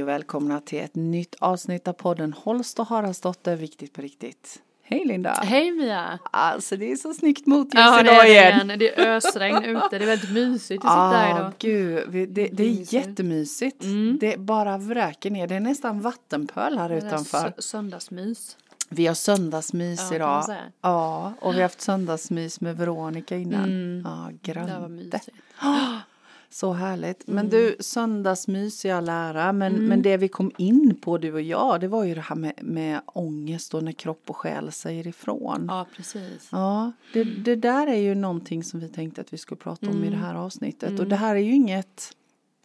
Hej 0.00 0.04
och 0.04 0.08
välkomna 0.08 0.60
till 0.60 0.78
ett 0.80 0.94
nytt 0.94 1.34
avsnitt 1.38 1.88
av 1.88 1.92
podden 1.92 2.32
Holst 2.32 2.78
och 2.80 2.86
Haraldsdotter, 2.86 3.56
viktigt 3.56 3.92
på 3.92 4.02
riktigt. 4.02 4.62
Hej 4.82 5.04
Linda! 5.04 5.30
Hej 5.32 5.70
Mia! 5.70 6.18
Alltså 6.30 6.76
det 6.76 6.92
är 6.92 6.96
så 6.96 7.14
snyggt 7.14 7.46
motljus 7.46 7.84
Ja, 7.84 7.96
det 8.02 8.10
idag 8.12 8.26
är 8.28 8.30
igen. 8.30 8.68
det. 8.68 8.76
Det 8.76 9.00
är 9.00 9.16
ösregn 9.16 9.64
ute. 9.64 9.88
Det 9.90 9.96
är 9.96 10.06
väldigt 10.06 10.30
mysigt 10.32 10.84
att 10.84 10.90
sitta 10.90 10.94
Ja, 10.94 11.08
här 11.10 11.38
idag. 11.40 11.52
gud, 11.58 12.08
det, 12.12 12.26
det 12.26 12.62
är 12.62 12.68
Mysigt. 12.70 12.92
jättemysigt. 12.92 13.82
Mm. 13.84 14.18
Det 14.20 14.36
bara 14.40 14.78
vräker 14.78 15.30
ner, 15.30 15.46
det 15.46 15.54
är 15.54 15.60
nästan 15.60 16.00
vattenpöl 16.00 16.78
här 16.78 16.88
Det 16.88 16.96
utanför. 16.98 17.38
sö- 17.38 17.60
Söndagsmys. 17.60 18.56
Vi 18.88 19.06
har 19.06 19.14
söndagsmys 19.14 20.00
Ja, 20.10 20.16
idag. 20.16 20.44
Ja, 20.80 21.32
och 21.40 21.52
vi 21.52 21.56
har 21.56 21.62
haft 21.62 21.80
söndagsmys 21.80 22.60
med 22.60 22.76
Veronica 22.76 23.36
innan. 23.36 23.64
Mm. 23.64 24.02
Ja, 24.04 24.52
Det 24.54 24.78
var 24.80 24.88
mysigt. 24.88 25.28
Så 26.52 26.72
härligt. 26.72 27.26
Men 27.26 27.38
Mm. 27.38 27.50
du, 27.50 27.76
söndagsmys 27.80 28.84
i 28.84 28.90
all 28.90 29.08
ära, 29.08 29.52
men, 29.52 29.72
men 29.88 30.02
det 30.02 30.16
vi 30.16 30.28
kom 30.28 30.50
in 30.56 30.96
på 31.00 31.18
du 31.18 31.32
och 31.32 31.42
jag, 31.42 31.80
det 31.80 31.88
var 31.88 32.04
ju 32.04 32.14
det 32.14 32.20
här 32.20 32.36
med, 32.36 32.52
med 32.62 33.00
ångest 33.06 33.74
och 33.74 33.82
när 33.84 33.92
kropp 33.92 34.22
och 34.26 34.36
själ 34.36 34.72
säger 34.72 35.06
ifrån. 35.06 35.64
Ja, 35.68 35.78
Ja, 35.78 35.86
precis. 35.96 36.50
det, 37.12 37.24
det 37.24 37.56
där 37.56 37.86
är 37.86 37.96
ju 38.00 38.14
någonting 38.14 38.64
som 38.64 38.80
vi 38.80 38.88
tänkte 38.88 39.20
att 39.20 39.32
vi 39.32 39.38
skulle 39.38 39.58
prata 39.58 39.86
om 39.86 39.92
i 40.04 40.06
Mm. 40.06 40.10
det 40.10 40.16
här 40.26 40.34
avsnittet. 40.34 41.00
Och 41.00 41.06
det 41.06 41.16
här 41.16 41.36
är 41.36 41.40
ju 41.40 41.52
inget, 41.54 42.16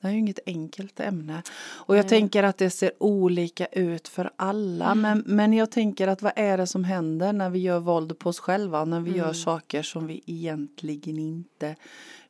det 0.01 0.07
är 0.07 0.11
ju 0.11 0.17
inget 0.19 0.39
enkelt 0.45 0.99
ämne. 0.99 1.41
Och 1.59 1.97
jag 1.97 2.03
Nej. 2.03 2.09
tänker 2.09 2.43
att 2.43 2.57
det 2.57 2.69
ser 2.69 2.91
olika 2.99 3.65
ut 3.65 4.07
för 4.07 4.29
alla. 4.35 4.85
Mm. 4.91 5.01
Men, 5.01 5.23
men 5.35 5.53
jag 5.53 5.71
tänker 5.71 6.07
att 6.07 6.21
vad 6.21 6.33
är 6.35 6.57
det 6.57 6.67
som 6.67 6.83
händer 6.83 7.33
när 7.33 7.49
vi 7.49 7.59
gör 7.59 7.79
våld 7.79 8.19
på 8.19 8.29
oss 8.29 8.39
själva? 8.39 8.85
När 8.85 8.99
vi 8.99 9.09
Mm. 9.09 9.19
gör 9.21 9.33
saker 9.33 9.83
som 9.83 10.07
vi 10.07 10.21
egentligen 10.25 11.19
inte 11.19 11.75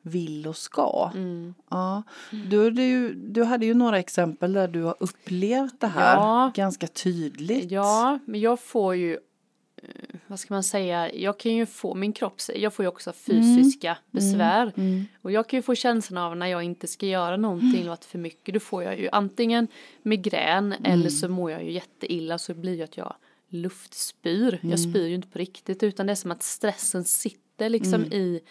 vill 0.05 0.47
och 0.47 0.57
ska. 0.57 1.11
Mm. 1.13 1.53
Ja, 1.69 2.03
du, 2.49 2.71
du, 2.71 3.13
du 3.13 3.43
hade 3.43 3.65
ju 3.65 3.73
några 3.73 3.99
exempel 3.99 4.53
där 4.53 4.67
du 4.67 4.81
har 4.84 4.95
upplevt 4.99 5.79
det 5.79 5.87
här 5.87 6.15
Ja. 6.15 6.51
ganska 6.55 6.87
tydligt. 6.87 7.71
Ja, 7.71 8.20
men 8.25 8.39
jag 8.39 8.59
får 8.59 8.95
ju, 8.95 9.13
eh, 9.13 9.89
vad 10.27 10.39
ska 10.39 10.53
man 10.53 10.63
säga, 10.63 11.13
jag 11.13 11.39
kan 11.39 11.51
ju 11.55 11.65
få, 11.65 11.95
min 11.95 12.13
kropp, 12.13 12.35
jag 12.55 12.73
får 12.73 12.84
ju 12.85 12.89
också 12.89 13.12
fysiska 13.13 13.97
besvär. 14.12 14.71
Mm. 14.77 15.05
Och 15.21 15.31
jag 15.31 15.47
kan 15.49 15.57
ju 15.57 15.62
få 15.62 15.75
känslan 15.75 16.23
av 16.23 16.37
när 16.37 16.47
jag 16.47 16.63
inte 16.63 16.87
ska 16.87 17.05
göra 17.05 17.37
någonting 17.37 17.81
eller 17.81 17.91
att 17.91 18.05
för 18.05 18.19
mycket, 18.19 18.53
då 18.53 18.59
får 18.59 18.84
jag 18.84 18.99
ju 18.99 19.09
antingen 19.12 19.67
migrän 20.03 20.73
Mm. 20.73 20.91
eller 20.91 21.09
så 21.09 21.29
mår 21.29 21.51
jag 21.51 21.63
ju 21.63 21.71
jätteilla 21.71 22.37
så 22.37 22.53
blir 22.53 22.77
det 22.77 22.84
att 22.84 22.97
jag 22.97 23.15
luftspyr. 23.49 24.53
Mm. 24.62 24.69
Jag 24.69 24.79
spyr 24.79 25.07
ju 25.07 25.15
inte 25.15 25.27
på 25.27 25.40
riktigt 25.40 25.84
utan 25.84 26.05
det 26.05 26.13
är 26.13 26.15
som 26.15 26.31
att 26.31 26.43
stressen 26.43 27.03
sitter 27.05 27.45
liksom 27.57 27.93
Mm. 28.03 28.13
i 28.13 28.41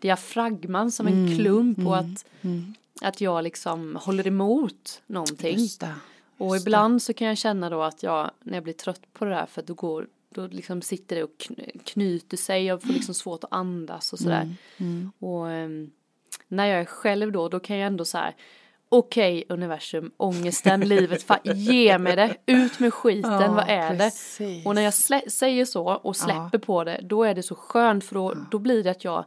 diafragman 0.00 0.90
som 0.92 1.06
en 1.06 1.36
klump 1.36 1.78
och 1.86 1.96
att, 1.98 2.24
Mm. 2.42 2.74
att 3.00 3.20
jag 3.20 3.44
liksom 3.44 3.96
håller 4.00 4.26
emot 4.26 5.02
någonting. 5.06 5.58
Just 5.58 5.80
det. 5.80 5.94
Och 6.38 6.56
ibland 6.56 7.02
så 7.02 7.12
kan 7.12 7.26
jag 7.28 7.38
känna 7.38 7.70
då 7.70 7.82
att 7.82 8.02
jag, 8.02 8.30
när 8.40 8.54
jag 8.54 8.64
blir 8.64 8.74
trött 8.74 9.02
på 9.12 9.24
det 9.24 9.30
där 9.30 9.46
för 9.46 9.60
att 9.60 9.66
då 9.66 9.74
går, 9.74 10.06
då 10.34 10.46
liksom 10.46 10.82
sitter 10.82 11.16
det 11.16 11.22
och 11.24 11.30
kn- 11.38 11.80
knyter 11.84 12.36
sig, 12.36 12.64
jag 12.64 12.82
får 12.82 12.92
liksom 12.92 13.14
svårt 13.14 13.44
att 13.44 13.52
andas 13.52 14.12
och 14.12 14.18
sådär. 14.18 14.54
Mm. 14.76 15.12
Och 15.18 15.50
ehm, 15.50 15.90
när 16.48 16.66
jag 16.66 16.80
är 16.80 16.84
själv 16.84 17.32
då, 17.32 17.48
då 17.48 17.60
kan 17.60 17.76
jag 17.76 17.86
ändå 17.86 18.04
så 18.04 18.18
här, 18.18 18.34
okej 18.92 19.44
universum, 19.48 20.10
ångesten, 20.16 20.80
livet, 20.88 21.22
fan, 21.22 21.38
ge 21.44 21.98
mig 21.98 22.16
det, 22.16 22.36
ut 22.46 22.78
med 22.78 22.94
skiten, 22.94 23.32
Ja, 23.32 23.52
vad 23.52 23.68
är 23.68 23.90
det? 23.90 23.98
precis. 23.98 24.66
Och 24.66 24.74
när 24.74 24.82
jag 24.82 24.94
säger 25.32 25.64
så 25.64 25.84
och 25.86 26.16
släpper 26.16 26.58
på 26.58 26.84
det, 26.84 27.00
då 27.02 27.24
är 27.24 27.34
det 27.34 27.42
så 27.42 27.54
skönt 27.54 28.04
för 28.04 28.14
då, 28.14 28.34
då 28.50 28.58
blir 28.58 28.84
det 28.84 28.90
att 28.90 29.04
jag 29.04 29.24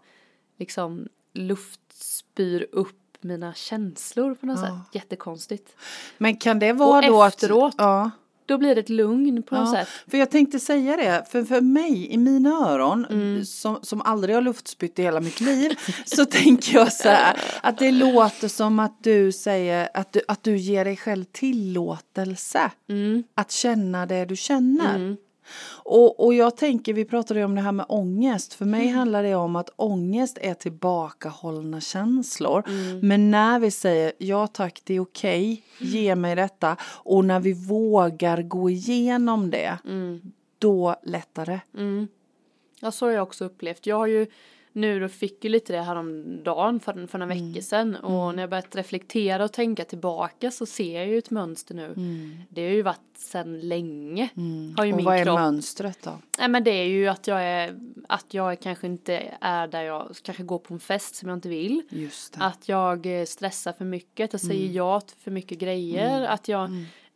liksom 0.59 1.08
luftspyr 1.33 2.67
upp 2.71 3.02
mina 3.21 3.53
känslor 3.53 4.36
på 4.36 4.45
något 4.45 4.59
Ja. 4.59 4.66
sätt. 4.66 4.95
Jättekonstigt. 4.95 5.75
Men 6.17 6.38
kan 6.38 6.59
det 6.59 6.73
vara 6.73 6.97
Och 7.08 7.13
då 7.13 7.23
efteråt, 7.23 7.73
att... 7.73 7.75
Ja. 7.77 8.11
Då 8.48 8.58
blir 8.58 8.76
det 8.76 8.82
ett 8.82 8.90
lugn 8.90 9.44
på 9.44 9.56
något 9.56 9.73
Ja, 9.76 9.80
sätt. 9.80 9.88
för 10.11 10.17
jag 10.17 10.32
tänkte 10.32 10.60
säga 10.60 10.98
det, 10.98 11.26
för 11.32 11.44
för 11.44 11.61
mig 11.61 12.08
i 12.14 12.17
mina 12.17 12.50
öron 12.70 13.06
Mm. 13.10 13.45
som, 13.45 13.80
som 13.82 14.02
aldrig 14.02 14.36
har 14.36 14.42
luftspytt 14.42 15.00
i 15.00 15.04
hela 15.04 15.20
mitt 15.22 15.39
liv 15.42 15.72
så 16.06 16.26
tänker 16.26 16.73
jag 16.73 16.94
så 16.94 17.10
här 17.10 17.38
att 17.61 17.78
det 17.78 17.92
låter 17.92 18.48
som 18.48 18.80
att 18.80 19.04
du 19.04 19.32
säger 19.32 19.89
att 19.94 20.14
du, 20.14 20.22
att 20.28 20.44
du 20.44 20.58
ger 20.58 20.86
dig 20.86 20.98
själv 20.98 21.23
tillåtelse 21.32 22.72
Mm. 22.89 23.23
att 23.36 23.52
känna 23.52 24.05
det 24.05 24.26
du 24.26 24.36
känner. 24.36 24.95
Mm. 24.95 25.17
Och, 25.83 26.26
och 26.26 26.33
jag 26.33 26.58
tänker, 26.58 26.94
vi 26.94 27.06
pratade 27.06 27.39
ju 27.39 27.45
om 27.45 27.56
det 27.56 27.61
här 27.61 27.72
med 27.72 27.86
ångest. 27.89 28.54
För 28.54 28.66
mig 28.66 28.88
handlar 28.88 29.23
det 29.23 29.36
om 29.36 29.56
att 29.56 29.70
ångest 29.76 30.38
är 30.42 30.54
tillbakahållna 30.54 31.82
känslor. 31.82 32.64
Men 33.02 33.32
när 33.32 33.60
vi 33.60 33.72
säger 33.72 34.11
ja 34.17 34.48
tack, 34.48 34.82
det 34.84 34.94
är 34.95 35.00
okej, 35.00 35.64
ge 35.80 36.16
mig 36.16 36.36
detta. 36.36 36.78
Och 36.84 37.26
när 37.26 37.39
vi 37.39 37.54
vågar 37.54 38.42
gå 38.42 38.70
igenom 38.70 39.50
det, 39.52 39.78
Mm. 39.86 40.22
då 40.60 40.95
lättar 41.04 41.45
det. 41.45 41.60
Mm. 41.78 42.08
Ja, 42.80 42.92
så 42.92 43.05
har 43.05 43.11
jag 43.11 43.23
också 43.23 43.45
upplevt. 43.45 43.86
Jag 43.86 43.95
har 43.95 44.08
ju 44.08 44.28
nu 44.75 44.99
då 44.99 45.08
fick 45.08 45.43
ju 45.43 45.49
lite 45.49 45.73
det 45.73 45.81
här 45.81 45.95
om 45.95 46.39
dagen 46.43 46.80
för, 46.80 47.08
för 47.08 47.17
några 47.17 47.33
Mm. 47.33 47.47
veckor 47.52 47.61
sedan 47.61 47.95
och 47.95 48.36
när 48.36 48.43
jag 48.43 48.49
börjat 48.49 48.75
reflektera 48.75 49.43
och 49.43 49.53
tänka 49.53 49.86
tillbaka 49.86 50.52
så 50.52 50.65
ser 50.65 50.95
jag 50.99 51.08
ju 51.08 51.17
ett 51.17 51.30
mönster 51.30 51.75
nu. 51.75 51.93
Det 52.49 52.63
har 52.63 52.71
ju 52.71 52.81
varit 52.81 52.99
sedan 53.17 53.59
länge. 53.59 54.30
Har 54.36 54.41
ju 54.43 54.52
Mm. 54.52 54.75
Och 54.77 54.86
min 54.97 55.05
vad 55.05 55.17
är 55.19 55.23
kropp. 55.23 55.39
mönstret 55.39 55.99
då? 56.03 56.19
Nej 56.39 56.47
men 56.49 56.63
det 56.63 56.71
är 56.71 56.86
ju 56.87 57.08
att 57.08 57.27
jag 57.27 57.43
är, 57.43 57.80
att 58.08 58.33
jag 58.33 58.59
kanske 58.59 58.87
inte 58.87 59.37
är 59.41 59.67
där 59.67 59.81
jag 59.81 60.15
kanske 60.23 60.43
går 60.43 60.59
på 60.59 60.73
en 60.73 60.80
fest 60.80 61.15
som 61.15 61.30
jag 61.30 61.37
inte 61.37 61.49
vill. 61.49 61.81
Att 62.43 62.69
jag 62.69 63.19
eh, 63.21 63.25
stressar 63.25 63.73
för 63.73 63.86
mycket, 63.86 64.25
att 64.25 64.33
jag 64.33 64.42
säger 64.42 64.63
Mm. 64.63 64.73
ja 64.75 64.99
till 65.02 65.17
för 65.17 65.31
mycket 65.31 65.57
grejer, 65.59 66.21
att 66.27 66.47
jag 66.47 66.69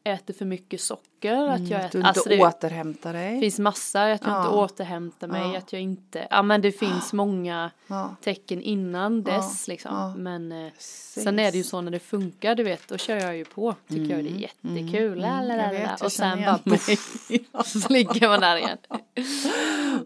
äter 0.03 0.33
för 0.33 0.45
mycket 0.45 0.81
socker, 0.81 1.33
att 1.47 1.59
jag 1.59 1.59
Mm. 1.59 1.59
Att 1.59 1.69
du 1.69 1.75
äter, 1.75 1.97
inte 1.99 2.07
alltså 2.07 2.29
det 2.29 2.39
återhämtar 2.41 3.13
dig. 3.13 3.39
finns 3.39 3.59
massa, 3.59 4.01
att 4.03 4.07
jag 4.09 4.15
inte 4.15 4.29
Ja. 4.29 4.49
återhämtar 4.63 5.27
mig, 5.27 5.41
Ja. 5.51 5.57
att 5.57 5.73
jag 5.73 5.81
inte, 5.81 6.27
ja 6.29 6.41
men 6.41 6.61
det 6.61 6.71
finns 6.71 7.13
många 7.13 7.71
Ja. 7.87 8.15
tecken 8.21 8.61
innan 8.61 9.23
dess 9.23 9.67
liksom. 9.67 10.13
Men 10.17 10.51
eh, 10.51 10.71
sen 10.77 11.39
är 11.39 11.51
det 11.51 11.57
ju 11.57 11.63
så 11.63 11.81
när 11.81 11.91
det 11.91 11.99
funkar, 11.99 12.55
du 12.55 12.63
vet, 12.63 12.88
då 12.88 12.97
kör 12.97 13.15
jag 13.17 13.38
ju 13.38 13.45
på, 13.45 13.75
tycker 13.88 14.15
jag 14.15 14.23
det 14.23 14.29
är 14.29 14.39
jättekul, 14.73 15.17
la, 15.19 15.41
la, 15.41 15.53
Mm. 15.53 15.59
Jag 15.59 15.73
la, 15.73 15.79
la. 15.79 15.79
jag 15.79 16.03
och 16.03 16.11
sen 16.11 16.39
bara 16.41 17.63
så 17.63 17.93
ligger 17.93 18.27
man 18.27 18.39
där 18.39 18.57
igen. 18.57 18.77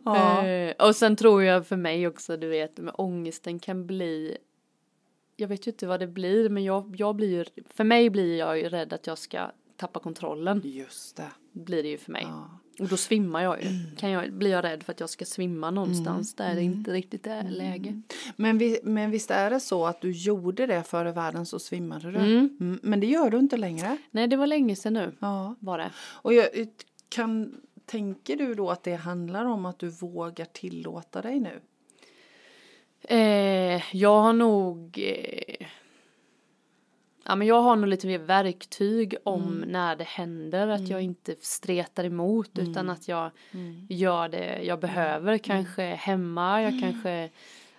Eh, 0.06 0.86
och 0.88 0.96
sen 0.96 1.16
tror 1.16 1.44
jag 1.44 1.68
för 1.68 1.76
mig 1.76 2.08
också, 2.08 2.38
du 2.38 2.48
vet, 2.48 2.78
med 2.78 2.94
ångesten 2.98 3.60
kan 3.60 3.88
bli 3.88 4.38
jag 5.36 5.48
vet 5.48 5.68
ju 5.68 5.72
inte 5.72 5.88
vad 5.88 6.00
det 6.00 6.08
blir, 6.08 6.50
men 6.50 6.64
jag, 6.64 6.96
jag 6.98 7.16
blir 7.16 7.30
ju, 7.30 7.46
för 7.76 7.84
mig 7.84 8.10
blir 8.10 8.40
jag 8.40 8.58
ju 8.60 8.70
rädd 8.70 8.94
att 8.94 9.08
jag 9.08 9.18
ska 9.18 9.52
tappa 9.88 10.00
kontrollen, 10.00 10.62
Just 10.64 11.16
det. 11.18 11.32
blir 11.52 11.84
det 11.84 11.90
ju 11.90 11.98
för 11.98 12.12
mig. 12.12 12.24
Ja. 12.28 12.50
Och 12.80 12.88
då 12.88 12.98
svimmar 12.98 13.44
jag 13.44 13.64
ju. 13.64 13.70
Kan 13.98 14.10
jag, 14.12 14.34
blir 14.34 14.52
jag 14.52 14.64
rädd 14.64 14.84
för 14.84 14.92
att 14.92 15.00
jag 15.00 15.10
ska 15.10 15.26
svimma 15.26 15.72
någonstans 15.72 16.36
Mm. 16.40 16.50
där 16.50 16.56
det 16.56 16.64
inte 16.64 16.92
riktigt 16.92 17.28
är 17.28 17.44
läge. 17.44 18.02
Men, 18.36 18.58
vi, 18.58 18.80
men 18.84 19.12
visst 19.12 19.32
är 19.32 19.50
det 19.50 19.60
så 19.60 19.86
att 19.86 20.02
du 20.02 20.12
gjorde 20.12 20.66
det 20.68 20.84
före 20.84 21.12
världen 21.12 21.46
så 21.46 21.60
svimmade 21.60 22.12
du? 22.12 22.18
Mm. 22.18 22.58
Mm, 22.62 22.80
men 22.84 23.00
det 23.00 23.08
gör 23.08 23.30
du 23.30 23.40
inte 23.40 23.58
längre? 23.58 23.98
Nej, 24.12 24.28
det 24.28 24.38
var 24.38 24.48
länge 24.48 24.76
sedan 24.76 24.94
nu, 24.94 25.12
Ja. 25.20 25.56
var 25.60 25.78
det. 25.78 25.92
Och 25.98 26.34
jag, 26.34 26.48
kan, 27.10 27.62
tänker 27.86 28.38
du 28.38 28.56
då 28.56 28.70
att 28.70 28.84
det 28.84 28.96
handlar 28.96 29.46
om 29.46 29.66
att 29.66 29.80
du 29.80 29.90
vågar 29.90 30.46
tillåta 30.46 31.22
dig 31.22 31.40
nu? 31.40 31.62
Eh, 33.02 33.96
jag 33.96 34.22
har 34.22 34.34
nog 34.34 35.00
eh, 35.04 35.68
Ja 37.26 37.36
men 37.36 37.48
jag 37.48 37.62
har 37.62 37.76
nog 37.76 37.88
lite 37.88 38.08
mer 38.08 38.18
verktyg 38.18 39.16
om 39.24 39.64
när 39.68 39.96
det 39.96 40.04
händer 40.04 40.68
att 40.68 40.90
jag 40.90 41.02
inte 41.02 41.36
stretar 41.42 42.04
emot 42.04 42.50
utan 42.60 42.90
att 42.90 43.08
jag 43.08 43.32
gör 43.90 44.30
det 44.30 44.62
jag 44.64 44.80
behöver 44.80 45.38
kanske 45.38 45.84
hemma, 45.84 46.62
jag 46.62 46.80
kanske 46.82 47.30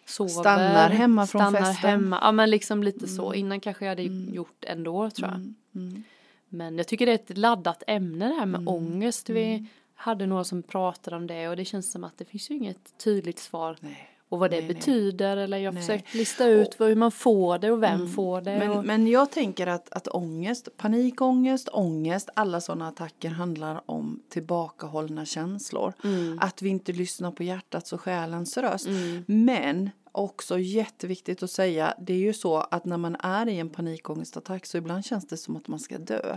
sover. 0.04 0.28
Stannar 0.30 0.90
hemma 0.90 1.26
från 1.26 1.40
stannar 1.40 1.60
festen. 1.60 1.90
hemma, 1.90 2.18
ja 2.22 2.32
men 2.32 2.50
liksom 2.50 2.82
lite 2.82 3.06
så. 3.06 3.34
Innan 3.34 3.60
kanske 3.60 3.84
jag 3.84 3.90
hade 3.90 4.02
gjort 4.02 4.64
ändå 4.66 5.10
tror 5.10 5.28
jag. 5.28 5.52
Mm. 5.82 6.02
Men 6.48 6.76
jag 6.78 6.86
tycker 6.88 7.06
det 7.06 7.12
är 7.12 7.32
ett 7.32 7.38
laddat 7.38 7.82
ämne 7.86 8.28
det 8.28 8.34
här 8.34 8.46
med 8.46 8.60
Mm. 8.60 8.68
ångest. 8.74 9.30
Vi 9.30 9.66
hade 9.94 10.26
några 10.26 10.44
som 10.44 10.62
pratade 10.62 11.16
om 11.16 11.26
det 11.26 11.48
och 11.48 11.56
det 11.56 11.64
känns 11.64 11.92
som 11.92 12.04
att 12.04 12.18
det 12.18 12.24
finns 12.24 12.50
ju 12.50 12.54
inget 12.54 12.98
tydligt 13.04 13.38
svar. 13.38 13.76
Nej. 13.80 14.10
Och 14.28 14.38
vad 14.38 14.50
det 14.50 14.56
Nej, 14.56 14.66
nej. 14.66 14.74
betyder 14.74 15.36
eller 15.36 15.58
jag 15.58 15.68
har 15.70 15.74
Nej. 15.74 15.82
försökt 15.82 16.14
lista 16.14 16.46
ut 16.46 16.78
vad, 16.78 16.88
hur 16.88 16.96
man 16.96 17.12
får 17.12 17.58
det 17.58 17.70
och 17.70 17.82
vem 17.82 18.08
får 18.08 18.40
det. 18.40 18.58
Men, 18.58 18.70
och, 18.70 18.84
men 18.84 19.06
jag 19.06 19.30
tänker 19.30 19.66
att, 19.66 19.92
att 19.92 20.08
ångest, 20.08 20.68
panikångest, 20.76 21.68
ångest, 21.68 22.28
alla 22.34 22.60
sådana 22.60 22.88
attacker 22.88 23.28
handlar 23.28 23.90
om 23.90 24.22
tillbakahållna 24.28 25.24
känslor. 25.24 25.92
Mm. 26.04 26.38
Att 26.40 26.62
vi 26.62 26.68
inte 26.68 26.92
lyssnar 26.92 27.32
på 27.32 27.42
hjärtats 27.42 27.92
och 27.92 28.00
själens 28.00 28.56
röst. 28.56 28.86
Mm. 28.86 29.24
Men 29.26 29.90
också 30.12 30.58
jätteviktigt 30.58 31.42
att 31.42 31.50
säga, 31.50 31.94
det 32.00 32.12
är 32.12 32.18
ju 32.18 32.32
så 32.32 32.56
att 32.56 32.84
när 32.84 32.96
man 32.96 33.16
är 33.16 33.48
i 33.48 33.58
en 33.58 33.68
panikångestattack 33.70 34.66
så 34.66 34.76
ibland 34.78 35.04
känns 35.04 35.26
det 35.26 35.36
som 35.36 35.56
att 35.56 35.68
man 35.68 35.78
ska 35.78 35.98
dö. 35.98 36.36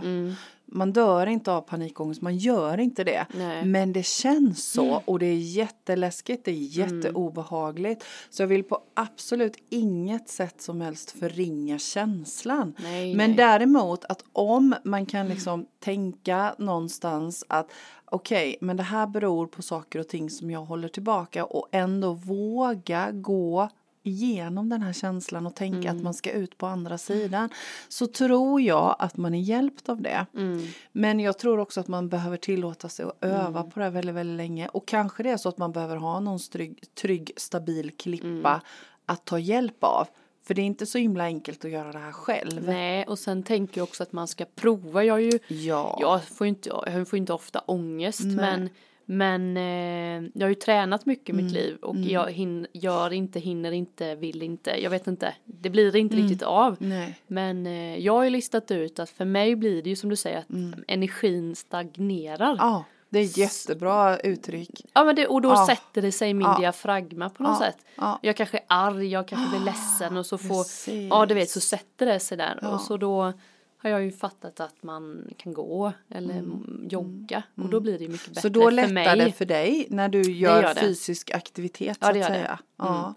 Mm. 0.68 0.78
man 0.78 0.92
dör 0.92 1.26
inte 1.26 1.52
av 1.52 1.60
panikångest, 1.60 2.22
man 2.22 2.36
gör 2.36 2.80
inte 2.80 3.04
det. 3.04 3.26
Nej. 3.34 3.64
Men 3.64 3.92
det 3.92 4.06
känns 4.06 4.70
så 4.72 5.02
och 5.04 5.18
det 5.18 5.26
är 5.26 5.34
jätteläskigt, 5.36 6.44
det 6.44 6.50
är 6.50 6.54
Mm. 6.54 7.00
jätteobehagligt. 7.00 8.04
Så 8.30 8.42
jag 8.42 8.46
vill 8.48 8.64
på 8.64 8.78
absolut 8.94 9.56
inget 9.70 10.28
sätt 10.28 10.60
som 10.62 10.80
helst 10.80 11.10
förringa 11.10 11.78
känslan. 11.78 12.74
Nej, 12.78 13.14
Men 13.14 13.30
nej. 13.30 13.36
däremot 13.36 14.04
att 14.04 14.24
om 14.32 14.74
man 14.84 15.06
kan 15.06 15.28
liksom 15.28 15.66
tänka 15.80 16.54
någonstans 16.58 17.44
att 17.48 17.70
okej, 18.04 18.56
men 18.60 18.76
det 18.76 18.82
här 18.82 19.06
beror 19.06 19.46
på 19.46 19.62
saker 19.62 19.98
och 19.98 20.08
ting 20.08 20.30
som 20.30 20.50
jag 20.50 20.64
håller 20.64 20.88
tillbaka 20.88 21.44
och 21.44 21.68
ändå 21.72 22.12
våga 22.12 23.10
gå 23.12 23.68
igenom 24.08 24.68
den 24.68 24.82
här 24.82 24.92
känslan 24.92 25.46
och 25.46 25.54
tänka 25.54 25.90
att 25.90 26.02
man 26.02 26.14
ska 26.14 26.30
ut 26.30 26.58
på 26.58 26.66
andra 26.66 26.98
sidan 26.98 27.48
så 27.88 28.06
tror 28.06 28.60
jag 28.60 28.96
att 28.98 29.16
man 29.16 29.34
är 29.34 29.40
hjälpt 29.40 29.88
av 29.88 30.02
det. 30.02 30.26
Mm. 30.34 30.66
Men 30.92 31.20
jag 31.20 31.38
tror 31.38 31.58
också 31.58 31.80
att 31.80 31.88
man 31.88 32.08
behöver 32.08 32.36
tillåta 32.36 32.88
sig 32.88 33.04
att 33.06 33.24
öva 33.24 33.62
på 33.62 33.78
det 33.80 33.84
här 33.84 33.90
väldigt, 33.90 34.14
väldigt 34.14 34.36
länge 34.36 34.68
och 34.68 34.88
kanske 34.88 35.22
det 35.22 35.30
är 35.30 35.36
så 35.36 35.48
att 35.48 35.58
man 35.58 35.72
behöver 35.72 35.96
ha 35.96 36.20
någon 36.20 36.38
trygg, 36.38 36.94
trygg 36.94 37.32
stabil 37.36 37.90
klippa 37.96 38.62
att 39.06 39.24
ta 39.24 39.38
hjälp 39.38 39.84
av. 39.84 40.08
För 40.46 40.54
det 40.54 40.62
är 40.62 40.66
inte 40.66 40.86
så 40.86 40.98
himla 40.98 41.24
enkelt 41.24 41.64
att 41.64 41.70
göra 41.70 41.92
det 41.92 41.98
här 41.98 42.12
själv. 42.12 42.66
Nej, 42.66 43.04
och 43.04 43.18
sen 43.18 43.42
tänker 43.42 43.80
jag 43.80 43.88
också 43.88 44.02
att 44.02 44.12
man 44.12 44.28
ska 44.28 44.44
prova. 44.54 45.04
Jag, 45.04 45.18
är 45.18 45.32
ju, 45.32 45.38
Ja. 45.48 45.98
jag, 46.00 46.24
får 46.24 46.46
inte, 46.46 46.70
jag 46.86 47.08
får 47.08 47.16
inte 47.16 47.32
ofta 47.32 47.58
ångest 47.58 48.24
men, 48.24 48.70
men 49.10 49.56
eh, 49.56 50.30
jag 50.34 50.44
har 50.46 50.48
ju 50.48 50.54
tränat 50.54 51.06
mycket 51.06 51.28
i 51.28 51.32
Mm. 51.32 51.44
mitt 51.44 51.54
liv 51.54 51.76
och 51.82 51.96
jag 51.96 52.30
hin, 52.30 52.66
gör 52.72 53.12
inte, 53.12 53.40
hinner 53.40 53.72
inte, 53.72 54.14
vill 54.14 54.42
inte. 54.42 54.82
Jag 54.82 54.90
vet 54.90 55.06
inte, 55.06 55.34
det 55.44 55.70
blir 55.70 55.96
inte 55.96 56.16
riktigt 56.16 56.42
av. 56.42 56.76
Nej. 56.80 57.18
Men 57.26 57.66
eh, 57.66 57.96
jag 57.98 58.12
har 58.12 58.24
ju 58.24 58.30
listat 58.30 58.70
ut 58.70 58.98
att 58.98 59.10
för 59.10 59.24
mig 59.24 59.56
blir 59.56 59.82
det 59.82 59.90
ju 59.90 59.96
som 59.96 60.10
du 60.10 60.16
säger 60.16 60.38
att 60.38 60.46
energin 60.88 61.54
stagnerar. 61.56 62.56
Ja. 62.58 62.68
Mm. 62.68 62.72
Ja, 62.72 62.84
det 63.08 63.18
är 63.18 63.38
jättebra 63.38 64.18
uttryck. 64.18 64.70
men 64.94 65.16
det, 65.16 65.26
och 65.26 65.40
då 65.42 65.48
Ja. 65.48 65.66
sätter 65.66 66.02
det 66.02 66.12
sig 66.12 66.30
i 66.30 66.34
min 66.34 66.46
Ja. 66.46 66.58
diafragma 66.58 67.30
på 67.30 67.42
något 67.42 67.56
Ja. 67.60 67.66
sätt. 67.66 67.76
Ja. 67.96 68.18
Jag 68.22 68.36
kanske 68.36 68.56
är 68.58 68.64
arg, 68.66 69.06
jag 69.06 69.28
kanske 69.28 69.50
blir 69.56 69.64
ledsen 69.66 70.16
och 70.16 70.26
så 70.26 70.38
får, 70.48 70.62
Precis. 70.64 71.08
ja 71.10 71.26
du 71.26 71.34
vet 71.34 71.50
så 71.50 71.60
sätter 71.60 72.06
det 72.06 72.20
sig 72.20 72.38
där. 72.38 72.58
Ja. 72.62 72.68
Och 72.68 72.80
så 72.80 72.96
då 72.96 73.32
har 73.78 73.90
jag 73.90 74.02
ju 74.04 74.12
fattat 74.12 74.60
att 74.60 74.82
man 74.82 75.24
kan 75.36 75.52
gå 75.52 75.92
eller 76.08 76.44
jogga 76.90 77.42
och 77.54 77.68
då 77.68 77.80
blir 77.80 77.98
det 77.98 78.04
ju 78.04 78.10
mycket 78.10 78.28
bättre 78.34 78.40
Mm. 78.48 78.54
Så 78.54 78.60
då 78.60 78.64
för 78.64 78.70
lättar 78.70 78.92
mig. 79.16 79.24
det 79.26 79.32
för 79.32 79.44
dig 79.44 79.86
när 79.90 80.08
du 80.08 80.22
gör, 80.22 80.62
gör 80.62 80.74
fysisk 80.74 81.30
aktivitet 81.30 81.98
Ja, 82.00 82.12
så 82.12 82.18
att 82.20 82.26
säga. 82.26 82.58
Ja. 82.76 83.14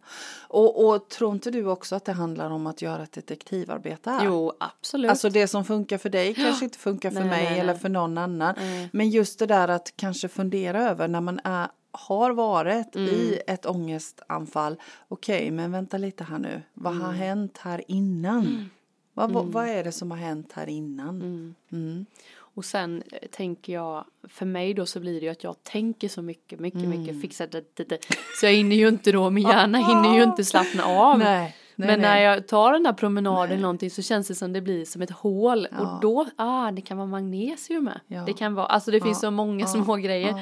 Och, 0.47 0.87
och 0.89 1.09
tror 1.09 1.33
inte 1.33 1.51
du 1.51 1.65
också 1.65 1.95
att 1.95 2.05
det 2.05 2.11
handlar 2.13 2.49
om 2.49 2.67
att 2.67 2.81
göra 2.81 3.03
ett 3.03 3.11
detektivarbete 3.11 4.09
här? 4.09 4.25
Jo, 4.25 4.53
absolut. 4.59 5.09
Alltså 5.11 5.29
det 5.29 5.47
som 5.47 5.65
funkar 5.65 5.97
för 5.97 6.09
dig 6.09 6.33
kanske 6.33 6.65
inte 6.65 6.77
funkar 6.77 7.11
för 7.11 7.19
Nej, 7.19 7.29
mig 7.29 7.43
nej, 7.43 7.59
eller 7.59 7.73
nej. 7.73 7.81
för 7.81 7.89
någon 7.89 8.17
annan. 8.17 8.55
Men 8.91 9.09
just 9.09 9.39
det 9.39 9.45
där 9.45 9.67
att 9.67 9.93
kanske 9.95 10.27
fundera 10.27 10.89
över 10.89 11.07
när 11.07 11.21
man 11.21 11.39
är, 11.43 11.67
har 11.91 12.31
varit 12.31 12.95
Mm. 12.95 13.09
i 13.09 13.39
ett 13.47 13.65
ångestanfall. 13.65 14.75
Okej, 15.07 15.51
men 15.51 15.71
vänta 15.71 15.97
lite 15.97 16.23
här 16.23 16.39
nu. 16.39 16.61
Vad 16.73 16.93
Mm. 16.93 17.05
har 17.05 17.13
hänt 17.13 17.57
här 17.57 17.83
innan? 17.87 18.69
Vad, 19.13 19.31
vad, 19.31 19.45
vad 19.45 19.67
är 19.69 19.83
det 19.83 19.91
som 19.91 20.11
har 20.11 20.17
hänt 20.17 20.51
här 20.53 20.69
innan? 20.69 21.55
Mm. 21.71 22.05
Och 22.53 22.65
sen 22.65 23.03
eh, 23.11 23.27
tänker 23.31 23.73
jag, 23.73 24.05
för 24.29 24.45
mig 24.45 24.73
då 24.73 24.85
så 24.85 24.99
blir 24.99 25.19
det 25.19 25.25
ju 25.25 25.31
att 25.31 25.43
jag 25.43 25.63
tänker 25.63 26.07
så 26.09 26.21
mycket, 26.21 26.59
mycket, 26.59 26.81
Mm. 26.83 26.99
mycket, 27.01 27.21
fixar 27.21 27.47
det, 27.47 27.63
det, 27.77 27.89
det. 27.89 27.97
Så 28.39 28.45
jag 28.45 28.53
hinner 28.53 28.75
ju 28.75 28.87
inte 28.87 29.11
då, 29.11 29.29
min 29.29 29.47
hjärna 29.47 29.77
hinner 29.77 30.15
ju 30.17 30.23
inte 30.23 30.43
slappna 30.45 30.83
av. 30.83 31.19
Nej, 31.19 31.55
nej, 31.75 31.87
Men 31.87 31.99
när 32.01 32.21
jag 32.21 32.47
tar 32.47 32.73
den 32.73 32.85
här 32.85 32.93
promenaden 32.93 33.51
eller 33.51 33.61
någonting 33.61 33.89
så 33.91 34.01
känns 34.01 34.27
det 34.27 34.35
som 34.35 34.53
det 34.53 34.61
blir 34.61 34.85
som 34.85 35.01
ett 35.01 35.11
hål 35.11 35.67
Ja. 35.71 35.79
och 35.95 36.01
då, 36.01 36.25
ah 36.35 36.71
det 36.71 36.81
kan 36.81 36.97
vara 36.97 37.07
magnesium 37.07 37.83
med. 37.83 37.99
Ja. 38.07 38.23
Det 38.25 38.33
kan 38.33 38.53
vara, 38.53 38.65
alltså 38.65 38.91
det 38.91 39.01
finns 39.01 39.17
Ja, 39.23 39.27
så 39.27 39.31
många 39.31 39.67
små 39.67 39.95
grejer. 39.95 40.35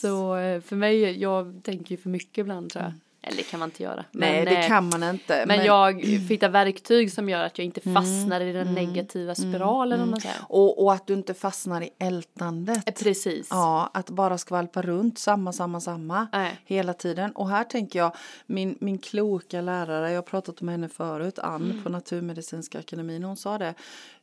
så 0.00 0.36
eh, 0.36 0.60
för 0.60 0.76
mig, 0.76 1.18
jag 1.20 1.60
tänker 1.64 1.90
ju 1.90 1.96
för 1.96 2.08
mycket 2.10 2.38
ibland 2.38 2.70
tror 2.70 2.84
jag. 2.84 2.92
Eller 3.26 3.36
det 3.36 3.42
kan 3.42 3.60
man 3.60 3.68
inte 3.68 3.82
göra. 3.82 4.04
Nej, 4.10 4.44
Men, 4.44 4.54
det 4.54 4.60
eh, 4.60 4.68
kan 4.68 4.88
man 4.88 5.02
inte. 5.02 5.44
Men, 5.46 5.64
jag 5.64 6.02
hittar 6.04 6.48
verktyg 6.48 7.12
som 7.12 7.28
gör 7.28 7.44
att 7.44 7.58
jag 7.58 7.64
inte 7.64 7.80
fastnar 7.80 8.40
i 8.40 8.52
den 8.52 8.74
negativa 8.74 9.34
spiralen 9.34 10.00
om 10.00 10.10
man 10.10 10.20
säger. 10.20 10.36
Och, 10.48 10.84
och 10.84 10.92
att 10.92 11.06
du 11.06 11.14
inte 11.14 11.34
fastnar 11.34 11.80
i 11.82 11.90
ältandet. 11.98 12.88
Eh, 12.88 13.04
Precis. 13.04 13.48
Ja, 13.50 13.90
att 13.94 14.10
bara 14.10 14.38
skvalpa 14.38 14.82
runt 14.82 15.18
samma, 15.18 15.52
samma, 15.52 15.80
samma 15.80 16.26
Nej. 16.32 16.60
hela 16.64 16.92
tiden. 16.94 17.32
Och 17.32 17.48
här 17.48 17.64
tänker 17.64 17.98
jag, 17.98 18.12
min, 18.46 18.76
min 18.80 18.98
kloka 18.98 19.60
lärare, 19.60 20.10
jag 20.10 20.16
har 20.16 20.22
pratat 20.22 20.60
om 20.62 20.68
henne 20.68 20.88
förut, 20.88 21.38
Ann 21.38 21.64
Mm. 21.64 21.82
på 21.82 21.88
Naturmedicinska 21.88 22.78
akademin, 22.78 23.24
hon 23.24 23.36
sa 23.36 23.58
det. 23.58 23.74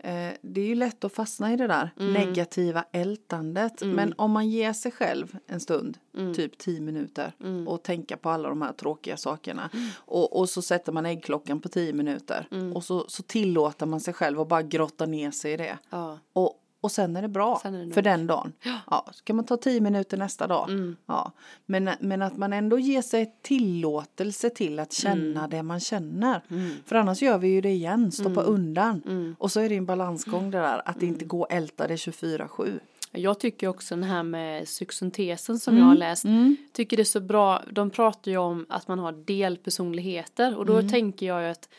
Eh, 0.04 0.30
det 0.42 0.62
är 0.62 0.66
ju 0.66 0.76
lätt 0.76 1.04
att 1.04 1.14
fastna 1.14 1.54
i 1.54 1.56
det 1.56 1.68
där 1.68 1.90
Mm. 2.00 2.14
negativa 2.14 2.86
ältandet. 2.92 3.82
Men 3.86 4.14
om 4.18 4.32
man 4.32 4.50
ger 4.50 4.74
sig 4.74 4.92
själv 4.92 5.38
en 5.48 5.60
stund, 5.60 5.98
Mm. 6.18 6.34
typ 6.34 6.58
tio 6.58 6.82
minuter, 6.82 7.34
och 7.68 7.84
tänka 7.84 8.18
på 8.18 8.30
alla 8.30 8.50
de 8.50 8.62
här 8.62 8.74
tråkiga 8.74 9.18
sakerna. 9.18 9.70
Mm. 9.74 9.90
Och, 9.96 10.40
och 10.40 10.50
så 10.50 10.62
sätter 10.62 10.92
man 10.92 11.06
äggklockan 11.06 11.60
på 11.60 11.70
tio 11.70 11.94
minuter. 11.94 12.48
Och 12.76 12.84
så, 12.84 13.06
så 13.08 13.24
tillåter 13.24 13.86
man 13.86 14.00
sig 14.00 14.14
själv 14.14 14.40
att 14.40 14.48
bara 14.48 14.62
grotta 14.62 15.06
ner 15.06 15.32
sig 15.32 15.54
i 15.54 15.58
det. 15.58 15.78
Ja. 15.90 16.20
Och, 16.34 16.61
och 16.82 16.92
sen 16.92 17.16
är 17.16 17.22
det 17.22 17.28
bra 17.28 17.62
är 17.64 17.72
det 17.72 17.94
för 17.94 18.02
den 18.02 18.28
dagen. 18.28 18.54
Ja, 18.90 19.06
så 19.12 19.24
kan 19.24 19.36
man 19.36 19.46
ta 19.46 19.58
tio 19.58 19.82
minuter 19.82 20.18
nästa 20.18 20.48
dag. 20.48 20.70
Mm. 20.70 20.96
Ja. 21.06 21.32
Men, 21.66 21.90
men 22.00 22.22
att 22.22 22.38
man 22.38 22.54
ändå 22.54 22.80
ger 22.80 23.02
sig 23.02 23.36
tillåtelse 23.42 24.50
till 24.50 24.80
att 24.80 24.94
känna 24.94 25.40
Mm. 25.40 25.50
det 25.50 25.64
man 25.64 25.80
känner. 25.80 26.42
För 26.86 26.96
annars 26.96 27.22
gör 27.22 27.38
vi 27.38 27.48
ju 27.48 27.62
det 27.62 27.70
igen, 27.70 28.12
stoppa 28.12 28.42
Mm. 28.42 28.54
undan. 28.54 29.36
Och 29.40 29.52
så 29.52 29.60
är 29.60 29.70
det 29.70 29.76
en 29.76 29.86
balansgång 29.86 30.52
det 30.52 30.58
där, 30.58 30.82
att 30.86 31.04
inte 31.04 31.26
gå 31.26 31.42
och 31.42 31.52
älta 31.52 31.88
det 31.88 31.96
24-7. 31.96 32.80
Jag 33.14 33.40
tycker 33.40 33.68
också 33.68 33.96
den 33.96 34.04
här 34.04 34.24
med 34.24 34.66
psykosyntesen 34.66 35.60
som 35.60 35.74
Mm. 35.74 35.82
jag 35.84 35.90
har 35.90 35.96
läst. 35.98 36.26
Tycker 36.74 36.98
det 36.98 37.04
är 37.04 37.04
så 37.04 37.20
bra. 37.20 37.62
De 37.72 37.90
pratar 37.90 38.32
ju 38.32 38.38
om 38.38 38.66
att 38.70 38.88
man 38.88 39.00
har 39.00 39.12
delpersonligheter. 39.12 40.58
Och 40.58 40.66
då 40.66 40.74
Mm. 40.78 40.90
tänker 40.90 41.26
jag 41.26 41.42
ju 41.44 41.48
att 41.50 41.70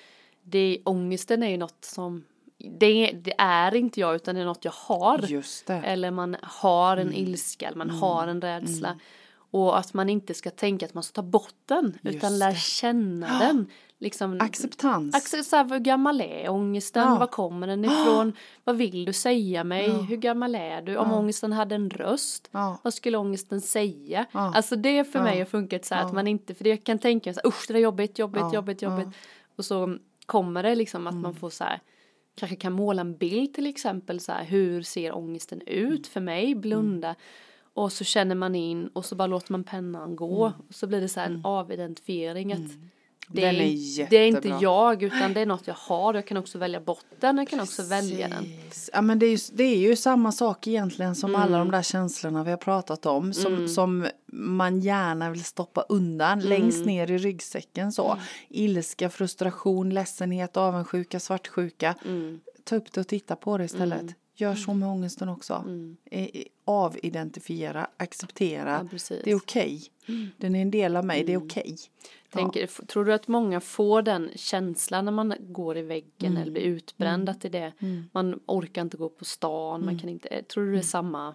det, 0.42 0.78
ångesten 0.84 1.42
är 1.42 1.48
ju 1.48 1.56
något 1.56 1.84
som. 1.84 2.24
Det, 2.70 3.12
det 3.22 3.34
är 3.38 3.74
inte 3.74 4.00
jag 4.00 4.14
utan 4.14 4.34
det 4.34 4.40
är 4.40 4.44
något 4.44 4.64
jag 4.64 4.72
har. 4.72 5.18
Eller 5.68 6.10
man 6.10 6.36
har 6.42 6.96
Mm. 6.96 7.08
en 7.08 7.14
ilska, 7.14 7.66
eller 7.66 7.78
man 7.78 7.90
har 7.90 8.26
en 8.26 8.40
rädsla. 8.40 8.98
Och 9.50 9.78
att 9.78 9.94
man 9.94 10.08
inte 10.08 10.34
ska 10.34 10.50
tänka 10.50 10.86
att 10.86 10.94
man 10.94 11.02
ska 11.02 11.14
ta 11.14 11.22
bort 11.22 11.54
den. 11.66 11.98
Just 12.02 12.16
utan 12.16 12.38
lära 12.38 12.50
det. 12.50 12.56
känna 12.56 13.38
den. 13.38 13.66
Liksom, 13.98 14.38
Acceptans. 14.40 15.14
Acce- 15.16 15.42
så 15.42 15.56
här, 15.56 15.64
hur 15.68 15.78
gammal 15.78 16.20
är 16.20 16.48
ångesten? 16.48 17.02
Ja. 17.08 17.18
Var 17.18 17.26
kommer 17.26 17.66
den 17.66 17.84
ifrån? 17.84 18.32
Vad 18.64 18.76
vill 18.76 19.04
du 19.04 19.12
säga 19.12 19.64
mig? 19.64 19.90
Hur 19.90 20.16
gammal 20.16 20.54
är 20.54 20.82
du? 20.82 20.96
Om 20.96 21.12
ångesten 21.12 21.52
hade 21.52 21.74
en 21.74 21.90
röst, 21.90 22.48
Ja. 22.52 22.78
vad 22.82 22.94
skulle 22.94 23.18
ångesten 23.18 23.60
säga? 23.60 24.26
Ja. 24.32 24.52
Alltså 24.54 24.76
det 24.76 25.04
för 25.04 25.18
Ja. 25.18 25.22
mig 25.24 25.38
har 25.38 25.44
funkat 25.46 25.84
så 25.84 25.94
här 25.94 26.02
att 26.02 26.08
Ja. 26.08 26.14
man 26.14 26.26
inte, 26.26 26.54
för 26.54 26.64
det 26.64 26.70
jag 26.70 26.84
kan 26.84 26.98
tänka 26.98 27.34
så 27.34 27.40
här, 27.44 27.48
usch 27.48 27.64
det 27.68 27.74
är 27.74 27.78
jobbigt, 27.78 28.18
jobbigt, 28.18 28.40
Ja. 28.42 28.54
jobbigt, 28.54 28.82
Ja. 28.82 28.90
jobbigt. 28.90 29.16
Och 29.56 29.64
så 29.64 29.96
kommer 30.26 30.62
det 30.62 30.74
liksom 30.74 31.06
att 31.06 31.12
Mm. 31.12 31.22
man 31.22 31.34
får 31.34 31.50
så 31.50 31.64
här, 31.64 31.80
kanske 32.34 32.56
kan 32.56 32.72
måla 32.72 33.00
en 33.00 33.16
bild 33.16 33.54
till 33.54 33.66
exempel 33.66 34.20
så 34.20 34.32
här, 34.32 34.44
hur 34.44 34.82
ser 34.82 35.16
ångesten 35.16 35.62
ut 35.66 36.06
för 36.06 36.20
mig? 36.20 36.54
Blunda. 36.54 37.14
Och 37.74 37.92
så 37.92 38.04
känner 38.04 38.34
man 38.34 38.54
in 38.54 38.88
och 38.88 39.04
så 39.04 39.14
bara 39.14 39.26
låter 39.26 39.52
man 39.52 39.64
pennan 39.64 40.16
gå. 40.16 40.46
Mm. 40.46 40.60
Och 40.68 40.74
så 40.74 40.86
blir 40.86 41.00
det 41.00 41.08
så 41.08 41.20
här 41.20 41.26
en 41.26 41.40
avidentifiering 41.44 42.52
att 42.52 42.70
det 43.32 43.40
Den 43.40 43.54
är 43.54 43.60
är, 43.60 44.06
det 44.10 44.16
är 44.16 44.26
inte 44.26 44.48
jättebra. 44.48 44.58
jag 44.62 45.02
utan 45.02 45.32
det 45.34 45.40
är 45.40 45.46
något 45.46 45.66
jag 45.66 45.74
har. 45.74 46.14
Jag 46.14 46.26
kan 46.26 46.36
också 46.36 46.58
välja 46.58 46.80
bort 46.80 47.04
den. 47.20 47.38
Jag 47.38 47.48
kan 47.48 47.60
också 47.60 47.82
välja 47.82 48.28
den. 48.28 48.46
Ja 48.92 49.02
men 49.02 49.18
det 49.18 49.26
är, 49.26 49.30
ju, 49.30 49.38
det 49.52 49.64
är 49.64 49.76
ju 49.78 49.96
samma 49.96 50.32
sak 50.32 50.66
egentligen 50.66 51.14
som 51.14 51.34
alla 51.34 51.56
Mm. 51.56 51.68
de 51.68 51.76
där 51.76 51.82
känslorna 51.82 52.44
vi 52.44 52.50
har 52.50 52.56
pratat 52.58 53.06
om. 53.06 53.32
Som, 53.34 53.68
som 53.68 54.06
man 54.32 54.80
gärna 54.80 55.30
vill 55.30 55.44
stoppa 55.44 55.80
undan 55.88 56.32
Mm. 56.38 56.48
längst 56.48 56.86
ner 56.86 57.10
i 57.10 57.18
ryggsäcken 57.18 57.92
så. 57.92 58.18
Ilska, 58.48 59.10
frustration, 59.10 59.90
ledsenhet, 59.90 60.56
avundsjuka, 60.56 61.20
svartsjuka. 61.20 61.94
Mm. 62.04 62.40
Ta 62.64 62.76
upp 62.76 62.92
det 62.92 63.00
och 63.00 63.08
titta 63.08 63.36
på 63.36 63.58
det 63.58 63.64
istället. 63.64 64.02
Gör 64.42 64.54
så 64.54 64.74
med 64.74 64.88
ångesten 64.88 65.28
också. 65.28 65.64
Eh, 66.10 66.28
Avidentifiera, 66.64 67.86
acceptera. 67.96 68.74
Mm. 68.78 68.88
Ja. 68.92 68.98
Mm. 69.10 69.22
det 69.24 69.30
är 69.30 69.36
okej. 69.36 69.82
Den 70.36 70.54
är 70.54 70.62
en 70.62 70.70
del 70.70 70.96
av 70.96 71.04
mig, 71.04 71.24
det 71.24 71.32
är 71.32 71.36
okej. 71.36 71.76
Tänker, 72.30 72.64
f- 72.64 72.80
Tror 72.88 73.04
du 73.04 73.12
att 73.12 73.28
många 73.28 73.60
får 73.60 74.02
den 74.02 74.30
känslan 74.36 75.04
när 75.04 75.12
man 75.12 75.34
går 75.40 75.76
i 75.76 75.82
väggen 75.82 76.36
eller 76.36 76.52
blir 76.52 76.62
utbränd? 76.62 77.28
Att 77.28 77.40
det 77.40 77.48
är 77.48 77.52
det. 77.52 77.72
Man 78.12 78.40
orkar 78.46 78.82
inte 78.82 78.96
gå 78.96 79.08
på 79.08 79.24
stan. 79.24 79.84
Man 79.84 79.98
kan 79.98 80.08
inte, 80.08 80.28
eh, 80.28 80.42
tror 80.44 80.64
du 80.66 80.72
det 80.72 80.78
är 80.78 80.82
samma? 80.82 81.32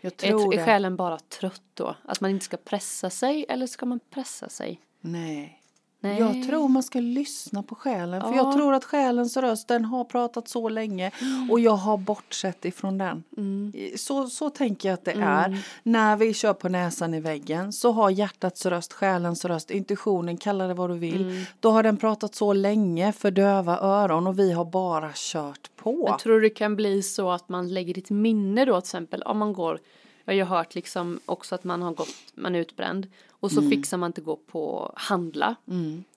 Jag 0.00 0.12
Är, 0.12 0.16
tror 0.30 0.54
är 0.54 0.58
det. 0.58 0.64
själen 0.64 0.96
bara 0.96 1.18
trött 1.18 1.62
då? 1.74 1.96
Att 2.04 2.20
man 2.20 2.30
inte 2.30 2.44
ska 2.44 2.56
pressa 2.56 3.10
sig 3.10 3.46
eller 3.48 3.66
ska 3.66 3.86
man 3.86 4.00
pressa 4.10 4.48
sig? 4.48 4.80
Nej. 5.00 5.57
Nej. 6.00 6.18
Jag 6.18 6.48
tror 6.48 6.68
man 6.68 6.82
ska 6.82 7.00
lyssna 7.00 7.62
på 7.62 7.74
själen. 7.74 8.20
För 8.20 8.28
Ja. 8.28 8.36
jag 8.36 8.52
tror 8.52 8.74
att 8.74 8.84
själens 8.84 9.36
röst, 9.36 9.68
den 9.68 9.84
har 9.84 10.04
pratat 10.04 10.48
så 10.48 10.68
länge 10.68 11.10
och 11.50 11.60
jag 11.60 11.72
har 11.76 11.96
bortsett 11.96 12.64
ifrån 12.64 12.98
den. 12.98 13.24
Mm. 13.36 13.72
Så, 13.96 14.26
så 14.26 14.50
tänker 14.50 14.88
jag 14.88 14.94
att 14.94 15.04
det 15.04 15.12
är. 15.12 15.58
När 15.82 16.16
vi 16.16 16.34
kör 16.34 16.54
på 16.54 16.68
näsan 16.68 17.14
i 17.14 17.20
väggen 17.20 17.72
så 17.72 17.92
har 17.92 18.10
hjärtats 18.10 18.66
röst, 18.66 18.92
själens 18.92 19.44
röst, 19.44 19.70
intuitionen, 19.70 20.36
kalla 20.36 20.66
det 20.66 20.74
vad 20.74 20.90
du 20.90 20.98
vill. 20.98 21.22
Mm. 21.22 21.44
Då 21.60 21.70
har 21.70 21.82
den 21.82 21.96
pratat 21.96 22.34
så 22.34 22.52
länge 22.52 23.12
för 23.12 23.30
döva 23.30 23.78
öron 23.78 24.26
och 24.26 24.38
vi 24.38 24.52
har 24.52 24.64
bara 24.64 25.10
kört 25.14 25.70
på. 25.76 26.04
Jag 26.06 26.18
tror 26.18 26.40
det 26.40 26.50
kan 26.50 26.76
bli 26.76 27.02
så 27.02 27.30
att 27.30 27.48
man 27.48 27.74
lägger 27.74 27.98
ett 27.98 28.10
minne 28.10 28.64
då 28.64 28.80
till 28.80 28.86
exempel 28.86 29.22
om 29.22 29.38
man 29.38 29.52
går 29.52 29.80
jag 30.28 30.44
har 30.44 30.50
ju 30.50 30.56
hört 30.56 30.74
liksom 30.74 31.20
också 31.26 31.54
att 31.54 31.64
man 31.64 31.82
har 31.82 31.92
gått, 31.92 32.14
man 32.34 32.54
är 32.54 32.58
utbränd. 32.58 33.06
Och 33.30 33.52
så 33.52 33.62
fixar 33.70 33.96
man 33.96 34.08
inte 34.08 34.20
gå 34.20 34.36
på 34.36 34.92
handla. 34.96 35.54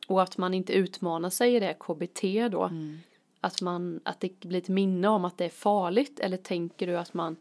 Och 0.07 0.21
att 0.21 0.37
man 0.37 0.53
inte 0.53 0.73
utmanar 0.73 1.29
sig 1.29 1.55
i 1.55 1.59
det 1.59 1.73
KBT 1.79 2.51
då. 2.51 2.71
Att 3.41 3.61
man, 3.61 3.99
att 4.03 4.19
det 4.19 4.39
blir 4.39 4.57
ett 4.57 4.67
minne 4.67 5.07
om 5.07 5.25
att 5.25 5.37
det 5.37 5.45
är 5.45 5.49
farligt. 5.49 6.19
Eller 6.19 6.37
tänker 6.37 6.87
du 6.87 6.97
att 6.97 7.13
man 7.13 7.35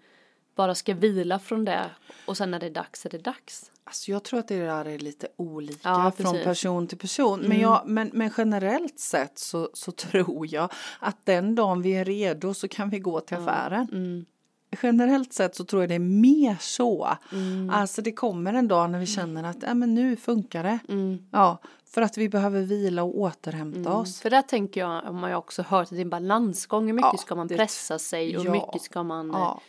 bara 0.55 0.75
ska 0.75 0.95
vila 0.95 1.39
från 1.39 1.65
det? 1.65 1.91
Och 2.27 2.37
sen 2.37 2.51
när 2.51 2.61
det 2.61 2.67
är 2.67 2.71
dags 2.71 3.07
är 3.07 3.11
det 3.11 3.19
dags? 3.19 3.71
Alltså 3.85 4.11
jag 4.11 4.25
tror 4.25 4.41
att 4.41 4.49
det 4.49 4.61
där 4.67 4.85
är 4.85 4.99
lite 4.99 5.29
olika 5.37 5.89
Ja, 5.89 6.13
från 6.17 6.45
person 6.45 6.87
till 6.87 6.99
person. 6.99 7.41
Men, 7.41 7.61
jag, 7.61 7.83
men, 7.87 8.11
men 8.13 8.31
generellt 8.37 8.99
sett 8.99 9.39
så, 9.39 9.71
så 9.75 9.93
tror 10.11 10.55
jag 10.55 10.73
att 10.99 11.27
den 11.27 11.55
dagen 11.55 11.83
vi 11.83 11.93
är 11.93 12.05
redo 12.05 12.55
så 12.55 12.69
kan 12.69 12.91
vi 12.91 12.99
gå 12.99 13.21
till 13.21 13.37
affären. 13.37 13.89
Mm. 13.93 14.25
Generellt 14.83 15.33
sett 15.33 15.57
så 15.57 15.65
tror 15.65 15.83
jag 15.83 15.89
det 15.89 15.95
är 15.95 15.99
mer 15.99 16.57
så. 16.61 17.09
Mm. 17.33 17.71
Alltså 17.71 18.03
det 18.03 18.13
kommer 18.13 18.55
en 18.55 18.69
dag 18.69 18.91
när 18.91 18.99
vi 18.99 19.07
känner 19.07 19.45
att 19.45 19.57
ja, 19.63 19.75
men 19.75 19.95
nu 19.95 20.17
funkar 20.17 20.63
det. 20.63 20.79
Mm. 20.89 21.19
Ja, 21.31 21.59
för 21.85 22.03
att 22.03 22.19
vi 22.19 22.29
behöver 22.29 22.61
vila 22.61 23.03
och 23.03 23.19
återhämta 23.19 23.93
oss. 23.93 24.21
För 24.21 24.31
där 24.31 24.43
tänker 24.43 24.81
jag, 24.81 25.09
om 25.09 25.17
man 25.17 25.35
också 25.35 25.63
hört 25.63 25.83
att 25.83 25.91
det 25.91 25.97
är 25.97 26.03
en 26.03 26.11
balansgång, 26.11 26.87
hur 26.87 26.93
mycket 26.93 27.11
Ja, 27.13 27.19
ska 27.19 27.35
man 27.35 27.49
pressa 27.49 27.99
sig 27.99 28.37
och 28.37 28.43
hur 28.43 28.55
ja, 28.55 28.67
mycket 28.67 28.83
ska 28.83 29.03
man, 29.03 29.31
ja. 29.33 29.39
Ja. 29.39 29.61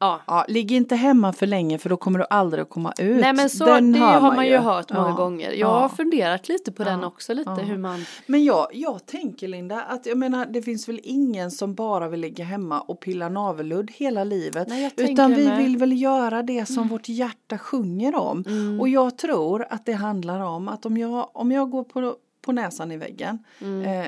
Ja. 0.00 0.20
Ja, 0.26 0.44
ligg 0.48 0.72
inte 0.72 0.96
hemma 0.96 1.32
för 1.32 1.46
länge 1.46 1.78
för 1.78 1.88
då 1.90 1.96
kommer 1.96 2.18
du 2.18 2.24
aldrig 2.30 2.62
att 2.62 2.68
komma 2.70 2.92
ut. 2.98 3.20
Nej 3.20 3.32
men 3.32 3.50
så, 3.50 3.64
Den 3.64 3.92
det 3.92 3.98
har 3.98 4.34
man 4.34 4.46
ju 4.46 4.56
hört 4.56 4.92
många 4.92 5.08
Ja, 5.08 5.14
gånger. 5.14 5.50
Jag 5.50 5.58
ja. 5.58 5.78
har 5.78 5.88
funderat 5.88 6.48
lite 6.48 6.72
på 6.72 6.84
den 6.84 7.04
också 7.04 7.34
lite 7.34 7.50
hur 7.50 7.78
man, 7.78 8.04
Men 8.26 8.44
jag, 8.44 8.66
jag 8.72 9.06
tänker 9.06 9.48
Linda 9.48 9.82
att 9.82 10.06
jag 10.06 10.18
menar 10.18 10.46
det 10.46 10.62
finns 10.62 10.88
väl 10.88 11.00
ingen 11.02 11.50
som 11.50 11.74
bara 11.74 12.08
vill 12.08 12.20
ligga 12.20 12.44
hemma 12.44 12.80
och 12.80 13.00
pilla 13.00 13.28
navelludd 13.28 13.90
hela 13.90 14.24
livet. 14.24 14.68
Nej, 14.68 14.90
utan 14.96 15.34
vi 15.34 15.44
med. 15.48 15.58
vill 15.58 15.76
väl 15.76 16.00
göra 16.02 16.42
det 16.42 16.66
som 16.66 16.88
vårt 16.88 17.08
hjärta 17.08 17.58
sjunger 17.58 18.14
om. 18.14 18.44
Mm. 18.46 18.80
Och 18.80 18.88
jag 18.88 19.18
tror 19.18 19.66
att 19.70 19.86
det 19.86 19.92
handlar 19.92 20.40
om 20.40 20.68
att 20.68 20.86
om 20.86 20.96
jag, 20.96 21.28
om 21.32 21.52
jag 21.52 21.70
går 21.70 21.84
på, 21.84 22.16
på 22.42 22.52
näsan 22.52 22.92
i 22.92 22.96
väggen 22.96 23.38
Mm. 23.60 24.00
eh, 24.00 24.06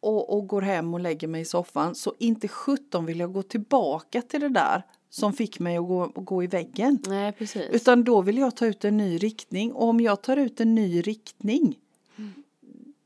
och, 0.00 0.36
och 0.36 0.46
går 0.46 0.62
hem 0.62 0.94
och 0.94 1.00
lägger 1.00 1.28
mig 1.28 1.40
i 1.40 1.44
soffan 1.44 1.94
så 1.94 2.14
inte 2.18 2.48
sjutton 2.48 3.06
vill 3.06 3.20
jag 3.20 3.32
gå 3.32 3.42
tillbaka 3.42 4.22
till 4.22 4.40
det 4.40 4.48
där 4.48 4.82
som 5.14 5.32
fick 5.32 5.60
mig 5.60 5.76
att 5.76 5.86
gå, 5.86 6.02
att 6.02 6.14
gå 6.14 6.42
i 6.42 6.46
väggen. 6.46 6.98
nej 7.08 7.32
precis. 7.32 7.70
Utan 7.70 8.04
då 8.04 8.22
vill 8.22 8.38
jag 8.38 8.56
ta 8.56 8.66
ut 8.66 8.84
en 8.84 8.96
ny 8.96 9.18
riktning 9.18 9.72
och 9.72 9.88
om 9.88 10.00
jag 10.00 10.22
tar 10.22 10.36
ut 10.36 10.60
en 10.60 10.74
ny 10.74 11.00
riktning 11.00 11.78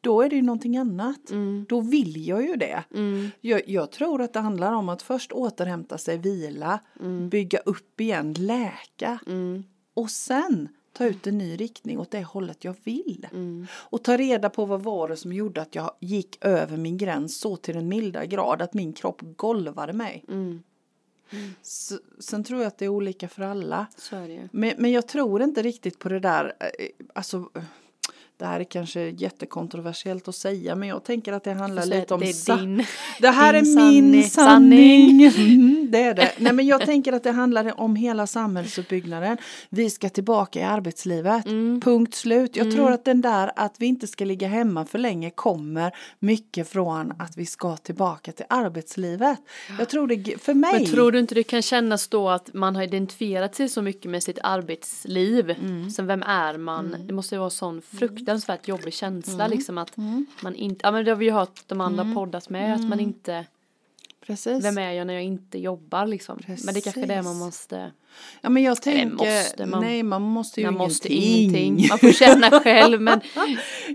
då 0.00 0.22
är 0.22 0.28
det 0.30 0.36
ju 0.36 0.42
någonting 0.42 0.76
annat. 0.76 1.30
Mm. 1.30 1.66
Då 1.68 1.80
vill 1.80 2.26
jag 2.26 2.42
ju 2.42 2.56
det. 2.56 2.84
Mm. 2.94 3.30
Jag, 3.40 3.68
jag 3.68 3.90
tror 3.90 4.22
att 4.22 4.32
det 4.32 4.40
handlar 4.40 4.72
om 4.72 4.88
att 4.88 5.02
först 5.02 5.32
återhämta 5.32 5.98
sig, 5.98 6.18
vila, 6.18 6.80
bygga 7.30 7.58
upp 7.58 8.00
igen, 8.00 8.32
läka 8.32 9.18
Mm. 9.26 9.64
och 9.94 10.10
sen 10.10 10.68
ta 10.92 11.06
ut 11.06 11.26
en 11.26 11.38
ny 11.38 11.56
riktning 11.56 11.98
åt 11.98 12.10
det 12.10 12.22
hållet 12.22 12.64
jag 12.64 12.74
vill. 12.84 13.26
Mm. 13.32 13.66
Och 13.72 14.02
ta 14.02 14.16
reda 14.16 14.50
på 14.50 14.64
vad 14.64 14.82
var 14.82 15.08
det 15.08 15.16
som 15.16 15.32
gjorde 15.32 15.62
att 15.62 15.74
jag 15.74 15.90
gick 16.00 16.44
över 16.44 16.76
min 16.76 16.96
gräns 16.98 17.40
så 17.40 17.56
till 17.56 17.74
den 17.74 17.88
milda 17.88 18.24
grad 18.26 18.62
att 18.62 18.74
min 18.74 18.92
kropp 18.92 19.20
golvade 19.36 19.92
mig. 19.92 20.24
Mm. 20.28 20.62
S- 21.62 21.92
Sen 22.18 22.44
tror 22.44 22.60
jag 22.60 22.66
att 22.68 22.78
det 22.78 22.84
är 22.84 22.88
olika 22.88 23.28
för 23.28 23.42
alla. 23.42 23.86
Så. 23.96 24.48
Men, 24.52 24.74
men 24.78 24.90
jag 24.90 25.08
tror 25.08 25.42
inte 25.42 25.62
riktigt 25.62 25.98
på 25.98 26.08
det 26.08 26.20
där, 26.20 26.56
eh, 26.60 26.88
alltså 27.14 27.50
det 28.38 28.46
här 28.46 28.60
är 28.60 28.64
kanske 28.64 29.00
jättekontroversiellt 29.00 30.28
att 30.28 30.34
säga 30.34 30.74
men 30.74 30.88
jag 30.88 31.04
tänker 31.04 31.32
att 31.32 31.44
det 31.44 31.52
handlar 31.52 31.86
lite 31.86 32.14
om 32.14 32.20
det 32.20 32.46
din, 32.46 32.84
det 33.20 33.28
här 33.28 33.54
är 33.54 33.62
min 33.62 33.74
sanning- 33.78 34.28
sanning. 34.30 35.32
Mm, 35.38 35.88
det 35.90 36.02
är 36.02 36.14
det. 36.14 36.32
Nej 36.38 36.52
men 36.52 36.66
jag 36.66 36.86
tänker 36.86 37.12
att 37.12 37.22
det 37.22 37.30
handlar 37.30 37.80
om 37.80 37.96
hela 37.96 38.26
samhällsuppbyggnaden. 38.26 39.36
Vi 39.70 39.90
ska 39.90 40.08
tillbaka 40.08 40.60
i 40.60 40.62
arbetslivet. 40.62 41.46
Mm. 41.46 41.80
Punkt 41.80 42.14
slut. 42.14 42.56
Jag 42.56 42.72
tror 42.72 42.92
att 42.92 43.04
den 43.04 43.20
där 43.20 43.50
att 43.56 43.74
vi 43.78 43.86
inte 43.86 44.06
ska 44.06 44.24
ligga 44.24 44.48
hemma 44.48 44.84
för 44.84 44.98
länge 44.98 45.30
kommer 45.30 45.92
mycket 46.18 46.68
från 46.68 47.12
att 47.18 47.36
vi 47.36 47.46
ska 47.46 47.76
tillbaka 47.76 48.32
till 48.32 48.44
arbetslivet. 48.48 49.38
Jag 49.78 49.88
tror 49.88 50.06
det, 50.06 50.42
för 50.42 50.54
mig. 50.54 50.72
Men 50.72 50.84
tror 50.84 51.12
du 51.12 51.18
inte 51.18 51.34
det 51.34 51.42
kan 51.42 51.62
kännas 51.62 52.08
då 52.08 52.28
att 52.28 52.54
man 52.54 52.76
har 52.76 52.82
identifierat 52.82 53.54
sig 53.54 53.68
så 53.68 53.82
mycket 53.82 54.10
med 54.10 54.22
sitt 54.22 54.38
arbetsliv? 54.42 55.50
Mm. 55.50 55.90
Sen 55.90 56.06
vem 56.06 56.22
är 56.22 56.58
man? 56.58 56.96
Det 57.06 57.12
måste 57.12 57.34
ju 57.34 57.38
vara 57.38 57.50
sån 57.50 57.82
fruktansvärt 58.28 58.68
jobbig 58.68 58.94
känsla 58.94 59.44
Mm. 59.44 59.50
liksom 59.56 59.78
att 59.78 59.92
man 60.42 60.54
inte, 60.54 60.80
ja 60.86 60.90
men 60.92 61.04
det 61.04 61.10
har 61.10 61.16
vi 61.16 61.24
ju 61.24 61.30
hört 61.32 61.60
de 61.66 61.80
andra 61.80 62.06
poddat 62.14 62.48
med, 62.50 62.74
att 62.74 62.88
man 62.88 63.00
inte, 63.00 63.46
Precis. 64.26 64.64
vem 64.64 64.78
är 64.78 64.92
jag 64.92 65.06
när 65.06 65.14
jag 65.14 65.22
inte 65.22 65.58
jobbar 65.58 66.06
liksom? 66.06 66.38
Men 66.46 66.56
det 66.74 66.78
är 66.78 66.80
kanske 66.80 67.02
är 67.02 67.06
det 67.06 67.22
man 67.22 67.24
Precis. 67.24 67.40
måste, 67.44 67.92
Ja 68.40 68.48
men 68.48 68.62
jag 68.62 68.82
tänker, 68.82 69.38
måste 69.38 69.66
man- 69.66 69.80
nej 69.80 70.02
man 70.02 70.22
måste 70.22 70.60
ju 70.60 70.66
man 70.66 70.74
måste 70.74 71.12
ingenting. 71.14 71.86
man 71.90 71.98
får 71.98 72.12
känna 72.12 72.50
själv 72.60 73.00
men 73.00 73.20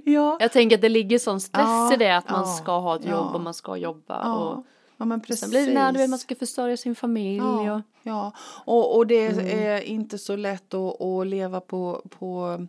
ja. 0.06 0.38
jag 0.40 0.52
tänker 0.52 0.76
att 0.78 0.82
det 0.82 0.90
ligger 0.90 1.20
sån 1.20 1.42
stress 1.42 1.64
Ja, 1.66 1.94
i 1.94 1.98
det 1.98 2.18
att 2.18 2.30
man 2.30 2.40
ja, 2.42 2.46
ska 2.56 2.80
ha 2.80 2.96
ett 2.96 3.06
jobb 3.06 3.36
och 3.36 3.42
man 3.42 3.54
ska 3.54 3.78
jobba 3.78 4.34
och 4.34 4.66
ja 4.98 5.06
men 5.06 5.22
precis. 5.22 5.40
sen 5.40 5.50
blir 5.50 5.68
det 5.68 5.74
när 5.74 5.92
du 5.92 6.00
vet, 6.00 6.10
man 6.10 6.20
ska 6.20 6.36
försörja 6.36 6.78
sin 6.78 6.96
familj 6.96 7.42
och 7.42 7.66
Ja, 7.66 7.82
ja. 8.04 8.32
Och, 8.66 8.96
och 8.98 9.08
det 9.08 9.28
Mm. 9.28 9.48
är 9.60 9.82
inte 9.82 10.18
så 10.18 10.36
lätt 10.36 10.74
att, 10.74 11.02
att 11.02 11.28
leva 11.28 11.60
på, 11.62 12.02
på 12.20 12.60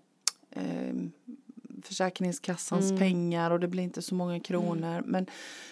eh, 0.51 0.95
Försäkringskassans 1.87 2.85
Mm. 2.91 2.99
pengar 2.99 3.51
och 3.51 3.61
det 3.61 3.69
blir 3.69 3.83
inte 3.83 4.03
så 4.03 4.15
många 4.15 4.41
kronor. 4.41 5.03
Men, 5.07 5.27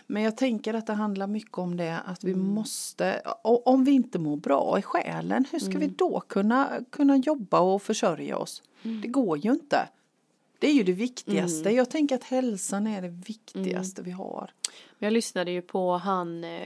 men 0.07 0.23
jag 0.23 0.37
tänker 0.37 0.75
att 0.75 0.87
det 0.87 0.93
handlar 0.93 1.27
mycket 1.27 1.59
om 1.59 1.77
det 1.77 1.99
att 2.07 2.25
vi 2.25 2.33
Mm. 2.33 2.47
måste, 2.55 3.23
om 3.45 3.85
vi 3.85 3.93
inte 3.93 4.19
mår 4.19 4.37
bra 4.37 4.79
i 4.79 4.83
själen, 4.83 5.45
hur 5.53 5.59
ska 5.59 5.71
vi 5.79 5.85
Mm. 5.85 5.95
då 5.99 6.21
kunna, 6.21 6.71
kunna 6.91 7.17
jobba 7.17 7.61
och 7.61 7.83
försörja 7.83 8.37
oss? 8.39 8.63
Mm. 8.83 9.01
Det 9.01 9.09
går 9.09 9.39
ju 9.39 9.53
inte. 9.53 9.89
Det 10.59 10.67
är 10.69 10.75
ju 10.75 10.83
det 10.83 10.93
viktigaste. 10.93 11.71
Jag 11.71 11.91
tänker 11.91 12.15
att 12.15 12.25
hälsan 12.25 12.87
är 12.87 13.03
det 13.03 13.09
viktigaste 13.09 14.01
Mm. 14.01 14.05
vi 14.11 14.11
har. 14.11 14.51
Jag 14.99 15.13
lyssnade 15.13 15.51
ju 15.51 15.63
på 15.63 15.93
han, 15.97 16.45
eh, 16.45 16.61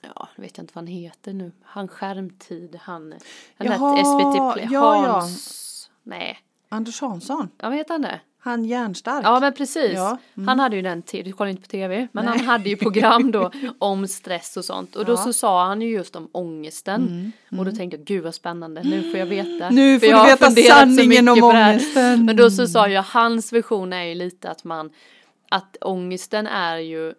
ja, 0.00 0.28
jag 0.36 0.42
vet 0.42 0.56
jag 0.56 0.62
inte 0.64 0.72
vad 0.74 0.82
han 0.84 0.86
heter 0.86 1.32
nu, 1.32 1.52
han 1.62 1.88
skärmtid, 1.88 2.78
han, 2.82 3.14
han 3.56 3.66
Jaha, 3.66 3.96
lät 3.96 4.06
SVT 4.06 4.52
Play, 4.54 4.68
ja, 4.74 5.06
ja. 5.06 5.12
Hans, 5.20 5.90
nej, 6.02 6.38
Anders 6.68 7.00
Hansson, 7.00 7.48
ja 7.58 7.68
vad 7.68 7.78
heter 7.78 7.94
han 7.94 8.02
det? 8.02 8.20
han 8.46 8.64
järnstark. 8.64 9.24
Ja 9.24 9.40
men 9.40 9.52
precis, 9.52 9.92
Ja, 9.94 10.18
mm. 10.36 10.48
han 10.48 10.60
hade 10.60 10.76
ju 10.76 10.82
den 10.82 11.02
du 11.10 11.32
kollar 11.32 11.50
inte 11.50 11.62
på 11.62 11.68
tv, 11.68 12.08
men 12.12 12.24
Nej. 12.24 12.38
han 12.38 12.46
hade 12.46 12.68
ju 12.68 12.76
program 12.76 13.30
då 13.30 13.50
om 13.78 14.08
stress 14.08 14.56
och 14.56 14.64
sånt 14.64 14.96
och 14.96 15.04
då 15.04 15.12
Ja. 15.12 15.16
Mm, 15.16 15.24
så 15.24 15.32
sa 15.32 15.66
han 15.66 15.82
ju 15.82 15.88
just 15.88 16.16
om 16.16 16.28
ångesten 16.32 17.32
och 17.58 17.64
då 17.64 17.72
tänkte 17.72 17.96
jag 17.96 18.06
gud 18.06 18.24
vad 18.24 18.34
spännande, 18.34 18.82
nu 18.82 19.10
får 19.10 19.20
jag 19.20 19.26
veta. 19.26 19.70
Nu 19.70 20.00
får 20.00 20.08
jag 20.08 20.26
du 20.26 20.30
veta 20.30 20.50
sanningen 20.50 21.28
om 21.28 21.42
ångesten. 21.42 22.24
Men 22.24 22.36
då 22.36 22.50
så 22.50 22.66
sa 22.66 22.88
jag, 22.88 23.02
hans 23.02 23.52
version 23.52 23.92
är 23.92 24.04
ju 24.04 24.14
lite 24.14 24.50
att 24.50 24.64
man, 24.64 24.90
att 25.48 25.76
ångesten 25.80 26.46
är 26.46 26.76
ju, 26.76 27.14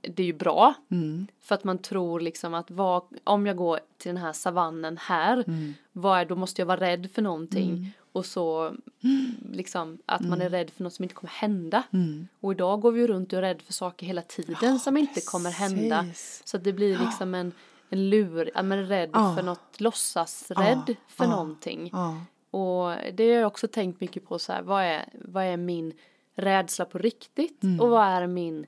det 0.00 0.22
är 0.22 0.26
ju 0.26 0.32
bra. 0.32 0.74
Mm. 0.90 1.26
För 1.40 1.54
att 1.54 1.64
man 1.64 1.78
tror 1.78 2.20
liksom 2.20 2.54
att 2.54 2.70
vad, 2.70 3.02
om 3.24 3.46
jag 3.46 3.56
går 3.56 3.80
till 3.98 4.08
den 4.08 4.16
här 4.22 4.32
savannen 4.32 4.96
här, 5.00 5.44
Mm. 5.46 5.74
vad 5.92 6.18
är, 6.20 6.24
då 6.24 6.36
måste 6.36 6.60
jag 6.62 6.66
vara 6.66 6.80
rädd 6.80 7.10
för 7.14 7.22
någonting. 7.22 7.92
Och 8.12 8.26
så 8.26 8.74
liksom 9.52 9.98
att 10.06 10.20
man 10.20 10.40
är 10.40 10.48
rädd 10.50 10.70
för 10.70 10.84
något 10.84 10.92
som 10.94 11.02
inte 11.02 11.14
kommer 11.14 11.30
hända. 11.32 11.82
Mm. 11.92 12.28
Och 12.40 12.52
idag 12.52 12.80
går 12.80 12.92
vi 12.92 13.00
ju 13.00 13.06
runt 13.06 13.32
och 13.32 13.38
är 13.38 13.42
rädd 13.42 13.62
för 13.62 13.72
saker 13.72 14.06
hela 14.06 14.22
tiden 14.22 14.78
som 14.78 14.96
inte 14.96 15.20
kommer 15.20 15.50
hända. 15.50 16.02
Precis. 16.02 16.42
Så 16.44 16.56
att 16.56 16.64
det 16.64 16.72
blir 16.72 16.98
liksom 16.98 17.34
en, 17.34 17.52
en 17.88 18.10
lur, 18.10 18.50
ja 18.54 18.62
men 18.62 18.86
rädd 18.88 19.10
Ja. 19.12 19.34
för 19.36 19.42
något, 19.42 19.80
låtsasrädd 19.80 20.82
Ja, 20.86 20.94
för 21.08 21.24
ja. 21.24 21.30
någonting. 21.30 21.90
Ja. 21.92 22.16
Och 22.58 22.94
det 23.14 23.28
har 23.32 23.40
jag 23.40 23.46
också 23.46 23.68
tänkt 23.68 24.00
mycket 24.00 24.24
på 24.28 24.38
så 24.38 24.52
här, 24.52 24.62
vad 24.62 24.82
är, 24.84 25.08
vad 25.24 25.44
är 25.44 25.56
min 25.56 25.92
rädsla 26.34 26.84
på 26.84 26.98
riktigt? 26.98 27.62
Mm. 27.62 27.80
Och 27.80 27.88
vad 27.90 28.06
är 28.06 28.26
min 28.26 28.66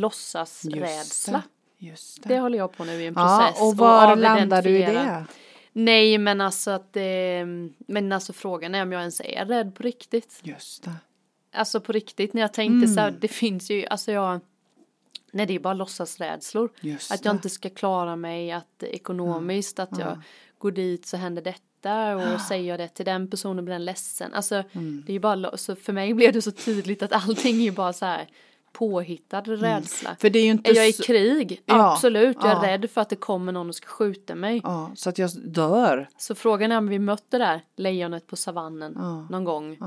låtsasrädsla? 0.00 1.42
Just 1.78 2.22
det. 2.22 2.28
Det 2.28 2.40
håller 2.40 2.58
jag 2.58 2.72
på 2.76 2.84
nu 2.84 2.92
i 3.02 3.06
en 3.06 3.14
ja, 3.16 3.38
process. 3.52 3.62
och 3.62 3.76
var 3.76 4.12
att 4.12 4.18
landar 4.18 4.62
du 4.62 4.70
i 4.78 4.82
det? 4.82 5.26
Nej 5.72 6.18
men 6.18 6.40
alltså 6.40 6.70
att 6.70 6.92
det, 6.92 7.44
men 7.78 8.12
alltså 8.12 8.32
frågan 8.32 8.74
är 8.74 8.82
om 8.82 8.92
jag 8.92 9.00
ens 9.00 9.20
är 9.20 9.44
rädd 9.46 9.74
på 9.74 9.82
riktigt. 9.82 10.40
Just 10.42 10.82
det. 10.84 10.92
Alltså 11.52 11.80
på 11.80 11.92
riktigt 11.92 12.32
när 12.32 12.42
jag 12.42 12.52
tänkte 12.52 12.88
så 12.88 13.00
här, 13.00 13.08
Mm. 13.08 13.20
det 13.20 13.28
finns 13.28 13.70
ju, 13.70 13.86
alltså 13.86 14.12
jag, 14.12 14.40
nej 15.32 15.46
det 15.46 15.54
är 15.54 15.58
bara 15.58 15.74
låtsasrädslor. 15.74 16.68
Just 16.80 17.10
Att 17.12 17.24
jag 17.24 17.34
det. 17.34 17.36
inte 17.36 17.50
ska 17.50 17.70
klara 17.70 18.16
mig, 18.16 18.52
att 18.52 18.82
ekonomiskt, 18.82 19.78
att 19.78 19.98
jag 19.98 20.20
går 20.58 20.70
dit 20.70 21.06
så 21.06 21.16
händer 21.16 21.42
detta 21.42 22.16
och 22.16 22.40
säger 22.40 22.68
jag 22.68 22.78
det 22.80 22.88
till 22.88 23.04
den 23.04 23.30
personen 23.30 23.64
blir 23.64 23.72
den 23.74 23.84
ledsen. 23.84 24.34
Alltså 24.34 24.54
Mm. 24.72 25.02
det 25.06 25.12
är 25.12 25.14
ju 25.14 25.20
bara, 25.20 25.56
så 25.56 25.76
för 25.76 25.92
mig 25.92 26.14
blev 26.14 26.32
det 26.32 26.42
så 26.42 26.50
tydligt 26.52 27.02
att 27.02 27.12
allting 27.12 27.56
är 27.56 27.64
ju 27.64 27.70
bara 27.72 27.92
så 27.92 28.04
här 28.06 28.26
påhittad 28.78 29.40
rädsla. 29.46 30.08
Mm. 30.08 30.16
För 30.18 30.30
det 30.30 30.38
är 30.38 30.44
ju 30.44 30.50
inte 30.50 30.70
Är 30.70 30.74
jag 30.74 30.88
i 30.88 30.92
krig? 30.92 31.62
Ja, 31.66 31.92
Absolut, 31.92 32.36
jag 32.40 32.50
är 32.50 32.68
ja. 32.68 32.72
rädd 32.72 32.90
för 32.90 33.00
att 33.00 33.08
det 33.08 33.16
kommer 33.16 33.52
någon 33.52 33.68
och 33.68 33.74
ska 33.74 33.86
skjuta 33.86 34.34
mig. 34.34 34.60
Ja, 34.64 34.90
så 34.94 35.08
att 35.10 35.18
jag 35.18 35.30
dör. 35.44 36.08
Så 36.16 36.34
frågan 36.34 36.72
är 36.72 36.78
om 36.78 36.88
vi 36.88 36.98
mötte 36.98 37.38
där 37.38 37.60
lejonet 37.76 38.26
på 38.26 38.36
savannen 38.36 38.92
Ja. 38.96 39.26
någon 39.30 39.44
gång. 39.44 39.78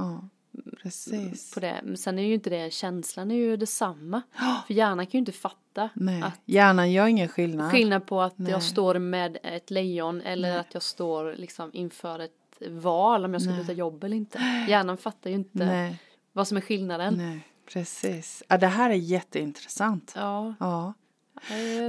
Precis. 0.84 1.54
På 1.54 1.60
det. 1.60 1.82
Men 1.84 1.98
sen 1.98 2.20
är 2.20 2.24
ju 2.24 2.34
inte 2.34 2.50
det, 2.50 2.74
känslan 2.74 3.32
är 3.32 3.36
ju 3.36 3.58
detsamma. 3.58 4.22
För 4.68 4.74
hjärnan 4.74 5.06
kan 5.06 5.12
ju 5.12 5.20
inte 5.20 5.32
fatta 5.32 5.90
Nej, 5.94 6.22
att 6.22 6.42
hjärnan 6.46 6.92
gör 6.92 7.08
ingen 7.08 7.28
skillnad. 7.28 7.72
skillnad 7.72 8.06
på 8.06 8.22
att 8.22 8.38
Nej. 8.38 8.52
jag 8.52 8.64
står 8.64 9.00
med 9.00 9.38
ett 9.44 9.72
lejon 9.72 10.22
eller 10.22 10.58
att 10.58 10.74
jag 10.74 10.84
står 10.84 11.34
liksom 11.38 11.70
inför 11.74 12.20
ett 12.20 12.32
val 12.70 13.26
om 13.26 13.34
jag 13.34 13.42
ska 13.42 13.52
byta 13.52 13.74
jobb 13.74 14.04
eller 14.04 14.18
inte. 14.18 14.40
Hjärnan 14.70 14.98
fattar 14.98 15.30
ju 15.30 15.36
inte 15.36 15.66
Nej, 15.66 16.02
vad 16.34 16.48
som 16.48 16.58
är 16.58 16.62
skillnaden. 16.62 17.14
nej, 17.18 17.48
precis. 17.74 18.44
Ja, 18.48 18.58
det 18.58 18.68
här 18.68 18.90
är 18.90 18.94
jätteintressant. 18.94 20.14
Ja, 20.16 20.54
Ja. 20.60 20.94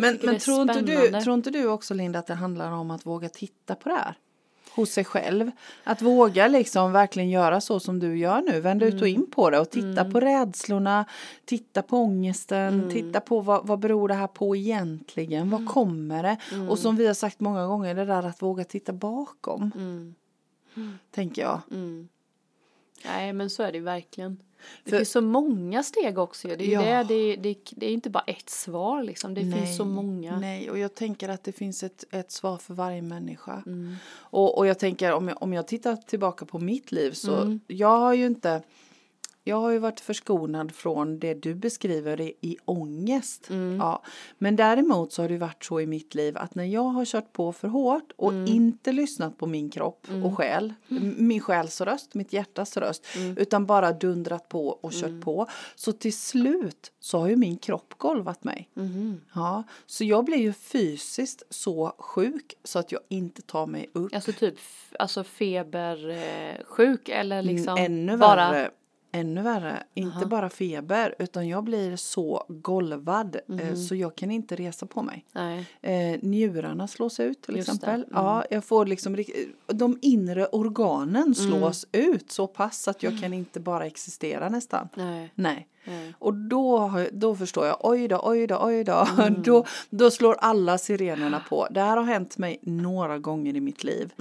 Men, 0.01 0.19
men 0.23 0.39
tror, 0.39 0.63
inte 0.63 0.81
du, 0.81 1.21
tror 1.21 1.35
inte 1.35 1.51
du 1.51 1.67
också 1.67 1.95
Linda 1.95 2.19
att 2.19 2.27
det 2.27 2.35
handlar 2.35 2.73
om 2.73 2.91
att 2.91 3.07
våga 3.07 3.29
titta 3.29 3.75
på 3.75 3.89
det 3.89 3.95
här? 3.95 4.15
Hos 4.75 4.91
sig 4.91 5.05
själv. 5.05 5.51
Att 5.85 6.03
våga 6.03 6.49
liksom 6.49 6.93
verkligen 6.93 7.31
göra 7.31 7.61
så 7.61 7.81
som 7.81 7.99
du 7.99 8.19
gör 8.19 8.43
nu. 8.43 8.61
Vända 8.61 8.87
ut 8.87 8.95
och 8.95 9.09
Mm. 9.09 9.21
in 9.21 9.31
på 9.31 9.51
det 9.51 9.59
och 9.61 9.71
titta 9.71 10.11
på 10.11 10.21
rädslorna. 10.21 11.05
Titta 11.45 11.83
på 11.83 11.97
ångesten. 11.97 12.75
Mm. 12.75 12.91
Titta 12.91 13.21
på 13.21 13.41
vad, 13.41 13.67
vad 13.67 13.79
beror 13.79 14.09
det 14.09 14.15
här 14.15 14.27
på 14.27 14.57
egentligen? 14.57 15.51
Vad 15.51 15.69
kommer 15.69 16.23
det? 16.23 16.37
Mm. 16.53 16.69
Och 16.69 16.79
som 16.79 16.97
vi 16.97 17.07
har 17.07 17.15
sagt 17.15 17.41
många 17.41 17.67
gånger 17.67 17.95
det 17.95 18.05
där 18.05 18.23
att 18.23 18.43
våga 18.43 18.65
titta 18.65 18.93
bakom. 18.93 19.73
Mm. 19.77 20.15
Tänker 21.11 21.43
jag. 21.43 21.61
Mm. 21.71 22.09
Nej 23.05 23.33
men 23.33 23.51
så 23.51 23.63
är 23.63 23.73
det 23.73 23.79
ju 23.79 23.85
verkligen. 23.85 24.39
Det 24.85 24.91
För- 24.91 24.97
finns 24.97 25.11
så 25.11 25.21
många 25.21 25.83
steg 25.83 26.19
också. 26.19 26.49
Det 26.49 26.75
är 26.75 26.93
Ja. 26.93 27.05
det, 27.05 27.15
det, 27.15 27.37
det, 27.37 27.59
det 27.77 27.87
är 27.87 27.91
inte 27.91 28.11
bara 28.11 28.25
ett 28.27 28.51
svar 28.51 29.03
liksom. 29.03 29.35
Det 29.35 29.45
Nej, 29.45 29.59
finns 29.61 29.77
så 29.77 29.85
många. 29.85 30.39
Nej, 30.41 30.71
och 30.71 30.79
jag 30.79 30.95
tänker 30.95 31.29
att 31.29 31.45
det 31.45 31.53
finns 31.53 31.83
ett, 31.83 32.05
ett 32.11 32.31
svar 32.33 32.57
för 32.57 32.75
varje 32.75 33.03
människa. 33.03 33.63
Mm. 33.67 33.95
Och, 34.13 34.59
och 34.59 34.67
jag 34.67 34.79
tänker 34.79 35.13
om 35.13 35.29
jag, 35.29 35.43
om 35.43 35.53
jag 35.53 35.67
tittar 35.69 35.97
tillbaka 35.97 36.45
på 36.45 36.59
mitt 36.59 36.93
liv 36.93 37.13
så 37.13 37.37
Mm. 37.37 37.61
jag 37.67 37.99
har 37.99 38.15
ju 38.15 38.27
inte 38.27 38.63
jag 39.45 39.61
har 39.61 39.71
ju 39.71 39.79
varit 39.79 40.01
förskonad 40.01 40.73
från 40.75 41.19
det 41.19 41.35
du 41.35 41.55
beskriver 41.55 42.21
i, 42.21 42.35
i 42.41 42.57
ångest. 42.65 43.51
Mm. 43.51 43.77
Ja. 43.79 44.03
Men 44.39 44.57
däremot 44.57 45.13
så 45.13 45.23
har 45.23 45.29
det 45.29 45.39
varit 45.39 45.65
så 45.65 45.81
i 45.81 45.87
mitt 45.87 46.15
liv 46.15 46.37
att 46.39 46.55
när 46.55 46.65
jag 46.65 46.83
har 46.83 47.05
kört 47.05 47.33
på 47.33 47.53
för 47.53 47.69
hårt 47.69 48.13
och 48.17 48.33
Mm. 48.33 48.47
inte 48.47 48.93
lyssnat 48.93 49.39
på 49.39 49.47
min 49.47 49.71
kropp 49.71 50.07
och 50.25 50.37
själ, 50.39 50.75
min 51.17 51.41
själs 51.41 51.81
röst, 51.81 52.15
mitt 52.15 52.33
hjärtas 52.33 52.77
röst, 52.77 53.07
utan 53.37 53.67
bara 53.67 53.93
dundrat 53.93 54.49
på 54.49 54.69
och 54.69 54.93
kört 54.93 55.21
på. 55.25 55.47
Så 55.75 55.93
till 55.93 56.17
slut 56.17 56.93
så 57.01 57.19
har 57.19 57.29
ju 57.29 57.37
min 57.37 57.57
kropp 57.59 57.95
golvat 57.97 58.45
mig. 58.45 58.69
Mhm. 58.75 59.21
Ja, 59.35 59.65
så 59.87 60.05
jag 60.05 60.25
blir 60.25 60.39
ju 60.39 60.53
fysiskt 60.53 61.43
så 61.51 61.93
sjuk 61.99 62.55
så 62.65 62.79
att 62.79 62.93
jag 62.93 63.01
inte 63.09 63.43
tar 63.43 63.67
mig 63.67 63.91
upp. 63.93 64.15
Alltså 64.15 64.33
typ 64.33 64.59
alltså 64.99 65.25
febersjuk 65.25 67.09
eller 67.09 67.43
liksom 67.43 67.77
Mm, 67.79 67.85
Ännu 67.93 68.17
bara 68.17 68.51
värre. 68.53 68.71
Ännu 69.13 69.43
värre. 69.43 69.83
Inte 69.95 70.27
bara 70.27 70.51
feber 70.51 71.15
utan 71.19 71.49
jag 71.49 71.65
blir 71.65 71.97
så 71.97 72.45
golvad 72.49 73.37
eh, 73.61 73.75
så 73.75 73.95
jag 73.95 74.17
kan 74.17 74.31
inte 74.31 74.57
resa 74.57 74.87
på 74.87 75.03
mig. 75.03 75.25
Nej. 75.33 75.67
Eh, 75.83 76.19
njurarna 76.23 76.89
slås 76.89 77.21
ut 77.21 77.43
till 77.43 77.57
Just 77.57 77.69
exempel. 77.69 77.95
Mm. 77.95 78.07
Ja, 78.11 78.45
jag 78.51 78.65
får 78.65 78.87
liksom 78.87 79.25
de 79.67 79.99
inre 80.03 80.47
organen 80.47 81.35
slås 81.35 81.87
ut 81.93 82.31
så 82.33 82.47
pass 82.47 82.89
att 82.89 83.03
jag 83.03 83.21
kan 83.21 83.33
inte 83.33 83.61
bara 83.61 83.87
existera 83.87 84.49
nästan. 84.49 84.89
Nej. 84.95 85.33
Nej. 85.35 85.67
Och 86.19 86.35
då, 86.35 86.93
då 87.13 87.37
förstår 87.37 87.67
jag, 87.67 87.77
oj 87.81 88.09
då, 88.09 88.21
oj 88.25 88.47
då, 88.47 88.59
oj 88.63 88.85
då. 88.85 89.07
Mm. 89.19 89.43
då. 89.43 89.65
Då 89.91 90.11
slår 90.11 90.35
alla 90.41 90.79
sirenerna 90.79 91.41
på. 91.49 91.67
Det 91.71 91.81
här 91.81 91.97
har 91.97 92.05
hänt 92.05 92.39
mig 92.39 92.59
några 92.63 93.19
gånger 93.19 93.57
i 93.57 93.61
mitt 93.61 93.85
liv. 93.85 94.13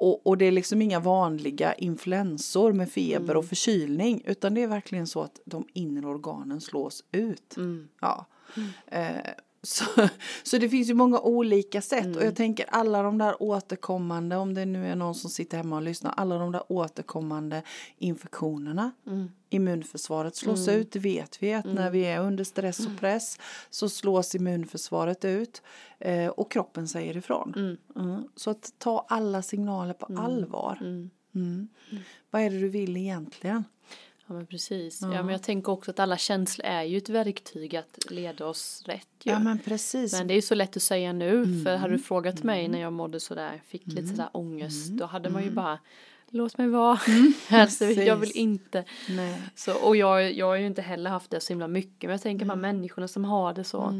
Mm. 0.00 0.10
Och, 0.12 0.26
och 0.26 0.38
det 0.38 0.44
är 0.44 0.52
liksom 0.52 0.82
inga 0.82 1.00
vanliga 1.00 1.74
influensor 1.74 2.72
med 2.72 2.90
feber 2.90 3.24
Mm. 3.24 3.36
och 3.36 3.44
förkylning. 3.46 4.22
Utan 4.26 4.54
det 4.54 4.62
är 4.62 4.66
verkligen 4.68 5.06
så 5.06 5.22
att 5.22 5.40
de 5.44 5.66
inre 5.72 6.06
organen 6.06 6.60
slås 6.60 7.04
ut. 7.12 7.56
Mm. 7.56 7.88
Ja. 8.00 8.26
Eh, 8.86 9.16
så, 9.64 9.84
så 10.42 10.58
det 10.58 10.68
finns 10.68 10.90
ju 10.90 10.94
många 10.94 11.20
olika 11.20 11.82
sätt 11.82 12.06
och 12.06 12.12
Mm. 12.12 12.24
jag 12.24 12.36
tänker 12.36 12.66
alla 12.70 13.02
de 13.02 13.18
där 13.18 13.42
återkommande, 13.42 14.36
om 14.36 14.54
det 14.54 14.64
nu 14.64 14.86
är 14.86 14.96
någon 14.96 15.14
som 15.14 15.30
sitter 15.30 15.56
hemma 15.56 15.76
och 15.76 15.82
lyssnar, 15.82 16.14
alla 16.16 16.38
de 16.38 16.52
där 16.52 16.62
återkommande 16.68 17.62
infektionerna. 17.98 18.90
Mm. 19.06 19.30
Immunförsvaret 19.50 20.36
slås 20.36 20.68
ut, 20.68 20.92
det 20.92 20.98
vet 20.98 21.42
vi 21.42 21.54
att 21.54 21.64
när 21.64 21.90
vi 21.90 22.04
är 22.04 22.20
under 22.20 22.44
stress 22.44 22.86
och 22.86 23.00
press 23.00 23.38
så 23.70 23.88
slås 23.88 24.34
immunförsvaret 24.34 25.24
ut 25.24 25.62
eh, 25.98 26.28
och 26.28 26.50
kroppen 26.50 26.88
säger 26.88 27.16
ifrån. 27.16 27.54
Mm. 27.56 27.76
Mm. 27.96 28.28
Så 28.36 28.50
att 28.50 28.72
ta 28.78 29.06
alla 29.08 29.42
signaler 29.42 29.94
på 29.94 30.06
allvar. 30.20 30.78
Mm. 30.80 31.10
Mm. 31.34 31.68
Vad 32.30 32.42
är 32.42 32.50
det 32.50 32.60
du 32.60 32.68
vill 32.68 32.96
egentligen? 32.96 33.64
Ja 34.26 34.34
men 34.34 34.46
precis. 34.46 35.00
Ja. 35.02 35.08
men 35.08 35.28
jag 35.28 35.42
tänker 35.42 35.72
också 35.72 35.90
att 35.90 35.98
alla 35.98 36.16
känslor 36.16 36.66
är 36.66 36.82
ju 36.82 36.98
ett 36.98 37.08
verktyg 37.08 37.76
att 37.76 38.10
leda 38.10 38.46
oss 38.46 38.82
rätt 38.86 39.08
ju. 39.22 39.30
Ja 39.32 39.38
men 39.38 39.58
precis. 39.58 40.12
Men 40.12 40.26
det 40.26 40.32
är 40.34 40.36
ju 40.36 40.42
så 40.42 40.54
lätt 40.54 40.76
att 40.76 40.82
säga 40.82 41.12
nu, 41.12 41.44
för 41.44 41.70
Mm. 41.70 41.80
hade 41.80 41.92
du 41.92 41.98
frågat 41.98 42.42
mig 42.42 42.68
när 42.68 42.80
jag 42.80 42.92
mådde 42.92 43.20
sådär, 43.20 43.62
fick 43.66 43.86
lite 43.86 44.06
sådär 44.06 44.28
ångest, 44.32 44.88
då 44.92 45.04
hade 45.06 45.30
man 45.30 45.42
ju 45.44 45.50
bara 45.50 45.78
Låt 46.30 46.58
mig 46.58 46.68
vara. 46.68 46.98
alltså, 47.50 47.84
jag 47.84 48.16
vill 48.16 48.30
Mm. 48.36 48.50
inte. 48.50 48.84
Nej. 49.08 49.42
Så, 49.54 49.74
och 49.74 49.96
jag, 49.96 50.32
jag 50.32 50.46
har 50.46 50.54
ju 50.56 50.66
inte 50.66 50.82
heller 50.82 51.10
haft 51.10 51.30
det 51.30 51.40
så 51.40 51.52
himla 51.52 51.68
mycket. 51.68 52.02
Men 52.02 52.10
jag 52.10 52.22
tänker 52.22 52.44
Mm. 52.44 52.56
här 52.58 52.72
människorna 52.72 53.08
som 53.08 53.24
har 53.24 53.54
det 53.54 53.64
så 53.64 53.92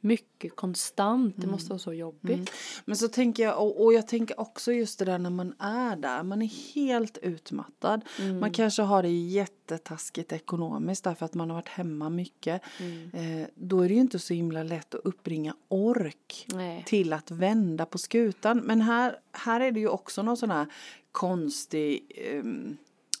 mycket 0.00 0.56
konstant. 0.56 1.34
Det 1.36 1.46
måste 1.46 1.70
vara 1.70 1.78
så 1.78 1.92
jobbigt. 1.92 2.34
Mm. 2.34 2.46
Men 2.84 2.96
så 2.96 3.08
tänker 3.08 3.42
jag, 3.42 3.62
och, 3.62 3.84
och 3.84 3.92
jag 3.92 4.08
tänker 4.08 4.40
också 4.40 4.72
just 4.72 4.98
det 4.98 5.04
där 5.04 5.18
när 5.18 5.30
man 5.30 5.54
är 5.58 5.96
där, 5.96 6.22
man 6.22 6.42
är 6.42 6.74
helt 6.74 7.18
utmattad. 7.18 8.04
Mm. 8.18 8.40
Man 8.40 8.52
kanske 8.52 8.82
har 8.82 9.02
det 9.02 9.08
jättetaskigt 9.08 10.32
ekonomiskt 10.32 11.04
därför 11.04 11.24
att 11.24 11.34
man 11.34 11.50
har 11.50 11.56
varit 11.56 11.68
hemma 11.68 12.10
mycket. 12.10 12.62
Mm. 12.80 13.10
Eh, 13.12 13.48
då 13.54 13.80
är 13.80 13.88
det 13.88 13.94
ju 13.94 14.00
inte 14.00 14.18
så 14.18 14.34
himla 14.34 14.62
lätt 14.62 14.94
att 14.94 15.00
uppbringa 15.04 15.54
ork 15.68 16.46
Nej. 16.48 16.84
till 16.86 17.12
att 17.12 17.30
vända 17.30 17.86
på 17.86 17.98
skutan. 17.98 18.58
Men 18.58 18.80
här, 18.80 19.18
här 19.32 19.60
är 19.60 19.72
det 19.72 19.80
ju 19.80 19.88
också 19.88 20.22
någon 20.22 20.36
sån 20.36 20.50
här 20.50 20.66
konstig 21.12 22.12
ehm, 22.16 22.76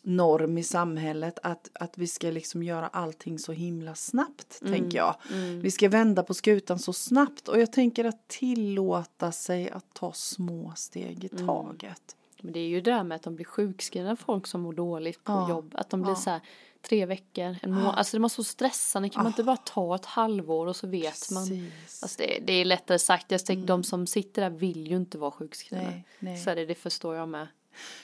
norm 0.08 0.58
i 0.58 0.62
samhället 0.62 1.38
att, 1.42 1.70
att 1.74 1.98
vi 1.98 2.06
ska 2.06 2.30
liksom 2.30 2.62
göra 2.62 2.88
allting 2.88 3.38
så 3.38 3.52
himla 3.52 3.94
snabbt, 3.94 4.60
tänker 4.60 4.98
jag. 4.98 5.14
Vi 5.62 5.70
ska 5.70 5.88
vända 5.88 6.22
på 6.22 6.34
skutan 6.34 6.78
så 6.78 6.92
snabbt 6.92 7.48
och 7.48 7.60
jag 7.60 7.72
tänker 7.72 8.04
att 8.04 8.28
tillåta 8.28 9.32
sig 9.32 9.70
att 9.70 9.94
ta 9.94 10.12
små 10.12 10.72
steg 10.76 11.24
i 11.24 11.28
taget. 11.28 12.16
Men 12.42 12.52
det 12.52 12.60
är 12.60 12.68
ju 12.68 12.80
det 12.80 12.90
där 12.90 13.04
med 13.04 13.16
att 13.16 13.22
de 13.22 13.34
blir 13.36 13.44
sjukskrivna 13.46 14.16
folk 14.16 14.46
som 14.46 14.60
mår 14.60 14.72
dåligt 14.72 15.24
på 15.24 15.32
Ja. 15.32 15.48
jobb. 15.48 15.74
Att 15.78 15.90
de 15.90 16.02
blir 16.02 16.12
Ja. 16.12 16.16
så 16.16 16.30
här 16.30 16.40
tre 16.82 17.06
veckor, 17.06 17.56
en 17.62 17.72
månad. 17.74 17.94
Alltså 17.94 18.16
det 18.16 18.20
måste 18.20 18.36
så 18.36 18.44
stressande. 18.44 19.08
Kan 19.08 19.22
man 19.22 19.32
inte 19.32 19.44
bara 19.44 19.56
ta 19.56 19.94
ett 19.94 20.04
halvår 20.06 20.66
och 20.66 20.76
så 20.76 20.86
vet 20.86 21.30
man. 21.30 21.48
Precis. 21.48 22.02
Alltså 22.02 22.18
det, 22.18 22.38
det 22.46 22.52
är 22.52 22.64
lättare 22.64 22.98
sagt. 22.98 23.30
Jag 23.30 23.46
tänker 23.46 23.66
de 23.66 23.84
som 23.84 24.06
sitter 24.06 24.42
där 24.42 24.50
vill 24.50 24.86
ju 24.86 24.96
inte 24.96 25.18
vara 25.18 25.30
sjukskrivna. 25.30 25.90
Nej, 25.90 26.04
nej. 26.18 26.36
Så 26.38 26.50
är 26.50 26.56
det, 26.56 26.66
det 26.66 26.74
förstår 26.74 27.14
jag 27.16 27.28
med. 27.28 27.48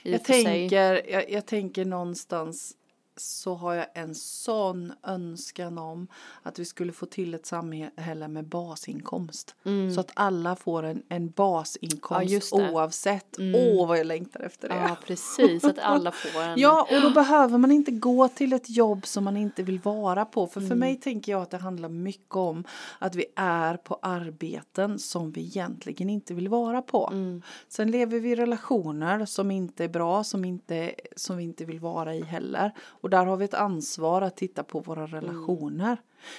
Jag 0.02 0.24
tänker, 0.24 1.10
jag, 1.10 1.30
jag 1.30 1.46
tänker 1.46 1.84
någonstans 1.84 2.76
så 3.16 3.54
har 3.54 3.74
jag 3.74 3.86
en 3.94 4.14
sån 4.14 4.92
önskan 5.02 5.78
om 5.78 6.06
att 6.42 6.58
vi 6.58 6.64
skulle 6.64 6.92
få 6.92 7.06
till 7.06 7.34
ett 7.34 7.46
samhälle 7.46 8.28
med 8.28 8.44
basinkomst. 8.48 9.54
Så 9.94 10.00
att 10.00 10.10
alla 10.14 10.56
får 10.56 10.82
en, 10.82 11.02
en 11.08 11.24
Mm. 11.24 11.26
Ja, 11.26 11.32
basinkomst 11.36 12.30
just 12.30 12.56
det. 12.56 12.72
oavsett. 12.72 13.36
Åh 13.54 13.88
vad 13.88 13.98
jag 13.98 14.06
längtar 14.06 14.40
efter 14.40 14.68
det. 14.68 14.74
Ja, 14.74 14.96
precis. 15.06 15.64
Att 15.64 15.78
alla 15.78 16.12
får 16.12 16.40
en. 16.42 16.60
Ja, 16.60 16.88
och 16.90 17.02
då 17.02 17.10
behöver 17.10 17.58
man 17.58 17.72
inte 17.72 17.90
gå 17.90 18.28
till 18.28 18.52
ett 18.52 18.70
jobb 18.70 19.06
som 19.06 19.24
man 19.24 19.36
inte 19.36 19.62
vill 19.62 19.78
vara 19.78 20.24
på. 20.24 20.46
För 20.46 20.60
Mm. 20.60 20.68
för 20.68 20.76
mig 20.76 20.96
tänker 20.96 21.32
jag 21.32 21.42
att 21.42 21.50
det 21.50 21.56
handlar 21.56 21.88
mycket 21.88 22.36
om 22.36 22.64
att 22.98 23.14
vi 23.14 23.24
är 23.36 23.76
på 23.76 23.98
arbeten 24.02 24.98
som 24.98 25.30
vi 25.32 25.40
egentligen 25.40 26.10
inte 26.10 26.34
vill 26.34 26.48
vara 26.48 26.82
på. 26.82 27.08
Mm. 27.12 27.42
Sen 27.68 27.90
lever 27.90 28.20
vi 28.20 28.30
i 28.30 28.36
relationer 28.36 29.26
som 29.26 29.50
inte 29.50 29.84
är 29.84 29.88
bra, 29.88 30.24
som, 30.24 30.44
inte, 30.44 30.94
som 31.16 31.36
vi 31.36 31.44
inte 31.44 31.64
vill 31.64 31.80
vara 31.80 32.14
i 32.14 32.22
heller. 32.22 32.72
Och 33.04 33.10
där 33.10 33.24
har 33.26 33.36
vi 33.36 33.44
ett 33.44 33.54
ansvar 33.54 34.22
att 34.22 34.36
titta 34.36 34.62
på 34.62 34.80
våra 34.80 35.04
Mm. 35.04 35.20
relationer. 35.20 35.96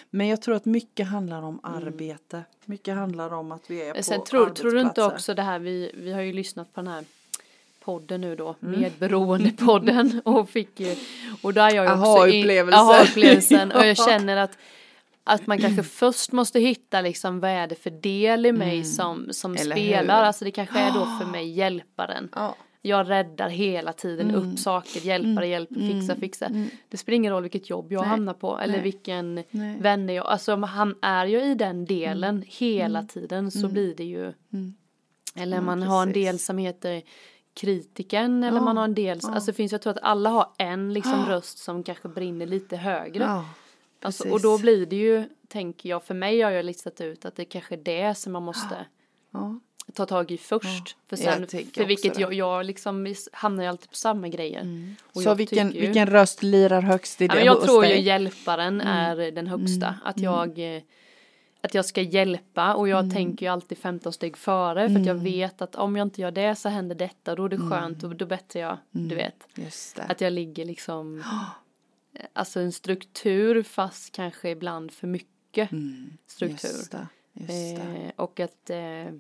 Men 0.09 0.27
jag 0.27 0.41
tror 0.41 0.55
att 0.55 0.65
mycket 0.65 1.07
handlar 1.07 1.41
om 1.41 1.59
arbete. 1.63 2.43
Mycket 2.65 2.95
handlar 2.95 3.33
om 3.33 3.51
att 3.51 3.69
vi 3.71 3.81
är 3.81 3.89
på 3.91 3.93
Men 3.95 4.03
sen 4.03 4.23
tror, 4.23 4.49
tror 4.49 4.71
du 4.71 4.81
inte 4.81 5.03
också 5.03 5.33
det 5.33 5.41
här, 5.41 5.59
vi, 5.59 5.91
vi 5.95 6.13
har 6.13 6.21
ju 6.21 6.33
lyssnat 6.33 6.73
på 6.73 6.81
den 6.81 6.87
här 6.87 7.03
podden 7.83 8.21
nu 8.21 8.35
då, 8.35 8.55
Mm. 8.63 8.79
medberoendepodden 8.81 10.21
och 10.25 10.49
fick 10.49 10.79
ju, 10.79 10.95
och 11.41 11.53
där 11.53 11.69
är 11.71 11.75
jag 11.75 11.85
ju 11.85 11.91
också 11.91 12.03
Aha-upplevelsen. 12.03 12.79
aha-upplevelsen 12.79 13.71
och 13.71 13.79
jag 13.85 13.87
Ja. 13.97 14.05
känner 14.07 14.37
att 14.37 14.57
att 15.27 15.47
man 15.47 15.57
kanske 15.59 15.83
först 15.83 16.31
måste 16.31 16.59
hitta 16.59 17.01
liksom 17.01 17.39
vad 17.39 17.49
är 17.51 17.67
det 17.67 17.75
för 17.75 17.89
del 17.89 18.45
i 18.45 18.51
mig 18.51 18.83
som, 18.83 19.27
som 19.31 19.51
Mm. 19.51 19.61
Eller 19.61 19.75
spelar, 19.75 20.17
hur? 20.17 20.23
alltså 20.23 20.45
det 20.45 20.51
kanske 20.51 20.79
är 20.79 20.91
då 20.91 21.05
för 21.19 21.31
mig 21.31 21.49
hjälparen. 21.49 22.29
Ja. 22.35 22.55
Jag 22.85 23.09
räddar 23.09 23.49
hela 23.49 23.93
tiden 23.93 24.29
Mm. 24.29 24.41
upp 24.53 24.59
saker, 24.59 24.99
hjälper, 25.01 25.41
hjälper, 25.41 25.75
fixa, 25.75 26.15
fixa. 26.15 26.49
Det 26.89 26.97
spelar 26.97 27.15
ingen 27.15 27.33
roll 27.33 27.41
vilket 27.43 27.69
jobb 27.69 27.91
jag 27.91 28.01
Nej. 28.01 28.09
hamnar 28.09 28.33
på 28.33 28.59
eller 28.59 28.73
Nej. 28.73 28.81
vilken 28.81 29.43
Nej. 29.49 29.77
vänner 29.79 30.13
jag, 30.13 30.25
alltså 30.25 30.53
om 30.53 30.63
han 30.63 30.95
är 31.01 31.25
ju 31.25 31.41
i 31.43 31.55
den 31.55 31.85
delen 31.85 32.35
Mm. 32.35 32.43
hela 32.47 33.03
tiden 33.03 33.51
så 33.51 33.67
blir 33.67 33.95
det 33.95 34.03
ju 34.03 34.33
eller 35.35 35.61
man 35.61 35.83
har 35.83 36.03
en 36.03 36.11
del 36.13 36.39
som 36.39 36.57
heter 36.57 37.01
kritiken 37.53 38.43
eller 38.43 38.57
Ja, 38.57 38.63
man 38.63 38.77
har 38.77 38.83
en 38.83 38.93
del, 38.95 39.19
ja. 39.21 39.31
alltså 39.33 39.53
finns 39.53 39.71
jag 39.71 39.81
tror 39.81 39.91
att 39.93 40.01
alla 40.03 40.29
har 40.29 40.47
en 40.57 40.93
liksom 40.93 41.25
röst 41.25 41.57
som 41.57 41.83
kanske 41.83 42.07
brinner 42.09 42.45
lite 42.45 42.77
högre. 42.77 43.23
Ja, 43.23 43.45
Alltså, 44.01 44.29
och 44.29 44.41
då 44.41 44.57
blir 44.57 44.85
det 44.85 44.95
ju, 44.95 45.23
tänker 45.47 45.89
jag, 45.89 46.03
för 46.03 46.13
mig 46.13 46.41
har 46.41 46.51
jag 46.51 46.65
listat 46.65 47.01
ut 47.01 47.25
att 47.25 47.35
det 47.35 47.45
kanske 47.45 47.75
är 47.75 47.79
det 47.83 48.15
som 48.17 48.33
man 48.33 48.43
måste 48.43 48.85
ja. 49.31 49.59
Ta 49.93 50.05
tag 50.05 50.31
i 50.31 50.37
först. 50.37 50.95
För 51.07 51.17
Jag 51.23 51.49
sen, 51.49 51.65
för 51.73 51.85
vilket 51.85 52.19
jag, 52.19 52.33
jag 52.33 52.65
liksom 52.65 53.15
hamnar 53.31 53.63
ju 53.63 53.69
alltid 53.69 53.89
på 53.89 53.95
samma 53.95 54.27
grejer. 54.27 54.95
Och 55.13 55.21
Så 55.21 55.33
vilken, 55.33 55.71
ju- 55.71 55.79
vilken 55.81 56.07
röst 56.07 56.43
lirar 56.43 56.81
högst 56.81 57.21
i 57.21 57.25
ja, 57.25 57.33
det 57.35 57.43
jag 57.43 57.61
tror 57.61 57.85
ju 57.85 57.91
dig? 57.93 58.01
hjälparen 58.01 58.81
Mm. 58.81 58.87
är 58.87 59.31
den 59.31 59.47
högsta. 59.47 59.95
Att 60.03 60.19
jag 60.19 60.75
eh, 60.75 60.81
att 61.61 61.73
jag 61.73 61.85
ska 61.85 62.01
hjälpa 62.01 62.73
och 62.75 62.87
Mm. 62.87 62.97
jag 63.05 63.13
tänker 63.15 63.45
ju 63.45 63.51
alltid 63.51 63.77
15 63.77 64.13
steg 64.13 64.37
före 64.37 64.89
för 64.89 64.99
att 64.99 65.05
jag 65.05 65.15
vet 65.15 65.61
att 65.61 65.75
om 65.75 65.95
jag 65.95 66.05
inte 66.05 66.21
gör 66.21 66.31
det 66.31 66.55
så 66.55 66.69
händer 66.69 66.95
detta 66.95 67.35
då 67.35 67.45
är 67.45 67.49
det 67.49 67.55
Mm. 67.55 67.69
skönt 67.69 68.03
och 68.03 68.15
då 68.15 68.25
bättrar 68.25 68.61
jag, 68.61 68.77
du 68.91 69.15
vet. 69.15 69.47
Att 69.97 70.21
jag 70.21 70.33
ligger 70.33 70.65
liksom, 70.65 71.23
alltså 72.33 72.59
en 72.59 72.71
struktur 72.71 73.63
fast 73.63 74.11
kanske 74.15 74.49
ibland 74.49 74.91
för 74.91 75.07
mycket 75.07 75.69
struktur. 76.27 76.69
Mm. 76.69 76.77
Just 76.79 76.91
det. 76.91 77.07
Just 77.33 77.49
det. 77.75 77.81
Eh, 78.05 78.11
och 78.15 78.39
att, 78.39 78.69
eh, 78.69 79.13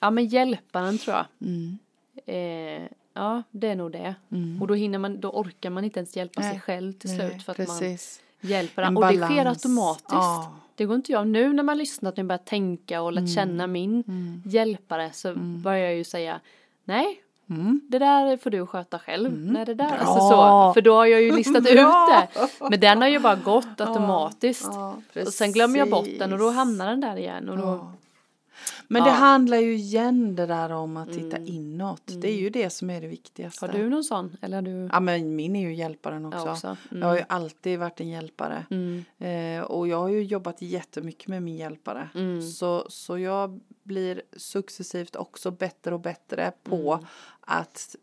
ja 0.00 0.10
men 0.10 0.26
hjälparen 0.26 0.98
tror 0.98 1.16
jag. 1.16 1.26
Mm. 1.48 1.78
Eh, 2.26 2.88
ja 3.14 3.42
det 3.50 3.68
är 3.68 3.76
nog 3.76 3.92
det. 3.92 4.14
Och 4.60 4.66
då 4.66 4.74
hinner 4.74 4.98
man, 4.98 5.20
då 5.20 5.30
orkar 5.30 5.70
man 5.70 5.84
inte 5.84 5.98
ens 6.00 6.16
hjälpa 6.16 6.42
sig 6.42 6.50
Nej. 6.50 6.60
själv 6.60 6.92
till 6.92 7.10
Nej, 7.16 7.30
slut 7.30 7.42
för 7.42 7.52
att 7.52 7.58
man 7.58 7.66
precis. 7.66 8.20
hjälper 8.40 8.82
En 8.82 8.94
den. 8.94 9.04
Och 9.04 9.12
det 9.12 9.18
sker 9.18 9.36
balans. 9.36 9.64
automatiskt. 9.64 10.08
Ja. 10.10 10.52
Det 10.74 10.84
går 10.84 10.96
inte 10.96 11.12
jag. 11.12 11.26
Nu 11.26 11.52
när 11.52 11.62
man 11.62 11.78
lyssnat 11.78 12.18
och 12.18 12.24
börjar 12.24 12.38
tänka 12.38 13.02
och 13.02 13.12
lärt 13.12 13.20
Mm. 13.20 13.34
känna 13.34 13.66
min 13.66 14.04
hjälpare 14.46 15.10
så 15.12 15.34
börjar 15.36 15.78
jag 15.86 15.94
ju 15.94 16.04
säga 16.04 16.40
nej. 16.84 17.22
Mm. 17.50 17.80
Det 17.88 17.98
där 17.98 18.36
får 18.36 18.50
du 18.50 18.66
sköta 18.66 18.98
själv. 18.98 19.38
Nej, 19.38 19.64
det 19.66 19.74
där. 19.74 19.96
Alltså 19.96 20.18
så. 20.28 20.70
För 20.74 20.80
då 20.80 20.94
har 20.94 21.06
jag 21.06 21.22
ju 21.22 21.36
listat 21.36 21.56
ut 21.66 21.76
det. 21.76 22.28
Men 22.70 22.80
den 22.80 23.00
har 23.02 23.08
ju 23.08 23.18
bara 23.18 23.34
gått 23.36 23.80
automatiskt. 23.80 24.68
ja, 24.72 24.96
och 25.26 25.32
sen 25.32 25.52
glömmer 25.52 25.78
jag 25.78 25.90
bort 25.90 26.08
den 26.18 26.32
och 26.32 26.38
då 26.38 26.50
hamnar 26.50 26.86
den 26.86 27.00
där 27.00 27.16
igen. 27.16 27.48
Och 27.48 27.56
då. 27.58 27.92
Men 28.88 29.02
det 29.02 29.08
Ja. 29.08 29.14
handlar 29.14 29.56
ju 29.58 29.74
igen 29.74 30.36
det 30.36 30.46
där 30.46 30.70
om 30.72 30.96
att 30.96 31.12
titta 31.12 31.38
inåt. 31.38 32.02
Det 32.06 32.28
är 32.28 32.36
ju 32.36 32.50
det 32.50 32.70
som 32.70 32.90
är 32.90 33.00
det 33.00 33.06
viktigaste. 33.06 33.66
Har 33.66 33.72
du 33.72 33.88
någon 33.90 34.04
sån? 34.04 34.36
Eller 34.42 34.62
du? 34.62 34.88
Ja 34.92 35.00
men 35.00 35.36
min 35.36 35.56
är 35.56 35.60
ju 35.68 35.74
hjälparen 35.74 36.24
också. 36.26 36.38
Ja, 36.38 36.52
också. 36.52 36.66
Mm. 36.90 37.00
Jag 37.02 37.08
har 37.08 37.16
ju 37.16 37.24
alltid 37.28 37.78
varit 37.78 38.00
en 38.00 38.08
hjälpare. 38.08 38.66
Mm. 38.70 39.04
Eh, 39.18 39.64
och 39.64 39.88
jag 39.88 39.98
har 39.98 40.08
ju 40.08 40.22
jobbat 40.22 40.62
jättemycket 40.62 41.28
med 41.28 41.42
min 41.42 41.56
hjälpare. 41.56 42.08
Mm. 42.14 42.42
Så, 42.42 42.86
så 42.90 43.18
jag 43.18 43.60
blir 43.82 44.22
successivt 44.36 45.16
också 45.16 45.50
bättre 45.50 45.94
och 45.94 46.00
bättre 46.00 46.52
på 46.62 46.92
Mm. 46.92 47.06
att 47.40 47.96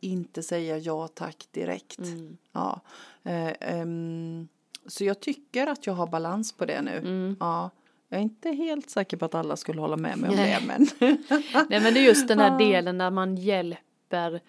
inte 0.00 0.42
säga 0.42 0.78
ja 0.78 1.08
tack 1.08 1.48
direkt. 1.50 1.98
Mm. 1.98 2.36
Ja. 2.52 2.80
Eh, 3.22 3.52
ehm, 3.60 4.48
så 4.86 5.04
jag 5.04 5.20
tycker 5.20 5.66
att 5.66 5.86
jag 5.86 5.94
har 5.94 6.06
balans 6.06 6.52
på 6.52 6.64
det 6.66 6.82
nu. 6.82 6.98
Mm. 6.98 7.36
Ja. 7.40 7.70
Jag 8.12 8.18
är 8.18 8.22
inte 8.22 8.50
helt 8.50 8.90
säker 8.90 9.16
på 9.16 9.24
att 9.24 9.34
alla 9.34 9.56
skulle 9.56 9.80
hålla 9.80 9.96
med 9.96 10.18
mig 10.18 10.30
om 10.30 10.36
Nej. 10.36 10.58
det 10.60 10.66
men 10.66 10.86
Nej 11.68 11.80
men 11.80 11.94
det 11.94 12.00
är 12.00 12.04
just 12.04 12.28
den 12.28 12.38
här 12.38 12.58
delen 12.58 12.98
där 12.98 13.10
man 13.10 13.36
hjälper 13.36 14.40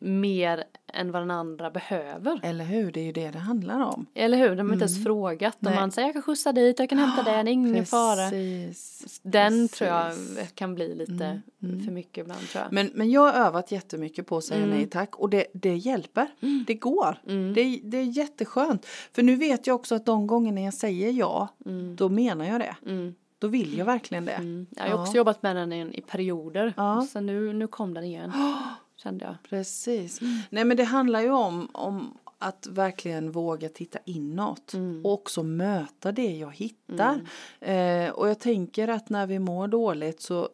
mer 0.00 0.64
än 0.92 1.12
vad 1.12 1.22
den 1.22 1.30
andra 1.30 1.70
behöver. 1.70 2.40
eller 2.42 2.64
hur, 2.64 2.92
det 2.92 3.00
är 3.00 3.04
ju 3.04 3.12
det 3.12 3.30
det 3.30 3.38
handlar 3.38 3.80
om. 3.80 4.06
Eller 4.14 4.38
hur? 4.38 4.56
De 4.56 4.66
har 4.66 4.74
inte 4.74 4.84
ens 4.84 5.04
frågat. 5.04 5.62
Mm. 5.62 5.72
Nej. 5.72 5.80
man 5.80 5.90
säger 5.90 6.08
jag 6.08 6.12
kan 6.14 6.22
skjutsa 6.22 6.52
dit, 6.52 6.78
jag 6.78 6.88
kan 6.88 6.98
hämta 6.98 7.22
det, 7.22 7.30
det 7.30 7.36
är 7.36 7.52
ingen 7.52 7.86
fara. 7.86 8.30
Precis. 8.30 9.20
Den 9.22 9.52
Precis. 9.52 9.78
tror 9.78 9.90
jag 9.90 10.14
kan 10.54 10.74
bli 10.74 10.94
lite 10.94 11.40
för 11.60 11.90
mycket 11.92 12.18
ibland 12.22 12.48
tror 12.48 12.64
jag. 12.64 12.72
Men, 12.72 12.90
men 12.94 13.10
jag 13.10 13.20
har 13.32 13.46
övat 13.46 13.72
jättemycket 13.72 14.26
på 14.26 14.36
att 14.36 14.44
säga 14.44 14.64
Mm. 14.64 14.76
nej 14.76 14.86
tack 14.86 15.16
och 15.16 15.30
det, 15.30 15.46
det 15.52 15.76
hjälper. 15.76 16.26
Det 16.66 16.74
går. 16.74 17.18
Det, 17.54 17.80
det 17.84 17.98
är 17.98 18.04
jätteskönt. 18.04 18.86
För 18.86 19.22
nu 19.22 19.36
vet 19.36 19.66
jag 19.66 19.76
också 19.76 19.94
att 19.94 20.06
de 20.06 20.26
gångerna 20.26 20.60
jag 20.60 20.74
säger 20.74 21.10
ja, 21.12 21.48
då 21.96 22.08
menar 22.08 22.44
jag 22.44 22.60
det. 22.60 22.76
Mm. 22.86 23.14
Då 23.38 23.48
vill 23.48 23.78
jag 23.78 23.84
verkligen 23.84 24.24
det. 24.24 24.32
Mm. 24.32 24.66
Jag 24.76 24.82
har 24.82 24.90
Ja. 24.90 25.02
också 25.02 25.16
jobbat 25.16 25.42
med 25.42 25.56
den 25.56 25.72
i, 25.72 25.98
i 25.98 26.00
perioder. 26.00 26.74
Ja. 26.76 27.06
Sen 27.12 27.26
nu, 27.26 27.52
nu 27.52 27.66
kom 27.66 27.94
den 27.94 28.04
igen. 28.04 28.32
Kände 29.06 29.24
jag. 29.24 29.34
Precis. 29.50 30.20
Nej 30.50 30.64
men 30.64 30.76
det 30.76 30.84
handlar 30.84 31.20
ju 31.20 31.30
om, 31.30 31.68
om 31.72 32.18
att 32.38 32.66
verkligen 32.70 33.32
våga 33.32 33.68
titta 33.68 33.98
inåt 34.04 34.72
och 35.04 35.12
också 35.12 35.42
möta 35.42 36.12
det 36.12 36.36
jag 36.36 36.54
hittar. 36.56 37.20
Eh, 37.60 38.10
och 38.10 38.28
jag 38.28 38.38
tänker 38.40 38.88
att 38.88 39.08
när 39.08 39.26
vi 39.26 39.38
mår 39.38 39.68
dåligt 39.68 40.20
så, 40.20 40.48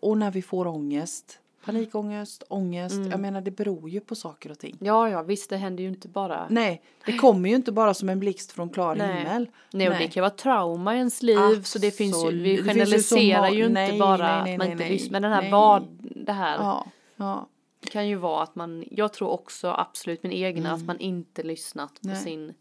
och 0.00 0.18
när 0.18 0.30
vi 0.30 0.42
får 0.42 0.66
ångest, 0.66 1.38
panikångest, 1.64 2.42
ångest, 2.48 2.94
jag 3.10 3.20
menar 3.20 3.40
det 3.40 3.50
beror 3.50 3.90
ju 3.90 4.00
på 4.00 4.14
saker 4.14 4.50
och 4.50 4.58
ting. 4.58 4.76
Ja, 4.80 5.08
ja, 5.08 5.22
visst 5.22 5.50
det 5.50 5.56
händer 5.56 5.82
ju 5.82 5.88
inte 5.88 6.08
bara. 6.08 6.46
Nej, 6.50 6.82
det 7.06 7.12
kommer 7.18 7.48
ju 7.48 7.54
inte 7.56 7.72
bara 7.72 7.94
som 7.94 8.08
en 8.08 8.20
blixt 8.20 8.52
från 8.52 8.68
klar 8.70 8.94
Nej. 8.94 9.16
himmel. 9.18 9.48
Nej, 9.72 9.88
och 9.88 9.94
det 9.94 10.08
kan 10.08 10.20
vara 10.20 10.30
trauma 10.30 10.94
i 10.94 10.98
ens 10.98 11.22
liv. 11.22 11.62
Så 11.62 11.78
det 11.78 11.90
finns 11.90 12.16
ju, 12.16 12.30
vi 12.30 12.58
Absolut. 12.58 12.58
Ju 12.58 12.64
generaliserar 12.64 13.48
må- 13.48 13.54
ju 13.54 13.62
inte 13.62 13.72
nej, 13.72 13.98
bara 13.98 14.44
nej, 14.44 14.52
att 14.52 14.58
man 14.58 14.66
nej, 14.66 14.72
inte 14.72 14.84
nej. 14.84 15.08
Men 15.10 15.22
den 15.22 15.32
här 15.32 15.42
nej. 15.42 15.50
vad, 15.50 15.88
det 16.00 16.32
här 16.32 16.56
Ja, 16.58 16.86
ja. 17.16 17.48
Kan 17.90 18.08
ju 18.08 18.16
vara 18.16 18.42
att 18.42 18.54
man, 18.54 18.84
jag 18.90 19.12
tror 19.12 19.28
också 19.28 19.68
absolut 19.68 20.22
min 20.22 20.32
egna, 20.32 20.72
att 20.72 20.84
man 20.84 20.98
inte 20.98 21.42
lyssnat 21.42 22.00
på 22.02 22.08
Mm. 22.08 22.20
Sin, 22.22 22.54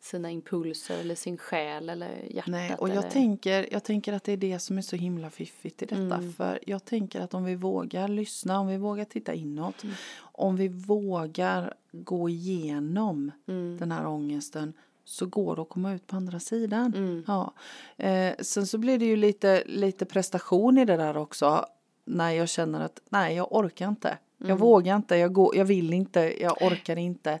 sina 0.00 0.30
impulser 0.30 0.98
eller 1.00 1.14
sin 1.14 1.38
själ 1.38 1.88
eller 1.88 2.22
hjärtat. 2.30 2.46
Nej, 2.50 2.74
och 2.78 2.88
jag 2.88 2.96
eller, 2.96 3.10
tänker, 3.10 3.68
jag 3.72 3.84
tänker 3.84 4.12
att 4.12 4.24
det 4.24 4.32
är 4.32 4.36
det 4.36 4.58
som 4.58 4.78
är 4.78 4.82
så 4.82 4.96
himla 4.96 5.30
fiffigt 5.30 5.82
i 5.82 5.86
detta. 5.86 6.00
Mm. 6.16 6.32
För 6.32 6.58
jag 6.66 6.84
tänker 6.84 7.20
att 7.20 7.34
om 7.34 7.44
vi 7.44 7.54
vågar 7.54 8.08
lyssna, 8.08 8.60
om 8.60 8.66
vi 8.66 8.76
vågar 8.76 9.04
titta 9.04 9.34
inåt, 9.34 9.84
Mm. 9.84 9.94
om 10.20 10.56
vi 10.56 10.68
vågar 10.68 11.74
gå 11.92 12.28
igenom 12.28 13.32
Mm. 13.48 13.76
den 13.78 13.92
här 13.92 14.06
ångesten 14.06 14.72
så 15.04 15.26
går 15.26 15.56
det 15.56 15.62
att 15.62 15.68
komma 15.68 15.92
ut 15.92 16.06
på 16.06 16.16
andra 16.16 16.40
sidan. 16.40 16.94
Mm. 16.94 17.24
Ja. 17.26 17.52
Eh, 17.96 18.34
sen 18.40 18.66
så 18.66 18.78
blir 18.78 18.98
det 18.98 19.04
ju 19.04 19.16
lite, 19.16 19.62
lite 19.66 20.04
prestation 20.04 20.78
i 20.78 20.84
det 20.84 20.96
där 20.96 21.16
också. 21.16 21.66
När 22.10 22.30
jag 22.30 22.48
känner 22.48 22.80
att 22.80 23.00
nej, 23.08 23.36
jag 23.36 23.52
orkar 23.52 23.88
inte. 23.88 24.18
Jag 24.38 24.46
Mm. 24.46 24.58
vågar 24.58 24.96
inte, 24.96 25.16
jag, 25.16 25.32
går, 25.32 25.56
jag 25.56 25.64
vill 25.64 25.92
inte, 25.92 26.42
jag 26.42 26.62
orkar 26.62 26.96
inte. 26.96 27.38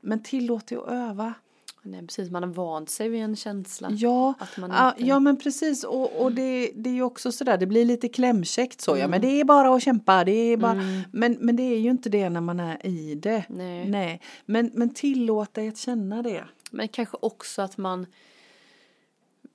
Men 0.00 0.22
tillåt 0.22 0.66
det 0.66 0.76
att 0.76 0.88
öva. 0.88 1.34
Nej, 1.82 2.06
precis, 2.06 2.30
man 2.30 2.42
har 2.42 2.50
vant 2.50 2.90
sig 2.90 3.08
vid 3.08 3.22
en 3.22 3.36
känsla. 3.36 3.88
Ja, 3.90 4.34
Att 4.38 4.56
man 4.58 4.70
inte- 4.70 5.04
ja 5.08 5.18
men 5.20 5.36
precis 5.36 5.84
och, 5.84 6.22
och 6.22 6.32
det, 6.32 6.70
det 6.74 6.90
är 6.90 6.94
ju 6.94 7.02
också 7.02 7.32
sådär, 7.32 7.58
det 7.58 7.66
blir 7.66 7.84
lite 7.84 8.08
klämkäckt 8.08 8.80
så, 8.80 8.96
ja 8.96 9.08
men 9.08 9.20
det 9.20 9.40
är 9.40 9.44
bara 9.44 9.74
att 9.74 9.82
kämpa, 9.82 10.24
det 10.24 10.32
är 10.32 10.56
bara, 10.56 10.74
men, 11.12 11.36
men 11.40 11.56
det 11.56 11.62
är 11.62 11.78
ju 11.78 11.90
inte 11.90 12.08
det 12.08 12.28
när 12.28 12.40
man 12.40 12.60
är 12.60 12.86
i 12.86 13.14
det. 13.14 13.44
Nej. 13.48 13.88
Nej. 13.88 14.20
Men, 14.46 14.70
men 14.74 14.94
tillåt 14.94 15.54
dig 15.54 15.68
att 15.68 15.78
känna 15.78 16.22
det. 16.22 16.44
Men 16.70 16.88
kanske 16.88 17.16
också 17.20 17.62
att 17.62 17.76
man 17.76 18.06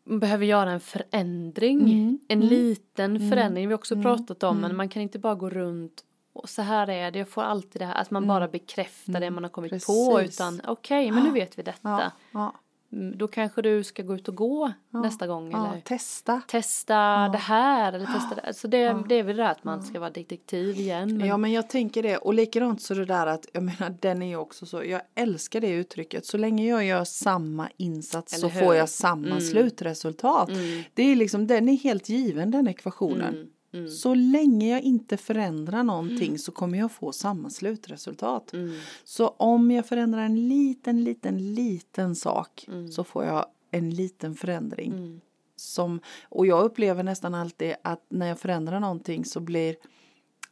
behöver 0.04 0.46
göra 0.46 0.72
en 0.72 0.80
förändring. 0.80 1.80
Mm. 1.82 2.20
En 2.28 2.40
liten 2.40 3.30
förändring. 3.30 3.68
Vi 3.68 3.74
har 3.74 3.78
också 3.80 4.02
pratat 4.02 4.44
om 4.44 4.58
men 4.58 4.76
man 4.76 4.90
kan 4.90 5.02
inte 5.02 5.20
bara 5.20 5.36
gå 5.36 5.50
runt 5.50 6.04
och 6.34 6.50
så 6.50 6.62
här 6.62 6.90
är 6.90 7.12
det, 7.12 7.20
jag 7.20 7.30
får 7.30 7.42
alltid 7.42 7.82
det 7.82 7.86
här. 7.86 7.96
Att 7.96 8.12
man 8.12 8.28
bara 8.28 8.48
bekräftar 8.48 9.20
det 9.20 9.32
man 9.32 9.44
har 9.44 9.50
kommit 9.52 9.86
på 9.86 9.92
Mm. 10.12 10.18
Precis. 10.26 10.36
utan 10.40 10.62
okej 10.68 11.12
men 11.12 11.24
nu 11.24 11.32
vet 11.32 11.60
vi 11.60 11.64
detta. 11.64 11.80
Ja, 11.90 12.12
ja, 12.32 12.40
Mm, 12.40 12.52
Då 12.94 13.28
kanske 13.28 13.62
du 13.62 13.84
ska 13.84 14.04
gå 14.04 14.16
ut 14.16 14.28
och 14.28 14.36
gå 14.36 14.72
nästa 14.90 15.28
gång 15.28 15.52
ja, 15.52 15.72
eller 15.72 15.82
testa. 15.82 16.42
testa 16.48 17.30
det 17.30 17.38
här 17.38 17.94
eller 17.94 18.06
testa 18.06 18.36
det. 18.36 18.54
Så 18.54 18.68
det, 18.68 19.04
det 19.10 19.16
är 19.16 19.24
väl 19.24 19.38
det 19.38 19.50
att 19.50 19.64
man 19.64 19.84
ska 19.84 20.00
vara 20.00 20.10
detektiv 20.10 20.80
igen. 20.80 21.18
Men, 21.18 21.28
Ja 21.28 21.38
men 21.38 21.52
jag 21.52 21.70
tänker 21.70 22.04
det 22.04 22.18
och 22.18 22.34
likadant 22.34 22.82
så 22.82 22.94
det 22.94 23.06
där 23.06 23.28
att 23.28 23.46
jag 23.54 23.64
menar 23.64 23.96
den 24.00 24.22
är 24.22 24.28
ju 24.28 24.36
också 24.36 24.66
så 24.66 24.84
jag 24.84 25.02
älskar 25.16 25.62
det 25.62 25.70
uttrycket 25.70 26.26
så 26.26 26.38
länge 26.38 26.68
jag 26.70 26.86
gör 26.86 27.04
samma 27.04 27.70
insats 27.78 28.34
Eller 28.34 28.50
så 28.50 28.54
hur? 28.54 28.66
får 28.66 28.76
jag 28.76 28.90
samma 28.90 29.40
slutresultat. 29.40 30.50
Det 30.94 31.04
är 31.04 31.16
liksom 31.16 31.48
den 31.48 31.70
är 31.70 31.78
helt 31.78 32.10
given 32.10 32.52
den 32.52 32.68
ekvationen. 32.68 33.36
Mm, 33.36 33.48
Så 33.90 34.14
länge 34.16 34.70
jag 34.70 34.82
inte 34.82 35.18
förändrar 35.18 35.84
någonting 35.84 36.40
så 36.40 36.52
kommer 36.52 36.78
jag 36.78 36.92
få 36.92 37.12
samma 37.12 37.50
slutresultat. 37.50 38.54
Mm. 38.54 38.80
Så 39.04 39.28
om 39.28 39.72
jag 39.72 39.86
förändrar 39.86 40.22
en 40.22 40.48
liten, 40.48 41.04
liten, 41.04 41.54
liten 41.54 42.16
sak 42.16 42.66
Mm. 42.68 42.92
så 42.92 43.04
får 43.04 43.26
jag 43.26 43.46
en 43.72 43.90
liten 43.90 44.36
förändring. 44.36 45.22
Som, 45.56 46.00
och 46.30 46.46
jag 46.46 46.64
upplever 46.64 47.04
nästan 47.04 47.36
alltid 47.36 47.76
att 47.84 48.06
när 48.10 48.28
jag 48.28 48.40
förändrar 48.40 48.80
någonting 48.80 49.26
så 49.26 49.40
blir, 49.40 49.76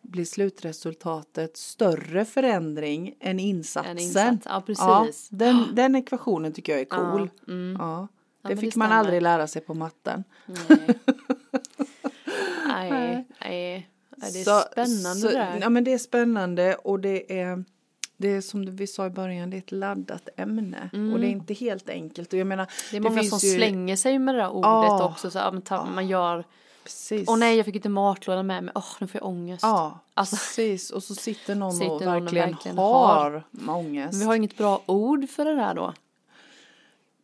blir 0.02 0.26
slutresultatet 0.26 1.58
större 1.58 2.26
förändring 2.26 3.16
än 3.20 3.40
insatsen. 3.40 3.92
En 3.92 4.00
insats, 4.00 4.46
ja, 4.50 4.62
precis. 5.06 5.30
den, 5.30 5.66
den 5.76 5.96
ekvationen 5.96 6.54
tycker 6.54 6.72
jag 6.72 6.82
är 6.82 6.86
cool. 6.86 7.30
Ja, 7.46 7.54
mm. 7.54 7.76
Ja. 7.80 8.08
Ja, 8.42 8.50
Det 8.50 8.56
men 8.56 8.62
fick 8.62 8.74
det 8.74 8.80
man 8.80 8.92
aldrig 8.92 9.22
lära 9.22 9.48
sig 9.48 9.62
på 9.62 9.74
matten. 9.74 10.24
Nej. 10.46 11.00
nej, 12.74 13.26
nej. 13.42 13.90
det 14.34 14.40
är 14.42 14.72
spännande 14.72 15.20
så, 15.22 15.28
det 15.28 15.34
där. 15.34 15.58
Ja 15.62 15.70
men 15.70 15.84
det 15.84 15.94
är 15.94 15.98
spännande 15.98 16.76
och 16.76 17.00
det 17.00 17.40
är 17.40 17.64
det 18.18 18.28
är 18.28 18.42
som 18.42 18.76
vi 18.76 18.88
sa 18.88 19.06
i 19.06 19.10
början, 19.10 19.50
det 19.50 19.58
är 19.58 19.60
ett 19.60 19.72
laddat 19.72 20.30
ämne 20.38 20.90
och 21.14 21.20
det 21.20 21.28
är 21.28 21.32
inte 21.32 21.54
helt 21.54 21.90
enkelt. 21.90 22.34
Och 22.34 22.40
jag 22.40 22.48
menar, 22.48 22.64
Mm. 22.64 22.74
Det 22.92 22.98
är 22.98 23.02
många 23.02 23.22
finns 23.22 23.40
som 23.42 23.50
ju, 23.50 23.56
slänger 23.56 23.96
sig 23.96 24.20
med 24.20 24.36
det 24.36 24.42
där 24.42 24.50
ordet 24.50 24.66
Ja. 24.70 25.04
också. 25.04 25.32
Så, 25.32 25.38
man, 25.40 25.62
tar, 25.62 25.86
man 25.86 26.08
gör, 26.08 26.44
Precis. 26.84 27.30
åh 27.30 27.38
nej 27.38 27.58
jag 27.58 27.66
fick 27.66 27.76
inte 27.76 27.90
matlådan 27.90 28.48
med 28.48 28.64
mig, 28.64 28.72
åh 28.76 28.84
nu 29.00 29.08
får 29.08 29.22
jag 29.22 29.28
ångest. 29.28 29.64
Ja, 29.64 30.00
Alltså- 30.14 30.36
precis. 30.36 30.90
Och 30.92 31.04
så 31.04 31.16
sitter 31.16 31.56
någon 31.56 31.74
Sitter 31.74 31.92
och 31.92 32.02
någon 32.02 32.24
verkligen, 32.24 32.50
verkligen 32.52 32.78
har 32.78 33.44
ångest. 33.68 34.12
Men 34.12 34.20
vi 34.20 34.26
har 34.26 34.36
inget 34.36 34.58
bra 34.58 34.82
ord 34.86 35.30
för 35.30 35.46
det 35.46 35.56
där 35.56 35.74
då. 35.74 35.94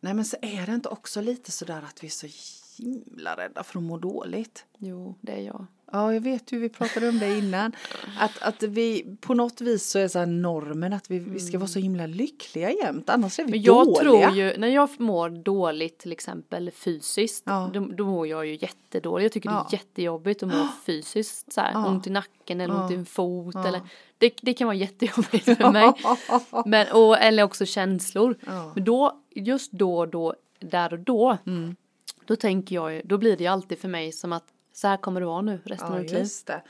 Nej 0.00 0.14
men 0.14 0.24
så 0.24 0.36
är 0.42 0.66
det 0.66 0.72
inte 0.74 0.88
också 0.88 1.20
lite 1.20 1.52
sådär 1.52 1.82
att 1.88 2.02
vi 2.02 2.06
är 2.06 2.10
så 2.10 2.26
himla 2.78 3.36
rädda 3.36 3.62
för 3.62 3.78
att 3.78 3.84
må 3.84 3.98
dåligt. 3.98 4.64
Jo, 4.78 5.14
det 5.20 5.32
är 5.32 5.40
jag. 5.40 5.66
Ja, 5.92 6.12
jag 6.14 6.20
vet 6.20 6.52
ju, 6.52 6.58
vi 6.58 6.68
pratade 6.68 7.08
om 7.08 7.18
det 7.18 7.38
innan. 7.38 7.72
Att, 8.18 8.42
att 8.42 8.62
vi 8.62 9.16
på 9.20 9.34
något 9.34 9.60
vis 9.60 9.90
så 9.90 9.98
är 9.98 10.08
så 10.08 10.24
normen 10.26 10.92
att 10.92 11.10
vi, 11.10 11.18
vi 11.18 11.40
ska 11.40 11.58
vara 11.58 11.68
så 11.68 11.78
himla 11.78 12.06
lyckliga 12.06 12.70
jämt, 12.72 13.10
annars 13.10 13.38
är 13.38 13.44
vi 13.44 13.50
Men 13.50 13.62
jag 13.62 13.86
dåliga. 13.86 14.02
tror 14.30 14.36
ju, 14.36 14.56
när 14.58 14.68
jag 14.68 14.88
mår 15.00 15.30
dåligt 15.30 15.98
till 15.98 16.12
exempel 16.12 16.70
fysiskt, 16.70 17.42
Ja. 17.46 17.70
då, 17.74 17.80
då 17.80 18.04
mår 18.06 18.26
jag 18.26 18.46
ju 18.46 18.52
jättedåligt. 18.60 19.22
Jag 19.24 19.32
tycker 19.32 19.48
Ja. 19.50 19.66
det 19.70 19.76
är 19.76 19.78
jättejobbigt 19.78 20.42
att 20.42 20.48
må 20.48 20.68
fysiskt 20.86 21.52
så 21.52 21.60
här, 21.60 21.72
Ja. 21.72 21.86
ont 21.88 22.06
i 22.06 22.10
nacken 22.10 22.60
eller 22.60 22.80
ont 22.82 22.92
i 22.92 22.94
en 22.94 23.06
fot 23.06 23.54
Ja. 23.54 23.68
eller 23.68 23.80
det, 24.18 24.34
det 24.42 24.54
kan 24.54 24.66
vara 24.66 24.76
jättejobbigt 24.76 25.44
för 25.44 25.70
mig. 25.72 25.92
Men, 26.66 26.86
och, 26.92 27.18
eller 27.18 27.42
också 27.42 27.64
känslor. 27.66 28.36
Ja. 28.46 28.72
Men 28.74 28.84
då, 28.84 29.20
just 29.34 29.72
då 29.72 30.06
då, 30.06 30.34
där 30.60 30.92
och 30.92 30.98
då, 31.00 31.38
Mm. 31.46 31.76
Då 32.26 32.36
tänker 32.36 32.74
jag 32.74 33.02
då 33.04 33.18
blir 33.18 33.36
det 33.36 33.44
ju 33.44 33.50
alltid 33.50 33.78
för 33.78 33.88
mig 33.88 34.12
som 34.12 34.32
att 34.32 34.44
så 34.72 34.88
här 34.88 34.96
kommer 34.96 35.20
det 35.20 35.26
vara 35.26 35.42
nu 35.42 35.60
resten 35.64 35.88
av 35.88 35.94
Ja, 35.96 36.02
mitt 36.02 36.12
liv. 36.12 36.26
det. 36.46 36.62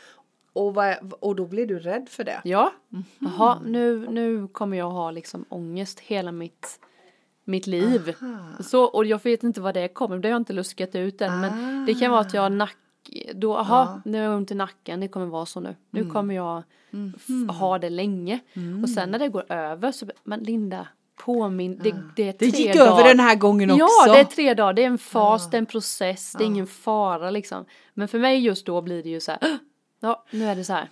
Och, 0.52 0.74
vad, 0.74 1.12
och 1.20 1.36
då 1.36 1.46
blir 1.46 1.66
du 1.66 1.78
rädd 1.78 2.08
för 2.08 2.24
det? 2.24 2.40
Ja, 2.44 2.72
Mhm. 2.88 3.04
jaha, 3.18 3.58
nu, 3.64 4.06
nu 4.10 4.48
kommer 4.48 4.76
jag 4.78 4.90
ha 4.90 5.10
liksom 5.10 5.44
ångest 5.48 6.00
hela 6.00 6.32
mitt, 6.32 6.80
mitt 7.44 7.66
liv. 7.66 8.14
Så, 8.60 8.84
och 8.84 9.04
jag 9.06 9.24
vet 9.24 9.42
inte 9.42 9.60
vad 9.60 9.74
det 9.74 9.88
kommer, 9.88 10.18
det 10.18 10.28
har 10.28 10.30
jag 10.32 10.40
inte 10.40 10.52
luskat 10.52 10.94
ut 10.94 11.20
än. 11.20 11.40
Men 11.40 11.86
det 11.86 11.94
kan 11.94 12.10
vara 12.10 12.20
att 12.20 12.34
jag 12.34 12.42
har 12.42 12.50
nack, 12.50 12.76
då, 13.34 13.56
aha, 13.56 14.00
nu 14.04 14.18
har 14.18 14.24
jag 14.24 14.36
ont 14.36 14.50
i 14.50 14.54
nacken, 14.54 15.00
det 15.00 15.08
kommer 15.08 15.26
vara 15.26 15.46
så 15.46 15.60
nu. 15.60 15.76
Nu 15.90 16.00
Mm. 16.00 16.12
kommer 16.12 16.34
jag 16.34 16.62
f- 17.16 17.56
ha 17.58 17.78
det 17.78 17.90
länge. 17.90 18.40
Och 18.82 18.88
sen 18.90 19.10
när 19.10 19.18
det 19.18 19.28
går 19.28 19.52
över 19.52 19.92
så, 19.92 20.06
men 20.24 20.40
Linda, 20.40 20.88
påminn, 21.16 21.80
det, 21.82 21.94
det 22.16 22.22
är 22.22 22.26
Det 22.26 22.38
tre 22.38 22.48
gick 22.48 22.74
dagar. 22.76 22.92
över 22.92 23.04
den 23.08 23.20
här 23.20 23.34
gången 23.34 23.70
också. 23.70 23.84
Ja, 24.06 24.12
det 24.12 24.20
är 24.20 24.24
tre 24.24 24.54
dagar, 24.54 24.72
det 24.72 24.82
är 24.82 24.86
en 24.86 24.98
fas, 24.98 25.50
det 25.50 25.56
är 25.56 25.58
en 25.58 25.66
process, 25.66 26.32
det 26.38 26.44
är 26.44 26.46
ingen 26.46 26.66
fara 26.66 27.30
liksom. 27.30 27.64
Men 27.94 28.08
för 28.08 28.18
mig 28.18 28.38
just 28.38 28.66
då 28.66 28.80
blir 28.82 29.02
det 29.02 29.08
ju 29.08 29.20
så 29.20 29.30
här, 29.30 29.40
"Åh, 29.42 29.54
ja, 30.00 30.24
nu 30.30 30.44
är 30.44 30.56
det 30.56 30.64
så 30.64 30.72
här. 30.72 30.88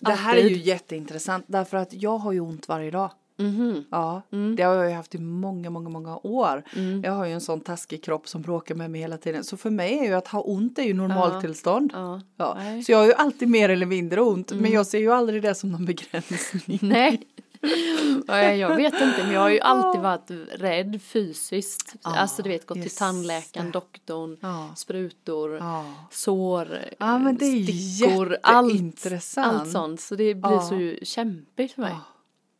det 0.00 0.12
här 0.12 0.36
är 0.36 0.48
ju 0.48 0.56
jätteintressant 0.56 1.44
därför 1.48 1.76
att 1.76 1.92
jag 1.92 2.18
har 2.18 2.32
ju 2.32 2.40
ont 2.40 2.68
varje 2.68 2.90
dag. 2.90 3.10
Mhm. 3.40 3.84
Ja, 3.90 4.22
Mm. 4.32 4.56
det 4.56 4.62
har 4.62 4.74
jag 4.74 4.88
ju 4.88 4.94
haft 4.96 5.14
i 5.14 5.18
många, 5.18 5.70
många, 5.70 5.88
många 5.88 6.16
år. 6.16 6.62
Jag 7.02 7.12
har 7.12 7.26
ju 7.26 7.32
en 7.32 7.40
sån 7.40 7.60
taskig 7.60 8.04
kropp 8.04 8.28
som 8.28 8.42
bråkar 8.42 8.74
med 8.74 8.90
mig 8.90 9.00
hela 9.00 9.16
tiden. 9.16 9.44
Så 9.44 9.56
för 9.56 9.70
mig 9.70 9.98
är 9.98 10.04
ju 10.04 10.12
att 10.14 10.28
ha 10.28 10.40
ont 10.40 10.78
är 10.78 10.82
ju 10.82 10.94
normaltillstånd. 10.94 11.90
Ja. 11.94 12.20
Ja. 12.36 12.56
Mm. 12.60 12.82
Så 12.82 12.92
jag 12.92 12.98
har 12.98 13.06
ju 13.06 13.12
alltid 13.12 13.48
mer 13.48 13.68
eller 13.68 13.86
mindre 13.86 14.20
ont. 14.20 14.52
Men 14.52 14.70
jag 14.72 14.86
ser 14.86 14.98
ju 14.98 15.12
aldrig 15.12 15.42
det 15.42 15.54
som 15.54 15.72
någon 15.72 15.84
begränsning. 15.84 16.78
Nej. 16.82 17.20
Ja, 18.26 18.42
Jag 18.42 18.76
vet 18.76 18.92
inte, 18.94 19.22
men 19.22 19.32
jag 19.32 19.40
har 19.40 19.48
ju 19.50 19.60
alltid 19.60 20.00
varit 20.00 20.30
rädd 20.60 21.02
fysiskt. 21.02 21.94
Alltså 22.02 22.42
du 22.42 22.48
vet, 22.48 22.66
gått 22.66 22.82
till 22.82 22.90
tandläkaren, 22.96 23.70
doktorn, 23.70 24.36
Ja. 24.40 24.70
sprutor, 24.76 25.56
Ja. 25.56 25.84
sår, 26.10 26.78
Ja, 26.98 27.18
men 27.18 27.36
det 27.36 27.44
är 27.44 27.62
stickor, 27.64 28.36
allt, 28.42 29.06
allt 29.36 29.70
sånt. 29.72 30.00
Så 30.00 30.14
det 30.14 30.34
blir 30.34 30.58
så 30.98 31.04
kämpigt 31.04 31.72
för 31.72 31.82
mig. 31.82 31.94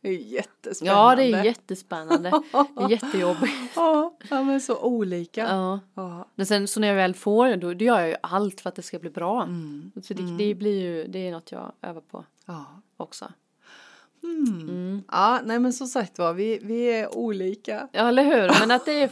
Det 0.00 0.08
är 0.08 0.12
jättespännande. 0.18 1.00
Ja, 1.00 1.16
det 1.16 1.22
är 1.40 1.44
jättespännande. 1.44 2.30
Det 2.76 2.82
är 2.82 2.88
jättejobbigt. 2.90 3.52
Ja, 4.30 4.42
men 4.42 4.60
så 4.60 4.76
olika. 4.82 5.40
Ja. 5.48 5.80
Ja. 5.94 6.28
Men 6.34 6.46
sen 6.46 6.68
så 6.68 6.80
när 6.80 6.88
jag 6.88 6.94
väl 6.94 7.14
får 7.14 7.48
det, 7.48 7.56
då, 7.56 7.74
då 7.74 7.84
gör 7.84 8.00
jag 8.00 8.08
ju 8.08 8.16
allt 8.22 8.60
för 8.60 8.68
att 8.68 8.74
det 8.74 8.82
ska 8.82 8.98
bli 8.98 9.10
bra. 9.10 9.42
Mm. 9.42 9.90
Så 10.04 10.14
det, 10.14 10.36
det 10.38 10.54
blir 10.54 10.80
ju, 10.80 11.06
det 11.06 11.28
är 11.28 11.32
något 11.32 11.52
jag 11.52 11.72
övar 11.82 12.00
på 12.00 12.24
Ja. 12.46 12.64
också. 12.96 13.32
Ja, 15.12 15.40
nej 15.44 15.58
men 15.58 15.72
som 15.72 15.86
sagt 15.86 16.18
var, 16.18 16.32
vi, 16.32 16.58
vi 16.62 16.84
är 16.92 17.16
olika. 17.16 17.88
Ja, 17.92 18.08
eller 18.08 18.24
hur? 18.24 18.60
Men 18.60 18.70
att 18.70 18.84
det 18.84 19.02
är 19.02 19.10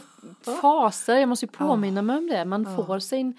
faser, 0.61 1.15
jag 1.15 1.29
måste 1.29 1.45
ju 1.45 1.51
påminna 1.51 2.01
mig 2.01 2.17
om 2.17 2.27
det. 2.27 2.45
Man 2.45 2.75
får 2.75 2.99
sin, 2.99 3.37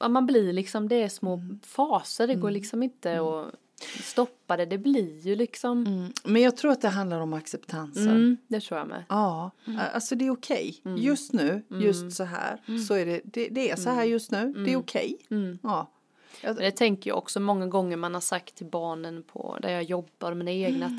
ja, 0.00 0.08
man 0.08 0.26
blir 0.26 0.52
liksom, 0.52 0.88
det 0.88 1.02
är 1.02 1.08
små 1.08 1.40
faser, 1.62 2.26
det 2.26 2.34
går 2.34 2.50
liksom 2.50 2.82
inte 2.82 3.20
att 3.20 3.54
stoppa 4.02 4.56
det. 4.56 4.66
Det 4.66 4.78
blir 4.78 5.18
ju 5.26 5.36
liksom, 5.36 5.86
Mm. 5.86 6.12
Men 6.24 6.42
jag 6.42 6.56
tror 6.56 6.70
att 6.72 6.80
det 6.80 6.88
handlar 6.88 7.20
om 7.20 7.32
acceptansen. 7.32 8.08
mm, 8.08 8.36
det 8.48 8.60
tror 8.60 8.78
jag 8.78 8.88
med. 8.88 9.04
Ja, 9.08 9.50
alltså 9.94 10.14
det 10.14 10.26
är 10.26 10.30
okej. 10.30 10.80
Just 10.96 11.32
nu, 11.32 11.62
just 11.68 12.12
så 12.16 12.24
här, 12.24 12.78
så 12.88 12.94
är 12.94 13.06
det, 13.06 13.20
det, 13.24 13.48
det 13.48 13.70
är 13.70 13.76
så 13.76 13.90
här 13.90 14.04
just 14.04 14.30
nu, 14.30 14.52
det 14.64 14.72
är 14.72 14.76
okej. 14.76 15.16
Ja. 15.62 15.90
Men 16.42 16.56
det 16.56 16.70
tänker 16.70 17.10
jag 17.10 17.18
också 17.18 17.40
många 17.40 17.66
gånger 17.66 17.96
man 17.96 18.14
har 18.14 18.20
sagt 18.20 18.54
till 18.54 18.66
barnen 18.66 19.22
på, 19.22 19.58
där 19.62 19.70
jag 19.70 19.82
jobbar 19.82 20.34
med 20.34 20.54
egna 20.56 20.86
att 20.86 20.92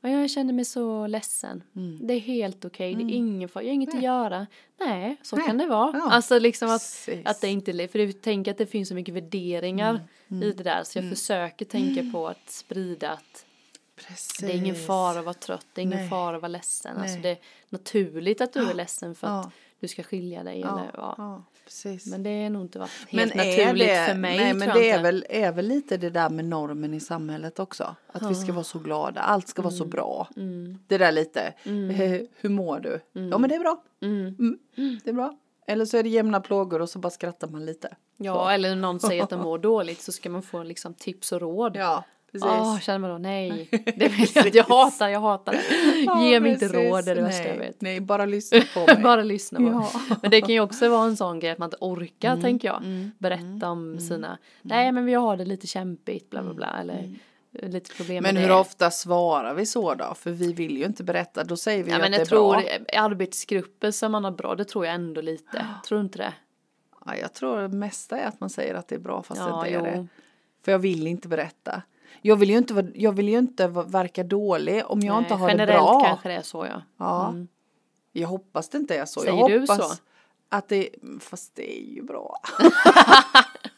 "Ja, 0.00 0.08
jag 0.10 0.30
känner 0.30 0.52
mig 0.52 0.64
så 0.64 1.06
ledsen. 1.06 1.62
Det 2.00 2.14
är 2.14 2.20
helt 2.20 2.64
okej, 2.64 2.94
det 2.94 3.02
är 3.02 3.10
ingen 3.14 3.48
fara, 3.48 3.62
jag 3.64 3.68
har 3.70 3.74
inget 3.74 3.94
att 3.94 4.02
göra. 4.02 4.46
Nej, 4.80 5.16
så 5.22 5.36
Nej. 5.36 5.46
kan 5.46 5.58
det 5.58 5.66
vara. 5.66 5.90
Ja. 5.94 6.10
Alltså 6.10 6.38
liksom 6.38 6.68
att, 6.68 6.80
Precis. 6.80 7.26
att 7.26 7.40
det 7.40 7.48
inte, 7.48 7.88
för 7.88 7.98
jag 7.98 8.20
tänker 8.22 8.50
att 8.50 8.58
det 8.58 8.66
finns 8.66 8.88
så 8.88 8.94
mycket 8.94 9.14
värderingar 9.14 10.00
i 10.28 10.52
det 10.52 10.62
där 10.62 10.84
så 10.84 10.98
jag 10.98 11.08
försöker 11.10 11.64
tänka 11.64 12.10
på 12.12 12.28
att 12.28 12.50
sprida 12.50 13.10
att 13.10 13.46
Precis. 14.08 14.38
det 14.40 14.52
är 14.52 14.56
ingen 14.56 14.74
fara 14.74 15.18
att 15.18 15.24
vara 15.24 15.34
trött, 15.34 15.66
det 15.74 15.80
är 15.80 15.82
ingen 15.82 15.98
Nej. 15.98 16.08
fara 16.08 16.36
att 16.36 16.42
vara 16.42 16.48
ledsen. 16.52 16.96
Alltså 16.96 17.14
Nej. 17.14 17.22
det 17.22 17.28
är 17.30 17.38
naturligt 17.68 18.40
att 18.40 18.52
du 18.52 18.70
är 18.70 18.74
ledsen 18.74 19.14
för 19.14 19.26
att 19.26 19.44
Ja. 19.44 19.50
du 19.80 19.88
ska 19.88 20.02
skilja 20.02 20.42
dig. 20.42 20.60
Ja, 20.60 20.78
Eller, 20.80 20.90
ja. 20.94 21.42
Precis. 21.70 22.06
Men 22.06 22.22
det 22.22 22.30
är 22.30 22.50
nog 22.50 22.62
inte 22.62 22.78
varit 22.78 22.90
Men 23.10 23.30
helt 23.30 23.34
är 23.34 23.64
naturligt 23.66 23.88
det, 23.88 24.06
för 24.08 24.14
mig. 24.14 24.36
Nej, 24.38 24.54
men 24.54 24.68
det 24.68 24.90
är 24.90 25.02
väl, 25.02 25.26
är 25.28 25.52
väl 25.52 25.66
lite 25.66 25.96
det 25.96 26.10
där 26.10 26.30
med 26.30 26.44
normen 26.44 26.94
i 26.94 27.00
samhället 27.00 27.58
också. 27.58 27.96
Att 28.12 28.30
vi 28.30 28.34
ska 28.34 28.52
vara 28.52 28.64
så 28.64 28.78
glada, 28.78 29.20
allt 29.20 29.48
ska 29.48 29.62
vara 29.62 29.74
så 29.74 29.84
Mm. 29.84 29.90
bra. 29.90 30.28
Det 30.86 30.98
där 30.98 31.12
lite, 31.12 31.40
eh, 31.64 32.26
hur 32.36 32.48
mår 32.48 32.80
du? 32.80 33.00
Ja 33.12 33.38
men 33.38 33.48
det 33.50 33.54
är 33.54 33.60
bra. 33.60 33.82
Mm. 34.02 34.58
Det 35.04 35.10
är 35.10 35.14
bra. 35.14 35.36
Eller 35.66 35.84
så 35.84 35.96
är 35.96 36.02
det 36.02 36.08
jämna 36.08 36.40
plågor 36.40 36.80
och 36.82 36.90
så 36.90 36.98
bara 36.98 37.10
skrattar 37.10 37.48
man 37.48 37.66
lite. 37.66 37.96
Ja, 38.16 38.52
eller 38.52 38.68
när 38.68 38.76
någon 38.76 39.00
säger 39.00 39.22
att 39.22 39.30
de 39.30 39.40
mår 39.42 39.58
dåligt 39.58 40.00
så 40.00 40.12
ska 40.12 40.30
man 40.30 40.42
få 40.42 40.62
liksom 40.62 40.94
tips 40.94 41.32
och 41.32 41.40
råd. 41.40 41.76
Ja, 41.76 42.04
precis. 42.32 42.46
Åh, 42.50 42.78
känner 42.80 42.98
man 42.98 43.10
då 43.10 43.18
nej, 43.18 43.68
det 43.96 44.08
vill 44.08 44.28
jag 44.34 44.46
inte. 44.46 44.58
Jag 44.58 44.64
hatar, 44.64 45.08
jag 45.08 45.20
hatar 45.20 45.52
det. 45.52 45.60
Ja, 46.06 46.24
Ge 46.24 46.40
mig 46.40 46.52
inte 46.52 46.68
råd, 46.68 47.04
det 47.04 47.10
är 47.10 47.14
det 47.14 47.22
värsta 47.22 47.42
nej, 47.42 47.52
jag 47.52 47.58
vet. 47.58 47.80
Nej, 47.80 48.00
bara 48.00 48.24
lyssna 48.26 48.58
på 48.74 48.86
mig. 48.86 48.96
Bara 49.02 49.22
lyssna 49.22 49.58
på. 49.58 49.64
Ja. 49.64 50.16
Men 50.22 50.30
det 50.30 50.40
kan 50.40 50.48
ju 50.50 50.60
också 50.60 50.88
vara 50.88 51.04
en 51.06 51.16
sån 51.16 51.40
grej 51.40 51.50
att 51.50 51.58
man 51.58 51.66
inte 51.66 51.76
orkar, 51.80 52.28
Mm, 52.30 52.42
tänker 52.42 52.68
jag. 52.68 52.82
Berätta 53.18 53.68
om 53.68 53.98
sina, 54.00 54.38
nej 54.62 54.92
men 54.92 55.04
vi 55.04 55.14
har 55.14 55.36
det 55.36 55.44
lite 55.44 55.66
kämpigt, 55.66 56.30
bla 56.30 56.42
bla 56.42 56.54
bla. 56.54 56.76
Eller 56.80 57.14
lite 57.68 57.94
problem 57.94 58.24
Mm, 58.24 58.34
Men 58.34 58.42
hur 58.42 58.48
det. 58.48 58.54
ofta 58.60 58.90
svarar 58.90 59.54
vi 59.54 59.66
så 59.66 59.94
då? 59.94 60.14
För 60.14 60.30
vi 60.30 60.52
vill 60.52 60.78
ju 60.78 60.84
inte 60.84 61.04
berätta, 61.04 61.44
då 61.44 61.56
säger 61.56 61.84
vi 61.84 61.90
Ja, 61.90 61.96
ju 61.96 62.02
men 62.02 62.12
att 62.14 62.18
det 62.18 62.22
är 62.22 62.26
tror 62.26 62.52
bra. 62.52 62.62
arbetsgrupper 63.02 63.90
som 63.90 64.12
man 64.12 64.24
har 64.24 64.30
bra, 64.30 64.54
det 64.54 64.64
tror 64.64 64.86
jag 64.86 64.94
ändå 64.94 65.20
lite. 65.20 65.66
Tror 65.88 65.98
du 65.98 66.04
inte 66.04 66.18
det? 66.18 66.32
Ja, 67.06 67.16
jag 67.16 67.32
tror 67.32 67.60
det 67.60 67.68
mesta 67.68 68.18
är 68.18 68.26
att 68.28 68.40
man 68.40 68.50
säger 68.50 68.74
att 68.74 68.88
det 68.88 68.94
är 68.94 68.98
bra 68.98 69.22
fast 69.22 69.40
Ja, 69.40 69.46
det 69.46 69.68
inte 69.68 69.88
är 69.88 69.94
jo. 69.96 70.02
det. 70.02 70.06
För 70.64 70.72
jag 70.72 70.78
vill 70.78 71.06
inte 71.06 71.28
berätta. 71.28 71.82
Jag 72.22 72.36
vill 72.36 72.50
ju 72.50 72.58
inte, 72.58 72.92
jag 72.94 73.12
vill 73.12 73.28
ju 73.28 73.38
inte 73.38 73.68
verka 73.68 74.24
dålig 74.24 74.82
om 74.86 75.00
jag 75.00 75.14
Nej, 75.14 75.22
inte 75.22 75.34
har 75.34 75.46
det 75.46 75.52
Generellt 75.52 75.80
bra. 75.80 76.04
kanske 76.04 76.28
det 76.28 76.34
är 76.34 76.42
så 76.42 76.66
ja. 76.66 76.82
Ja. 76.98 77.34
Jag 78.12 78.28
hoppas 78.28 78.68
det 78.68 78.78
inte 78.78 78.96
är 78.96 79.04
så. 79.04 79.20
Säger 79.20 79.38
jag 79.38 79.50
du 79.50 79.60
hoppas 79.60 79.90
så? 79.96 80.02
Att 80.48 80.68
det, 80.68 80.88
fast 81.20 81.54
det 81.54 81.78
är 81.80 81.94
ju 81.94 82.02
bra. 82.02 82.40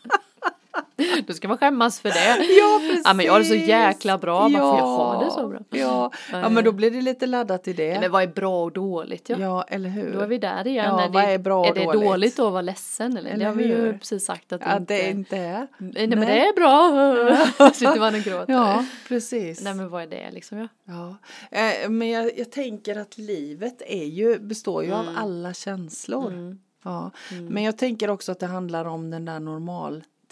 Du 1.26 1.32
ska 1.34 1.48
man 1.48 1.58
skämmas 1.58 2.00
för 2.00 2.08
det. 2.08 2.46
Ja, 2.58 2.80
precis. 2.88 3.02
Ja 3.04 3.14
men 3.14 3.26
jag 3.26 3.32
har 3.32 3.38
det 3.38 3.44
så 3.44 3.54
jäkla 3.54 4.18
bra, 4.18 4.40
varför 4.40 4.58
jag 4.58 4.86
har 4.86 5.24
det 5.24 5.30
så 5.30 5.48
bra. 5.48 5.58
Ja, 5.70 6.10
ja 6.32 6.48
men 6.48 6.64
då 6.64 6.72
blir 6.72 6.90
det 6.90 7.00
lite 7.02 7.26
laddat 7.26 7.68
i 7.68 7.72
det. 7.72 7.90
Nej, 7.90 8.00
men 8.00 8.10
vad 8.10 8.22
är 8.22 8.26
bra 8.26 8.62
och 8.64 8.72
dåligt? 8.72 9.28
Ja. 9.28 9.36
Ja, 9.40 9.62
eller 9.68 9.88
hur? 9.88 10.12
Då 10.12 10.20
är 10.20 10.26
vi 10.26 10.38
där 10.38 10.66
igen. 10.66 10.84
Ja, 10.88 11.02
är 11.04 11.08
vad 11.08 11.24
det, 11.24 11.30
är 11.32 11.38
bra 11.38 11.60
och 11.60 11.66
är 11.66 11.74
det 11.74 11.84
dåligt? 11.84 12.02
dåligt 12.02 12.36
då 12.36 12.46
att 12.46 12.52
vara 12.52 12.62
ledsen? 12.62 13.16
Eller? 13.16 13.30
Eller 13.30 13.38
det 13.38 13.50
har 13.50 13.54
vi 13.56 13.64
ju 13.66 13.98
precis 13.98 14.24
sagt 14.24 14.52
att 14.52 14.60
Ja, 14.64 14.76
inte 14.76 14.94
det 14.94 15.10
inte 15.10 15.36
är. 15.36 15.66
Nej, 15.78 16.06
men 16.06 16.20
det 16.20 16.40
är 16.46 16.54
bra. 16.54 17.70
Sitter 17.74 18.00
man 18.00 18.14
och 18.14 18.20
gråter. 18.20 18.52
Ja, 18.52 18.84
precis. 19.08 19.60
Nej 19.64 19.74
men 19.74 19.88
vad 19.90 20.02
är 20.02 20.06
det 20.06 20.30
liksom? 20.30 20.58
Ja. 20.58 20.68
Ja, 20.84 21.16
eh, 21.58 21.88
men 21.90 22.08
jag, 22.10 22.38
jag 22.38 22.52
tänker 22.52 22.96
att 23.00 23.18
livet 23.18 23.82
är 23.86 24.04
ju, 24.04 24.38
består 24.38 24.84
ju 24.84 24.92
Mm. 24.92 25.08
av 25.08 25.14
alla 25.18 25.54
känslor. 25.54 26.56
Ja. 26.84 27.10
Men 27.50 27.62
jag 27.62 27.78
tänker 27.78 28.10
också 28.10 28.32
att 28.32 28.38
det 28.38 28.46
handlar 28.46 28.84
om 28.84 29.10
den 29.10 29.24
där 29.24 29.40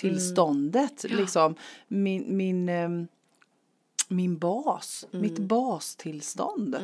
normaltillståndet. 0.03 1.05
Mm. 1.05 1.17
Liksom, 1.17 1.55
min, 1.89 2.37
min, 2.37 2.69
ehm, 2.69 3.09
min 4.13 4.39
bas, 4.39 5.07
Mm. 5.13 5.23
mitt 5.23 5.39
bastillstånd. 5.39 6.77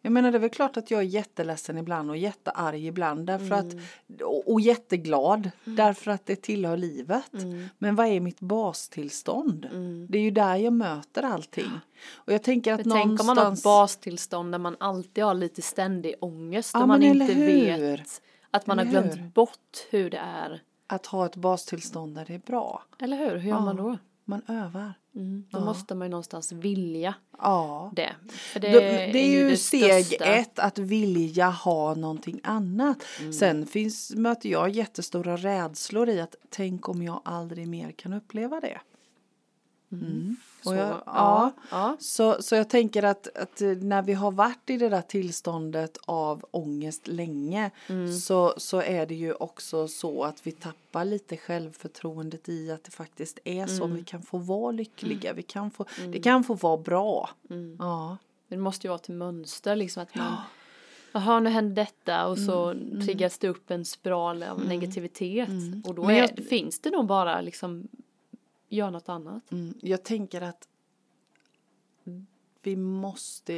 Jag 0.00 0.12
menar 0.12 0.32
det 0.32 0.38
är 0.38 0.40
väl 0.40 0.50
klart 0.50 0.76
att 0.76 0.90
jag 0.90 1.00
är 1.00 1.04
jätteledsen 1.04 1.78
ibland 1.78 2.10
och 2.10 2.16
jättearg 2.16 2.86
ibland 2.86 3.26
därför 3.26 3.52
att, 3.54 3.72
Mm. 3.72 3.82
och, 4.24 4.52
och 4.52 4.60
jätteglad 4.60 5.50
därför 5.64 6.10
att 6.10 6.26
det 6.26 6.36
tillhör 6.42 6.76
livet. 6.76 7.32
Mm. 7.34 7.68
Men 7.78 7.96
vad 7.96 8.06
är 8.06 8.20
mitt 8.20 8.40
bastillstånd? 8.40 9.68
Det 10.08 10.18
är 10.18 10.22
ju 10.22 10.30
där 10.30 10.56
jag 10.56 10.72
möter 10.72 11.22
allting. 11.22 11.70
Och 12.14 12.32
jag 12.32 12.42
tänker 12.42 12.72
att 12.74 12.84
Men 12.86 12.96
tänk 12.96 13.20
om 13.20 13.26
man 13.26 13.36
har 13.38 13.44
någonstans... 13.44 13.58
ett 13.60 13.64
bastillstånd 13.64 14.52
där 14.52 14.58
man 14.58 14.76
alltid 14.80 15.24
har 15.24 15.34
lite 15.34 15.62
ständig 15.62 16.14
ångest 16.20 16.70
Ja, 16.74 16.82
och 16.82 16.88
man 16.88 17.02
inte 17.02 17.24
hur? 17.32 17.46
vet 17.46 18.22
att 18.50 18.66
man 18.66 18.78
har 18.78 18.84
Eller 18.84 19.00
glömt 19.02 19.16
hur? 19.16 19.22
bort 19.28 19.86
hur 19.90 20.10
det 20.10 20.18
är. 20.18 20.62
Att 20.92 21.06
ha 21.06 21.26
ett 21.26 21.36
bastillstånd 21.36 22.14
där 22.14 22.24
det 22.24 22.34
är 22.34 22.38
bra. 22.38 22.82
Eller 22.98 23.16
hur? 23.16 23.36
Hur 23.36 23.48
gör 23.50 23.60
man 23.60 23.76
då? 23.76 23.98
Man 24.24 24.42
övar. 24.48 24.92
Mm. 25.14 25.44
Då 25.50 25.60
måste 25.60 25.94
man 25.94 26.06
ju 26.06 26.10
någonstans 26.10 26.52
vilja 26.52 27.14
Ja. 27.38 27.92
det. 27.96 28.12
För 28.28 28.60
Det, 28.60 28.68
det, 28.70 28.80
det 29.12 29.18
är 29.18 29.30
ju 29.30 29.50
det 29.50 29.56
steg 29.56 30.06
största. 30.06 30.24
ett 30.24 30.58
att 30.58 30.78
vilja 30.78 31.50
ha 31.50 31.94
någonting 31.94 32.40
annat. 32.44 32.98
Mm. 33.20 33.32
Sen 33.32 33.66
finns, 33.66 34.14
möter 34.16 34.48
jag 34.48 34.70
jättestora 34.70 35.36
rädslor 35.36 36.08
i 36.08 36.20
att 36.20 36.34
tänk 36.50 36.88
om 36.88 37.02
jag 37.02 37.20
aldrig 37.24 37.68
mer 37.68 37.90
kan 37.92 38.12
uppleva 38.12 38.60
det. 38.60 38.80
Mm. 39.92 40.36
Så, 40.62 40.70
Och 40.70 40.76
jag, 40.76 40.88
ja, 40.88 41.02
ja, 41.06 41.52
ja. 41.70 41.96
Så, 42.00 42.42
så 42.42 42.54
jag 42.54 42.68
tänker 42.68 43.02
att, 43.02 43.36
att 43.36 43.60
när 43.80 44.02
vi 44.02 44.12
har 44.12 44.30
varit 44.32 44.70
i 44.70 44.76
det 44.76 44.88
där 44.88 45.02
tillståndet 45.02 45.98
av 46.04 46.44
ångest 46.50 47.08
länge 47.08 47.70
Mm. 47.88 48.12
så, 48.18 48.54
så 48.56 48.80
är 48.82 49.06
det 49.06 49.14
ju 49.14 49.32
också 49.34 49.88
så 49.88 50.24
att 50.24 50.46
vi 50.46 50.52
tappar 50.52 51.04
lite 51.04 51.36
självförtroendet 51.36 52.48
i 52.48 52.70
att 52.70 52.84
det 52.84 52.90
faktiskt 52.90 53.38
är 53.44 53.66
så. 53.66 53.84
Mm. 53.84 53.96
Vi 53.96 54.04
kan 54.04 54.22
få 54.22 54.38
vara 54.38 54.72
lyckliga, 54.72 55.32
vi 55.32 55.42
kan 55.42 55.70
få, 55.70 55.84
det 56.12 56.20
kan 56.20 56.44
få 56.44 56.54
vara 56.54 56.76
bra. 56.76 57.30
Mm. 57.50 57.76
Ja. 57.78 58.16
Det 58.48 58.56
måste 58.56 58.86
ju 58.86 58.88
vara 58.88 58.98
till 58.98 59.14
mönster 59.14 59.76
liksom 59.76 60.02
att 60.02 60.14
man 60.14 60.34
Jaha 61.14 61.40
nu 61.40 61.50
hände 61.50 61.74
detta 61.74 62.26
och 62.26 62.38
så 62.38 62.70
Mm, 62.70 63.06
triggas 63.06 63.38
det 63.38 63.48
upp 63.48 63.70
en 63.70 63.84
spiral 63.84 64.42
av 64.42 64.64
negativitet 64.64 65.48
och 65.84 65.94
då 65.94 66.04
är, 66.10 66.12
jag- 66.18 66.44
finns 66.48 66.80
det 66.80 66.90
nog 66.90 67.06
bara 67.06 67.40
liksom 67.40 67.88
Gör 68.72 68.90
något 68.90 69.08
annat. 69.08 69.52
Mm, 69.52 69.74
jag 69.80 70.02
tänker 70.02 70.40
att 70.40 70.68
vi 72.62 72.76
måste 72.76 73.54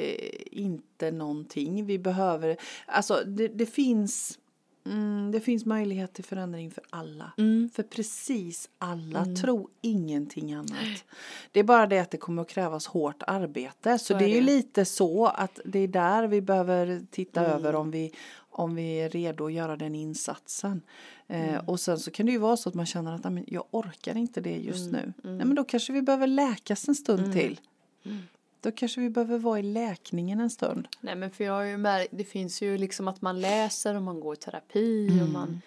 inte 0.58 1.10
någonting. 1.10 1.86
Vi 1.86 1.98
behöver, 1.98 2.56
alltså 2.86 3.22
det, 3.26 3.48
det 3.48 3.66
finns 3.66 4.38
mm, 4.86 5.30
det 5.32 5.40
finns 5.40 5.66
möjlighet 5.66 6.12
till 6.12 6.24
förändring 6.24 6.70
för 6.70 6.84
alla. 6.90 7.32
Mm. 7.38 7.70
För 7.74 7.82
precis 7.82 8.68
alla. 8.78 9.24
Tro 9.24 9.68
ingenting 9.80 10.52
annat. 10.54 11.04
Det 11.52 11.60
är 11.60 11.64
bara 11.64 11.86
det 11.86 11.98
att 11.98 12.10
det 12.10 12.16
kommer 12.18 12.42
att 12.42 12.48
krävas 12.48 12.86
hårt 12.86 13.22
arbete. 13.26 13.98
Så, 13.98 14.04
Så 14.04 14.14
är 14.14 14.18
det 14.18 14.24
är 14.24 14.34
ju 14.34 14.40
lite 14.40 14.84
så 14.84 15.26
att 15.26 15.60
det 15.64 15.78
är 15.78 15.88
där 15.88 16.26
vi 16.26 16.40
behöver 16.40 17.02
titta 17.10 17.40
Mm. 17.40 17.52
över 17.52 17.74
om 17.74 17.90
vi, 17.90 18.12
om 18.54 18.74
vi 18.74 18.96
är 19.00 19.08
redo 19.10 19.46
att 19.46 19.52
göra 19.52 19.76
den 19.76 19.94
insatsen. 19.94 20.82
Mm. 21.28 21.54
Eh, 21.54 21.60
och 21.68 21.80
sen 21.80 21.98
så 21.98 22.10
kan 22.10 22.26
det 22.26 22.32
ju 22.32 22.38
vara 22.38 22.56
så 22.56 22.68
att 22.68 22.74
man 22.74 22.86
känner 22.86 23.14
att 23.14 23.24
"Nej, 23.24 23.32
men 23.32 23.44
jag 23.48 23.64
orkar 23.70 24.16
inte 24.16 24.40
det 24.40 24.56
just 24.56 24.88
Mm. 24.92 25.00
nu. 25.22 25.30
Nej 25.30 25.46
men 25.46 25.54
då 25.54 25.64
kanske 25.64 25.92
vi 25.92 26.02
behöver 26.02 26.26
läkas 26.26 26.88
en 26.88 26.94
stund 26.94 27.32
till. 27.32 27.60
Mm. 28.04 28.18
Då 28.60 28.70
kanske 28.72 29.00
vi 29.00 29.10
behöver 29.10 29.38
vara 29.38 29.58
i 29.58 29.62
läkningen 29.62 30.40
en 30.40 30.50
stund. 30.50 30.88
Nej 31.00 31.16
men 31.16 31.30
för 31.30 31.44
jag 31.44 31.52
har 31.52 31.62
ju 31.62 31.76
märkt, 31.76 32.08
det 32.12 32.24
finns 32.24 32.62
ju 32.62 32.78
liksom 32.78 33.08
att 33.08 33.22
man 33.22 33.40
läser 33.40 33.94
och 33.94 34.02
man 34.02 34.20
går 34.20 34.34
i 34.34 34.36
terapi 34.36 35.08
Mm. 35.08 35.22
och 35.22 35.28
man 35.28 35.60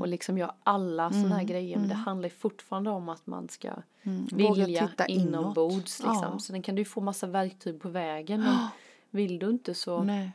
och 0.00 0.08
liksom 0.08 0.38
gör 0.38 0.52
alla 0.62 1.10
sådana 1.12 1.36
här 1.36 1.44
grejer 1.44 1.78
men 1.78 1.88
det 1.88 1.94
handlar 1.94 2.28
ju 2.28 2.34
fortfarande 2.34 2.90
om 2.90 3.08
att 3.08 3.26
man 3.26 3.48
ska 3.48 3.70
Mm. 4.02 4.26
Vilja 4.32 4.88
titta 4.88 5.06
inåt. 5.06 5.26
inombords 5.28 5.98
liksom. 5.98 6.28
Ja. 6.32 6.38
Så 6.38 6.52
den 6.52 6.62
kan 6.62 6.74
du 6.74 6.80
ju 6.80 6.84
få 6.86 7.00
massa 7.00 7.26
verktyg 7.26 7.80
på 7.80 7.88
vägen 7.88 8.40
men 8.40 8.54
vill 9.10 9.38
du 9.38 9.50
inte 9.50 9.74
så 9.74 10.02
Nej. 10.02 10.30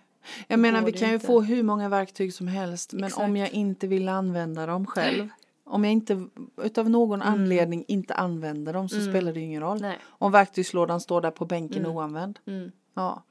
Jag 0.47 0.59
menar 0.59 0.81
vi 0.81 0.91
kan 0.91 1.07
ju 1.07 1.13
inte. 1.13 1.27
få 1.27 1.41
hur 1.41 1.63
många 1.63 1.89
verktyg 1.89 2.33
som 2.33 2.47
helst 2.47 2.93
men 2.93 3.03
Exakt. 3.03 3.23
om 3.23 3.37
jag 3.37 3.51
inte 3.51 3.87
vill 3.87 4.09
använda 4.09 4.65
dem 4.65 4.85
själv. 4.85 5.29
Om 5.63 5.83
jag 5.83 5.93
inte 5.93 6.27
utav 6.63 6.89
någon 6.89 7.21
anledning 7.21 7.85
inte 7.87 8.13
använder 8.13 8.73
dem 8.73 8.89
så 8.89 9.01
spelar 9.01 9.33
det 9.33 9.39
ju 9.39 9.45
ingen 9.45 9.61
roll. 9.61 9.77
Mm. 9.77 9.89
Nej. 9.89 9.97
Om 10.05 10.31
verktygslådan 10.31 11.01
står 11.01 11.21
där 11.21 11.31
på 11.31 11.45
bänken 11.45 11.85
oanvänd. 11.85 12.39
Mm. 12.45 12.71
Ja. 12.93 13.23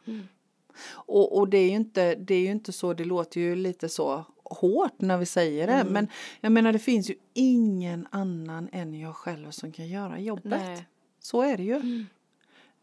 Och, 0.93 1.39
och 1.39 1.49
det 1.49 1.59
är 1.59 1.69
ju 1.69 1.77
inte, 1.77 2.15
det 2.15 2.35
är 2.35 2.41
ju 2.41 2.51
inte 2.51 2.73
så, 2.73 2.95
det 2.95 3.05
låter 3.05 3.41
ju 3.41 3.57
lite 3.57 3.89
så 3.89 4.25
hårt 4.45 5.01
när 5.01 5.19
vi 5.19 5.27
säger 5.27 5.67
det. 5.67 5.73
Mm. 5.73 5.93
Men 5.93 6.09
jag 6.41 6.53
menar 6.53 6.73
det 6.73 6.79
finns 6.79 7.11
ju 7.11 7.15
ingen 7.35 8.07
annan 8.11 8.69
än 8.73 8.95
jag 8.95 9.17
själv 9.17 9.51
som 9.51 9.73
kan 9.73 9.89
göra 9.89 10.19
jobbet. 10.19 10.61
Nej. 10.65 10.87
Så 11.21 11.43
är 11.43 11.57
det 11.57 11.63
ju. 11.63 12.05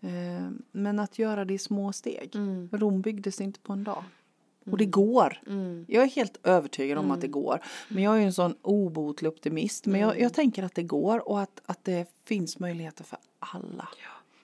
Eh, 0.01 0.49
Men 0.71 0.99
att 0.99 1.19
göra 1.19 1.45
det 1.45 1.53
i 1.53 1.57
små 1.57 1.91
steg. 1.93 2.35
Mm. 2.35 2.69
Rom 2.71 3.01
byggdes 3.01 3.41
inte 3.41 3.59
på 3.59 3.73
en 3.73 3.83
dag. 3.83 4.03
Och 4.71 4.77
det 4.77 4.85
går. 4.85 5.41
Mm. 5.47 5.85
Jag 5.87 6.03
är 6.03 6.07
helt 6.07 6.37
övertygad 6.43 6.97
om 6.97 7.11
att 7.11 7.21
det 7.21 7.27
går. 7.27 7.59
Men 7.89 8.03
jag 8.03 8.15
är 8.15 8.19
ju 8.19 8.25
en 8.25 8.33
sån 8.33 8.55
obotlig 8.61 9.29
optimist. 9.31 9.85
Men 9.85 9.95
Mm. 9.95 10.07
jag, 10.09 10.19
jag 10.19 10.33
tänker 10.33 10.63
att 10.63 10.75
det 10.75 10.83
går 10.83 11.29
och 11.29 11.41
att, 11.41 11.61
att 11.65 11.83
det 11.83 12.07
finns 12.23 12.59
möjligheter 12.59 13.03
för 13.03 13.19
alla. 13.39 13.87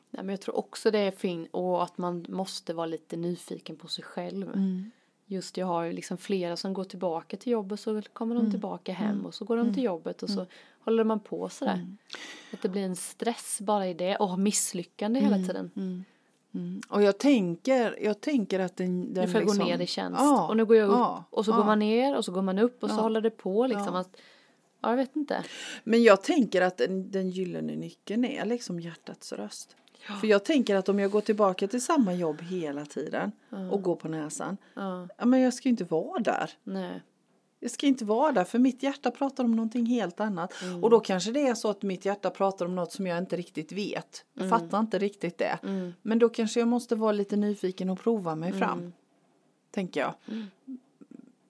Nej 0.10 0.24
men 0.24 0.30
jag 0.30 0.42
tror 0.42 0.58
också 0.58 0.92
det 0.92 1.00
är 1.00 1.12
fint 1.12 1.48
och 1.52 1.84
att 1.84 1.98
man 1.98 2.26
måste 2.30 2.74
vara 2.74 2.86
lite 2.86 3.18
nyfiken 3.18 3.76
på 3.76 3.88
sig 3.88 4.04
själv. 4.04 4.48
Mm. 4.48 4.92
Just 5.26 5.58
jag 5.58 5.66
har 5.66 5.92
liksom 5.92 6.18
flera 6.18 6.58
som 6.58 6.74
går 6.74 6.84
tillbaka 6.84 7.38
till 7.38 7.52
jobbet 7.52 7.80
så 7.80 8.02
kommer 8.14 8.36
Mm. 8.36 8.46
de 8.46 8.52
tillbaka 8.52 8.94
hem 8.94 9.26
och 9.26 9.34
så 9.34 9.46
går 9.46 9.58
de 9.58 9.74
till 9.74 9.84
jobbet 9.84 10.24
och 10.24 10.30
så 10.30 10.46
håller 10.84 11.04
man 11.04 11.20
på 11.20 11.50
sådär. 11.50 11.74
Mm. 11.74 11.98
Att 12.54 12.62
det 12.62 12.70
blir 12.70 12.82
en 12.84 12.96
stress 12.96 13.58
bara 13.62 13.88
i 13.88 13.94
det 13.94 14.16
och 14.16 14.40
misslyckande 14.40 15.20
hela 15.20 15.36
Mm. 15.36 15.48
tiden. 15.48 16.06
Och 16.90 17.02
jag 17.04 17.18
tänker, 17.18 18.04
jag 18.04 18.22
tänker 18.22 18.60
att 18.60 18.78
den, 18.78 19.14
den 19.14 19.26
Nu 19.26 19.32
får 19.32 19.42
jag 19.42 19.48
liksom, 19.48 19.66
gå 19.66 19.72
ner 19.72 19.82
i 19.82 19.88
tjänst 19.88 20.20
Ja, 20.22 20.48
och 20.48 20.58
nu 20.58 20.66
går 20.66 20.78
jag 20.78 20.90
upp 20.90 20.96
ja, 20.98 21.24
och 21.30 21.46
så 21.46 21.52
ja. 21.52 21.56
går 21.56 21.64
man 21.64 21.80
ner 21.80 22.18
och 22.18 22.26
så 22.26 22.32
går 22.32 22.42
man 22.42 22.60
upp 22.60 22.84
och 22.84 22.90
så 22.90 22.96
håller 22.96 23.22
det 23.22 23.30
på 23.30 23.68
liksom 23.68 23.94
Ja. 23.94 24.00
att 24.00 24.18
Ja 24.82 24.90
jag 24.90 24.98
vet 24.98 25.16
inte. 25.16 25.44
Men 25.84 26.04
jag 26.04 26.24
tänker 26.24 26.62
att 26.62 26.78
den, 26.78 27.12
den 27.12 27.30
gyllene 27.30 27.76
nyckeln 27.76 28.26
är 28.26 28.46
liksom 28.46 28.80
hjärtats 28.80 29.34
röst. 29.34 29.76
För 30.22 30.28
jag 30.28 30.46
tänker 30.46 30.76
att 30.76 30.90
om 30.90 31.00
jag 31.00 31.12
går 31.12 31.22
tillbaka 31.22 31.68
till 31.68 31.82
samma 31.82 32.14
jobb 32.14 32.42
hela 32.42 32.86
tiden 32.86 33.32
och 33.72 33.82
går 33.82 33.96
på 33.96 34.08
näsan. 34.08 34.58
Ja, 34.74 35.08
Ja 35.18 35.26
men 35.26 35.40
jag 35.40 35.54
ska 35.54 35.68
ju 35.68 35.72
inte 35.72 35.84
vara 35.84 36.20
där. 36.20 36.52
nej. 36.64 37.02
Jag 37.64 37.72
ska 37.72 37.88
inte 37.88 38.06
vara 38.06 38.32
där 38.32 38.44
för 38.44 38.60
mitt 38.60 38.84
hjärta 38.84 39.12
pratar 39.12 39.44
om 39.44 39.52
någonting 39.56 39.86
helt 39.86 40.20
annat. 40.20 40.54
Mm. 40.64 40.84
Och 40.84 40.90
då 40.90 41.00
kanske 41.00 41.32
det 41.32 41.48
är 41.48 41.56
så 41.56 41.70
att 41.70 41.82
mitt 41.82 42.06
hjärta 42.06 42.30
pratar 42.30 42.66
om 42.66 42.76
något 42.76 42.92
som 42.92 43.08
jag 43.08 43.18
inte 43.18 43.36
riktigt 43.36 43.72
vet. 43.72 44.26
Jag 44.34 44.46
Mm. 44.46 44.60
fattar 44.60 44.80
inte 44.80 45.00
riktigt 45.00 45.38
det. 45.38 45.60
Men 46.02 46.20
då 46.20 46.30
kanske 46.30 46.60
jag 46.60 46.68
måste 46.68 46.96
vara 46.96 47.12
lite 47.12 47.36
nyfiken 47.36 47.90
och 47.90 48.00
prova 48.00 48.36
mig 48.36 48.54
fram. 48.54 48.80
Mm. 48.80 48.94
Tänker 49.72 50.00
jag. 50.00 50.14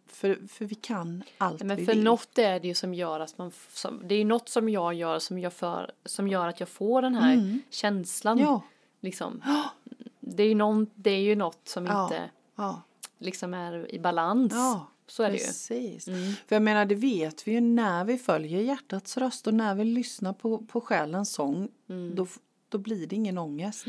För, 0.07 0.39
för 0.47 0.65
vi 0.65 0.75
kan 0.75 1.23
allt 1.37 1.63
Men 1.63 1.77
vi 1.77 1.85
för 1.85 1.93
vill. 1.93 2.03
något 2.03 2.37
är 2.37 2.59
det 2.59 2.67
ju 2.67 2.73
som 2.73 2.93
gör 2.93 3.19
att 3.19 3.37
man, 3.37 3.51
som, 3.73 4.01
det 4.07 4.15
är 4.15 4.19
ju 4.19 4.25
något 4.25 4.49
som 4.49 4.69
jag 4.69 4.93
gör 4.93 5.19
som, 5.19 5.39
jag 5.39 5.53
för, 5.53 5.91
som 6.05 6.27
gör 6.27 6.47
att 6.47 6.59
jag 6.59 6.69
får 6.69 7.01
den 7.01 7.15
här 7.15 7.59
känslan. 7.69 8.37
Mm. 8.39 8.49
Ja, 8.51 8.61
Liksom. 8.99 9.41
Det, 10.19 10.43
är 10.43 10.47
ju 10.47 10.55
någon, 10.55 10.87
det 10.95 11.11
är 11.11 11.19
ju 11.21 11.35
något 11.35 11.59
som 11.67 11.85
Ja. 11.85 12.03
inte 12.03 12.29
ja, 12.55 12.81
liksom 13.17 13.53
är 13.53 13.91
i 13.95 13.99
balans. 13.99 14.53
ja. 14.53 14.87
Så 15.11 15.23
är 15.23 15.27
det 15.31 15.37
ju. 15.37 15.45
Precis. 15.45 16.07
Mm. 16.07 16.33
För 16.47 16.55
jag 16.55 16.61
menar 16.61 16.85
det 16.85 16.95
vet 16.95 17.47
vi 17.47 17.51
ju 17.51 17.61
när 17.61 18.05
vi 18.05 18.17
följer 18.17 18.61
hjärtats 18.61 19.17
röst 19.17 19.47
och 19.47 19.53
när 19.53 19.75
vi 19.75 19.83
lyssnar 19.83 20.33
på, 20.33 20.57
på 20.57 20.81
själens 20.81 21.31
sång. 21.33 21.67
Då, 22.15 22.23
f- 22.23 22.37
då 22.69 22.77
blir 22.77 23.07
det 23.07 23.15
ingen 23.15 23.37
ångest. 23.37 23.85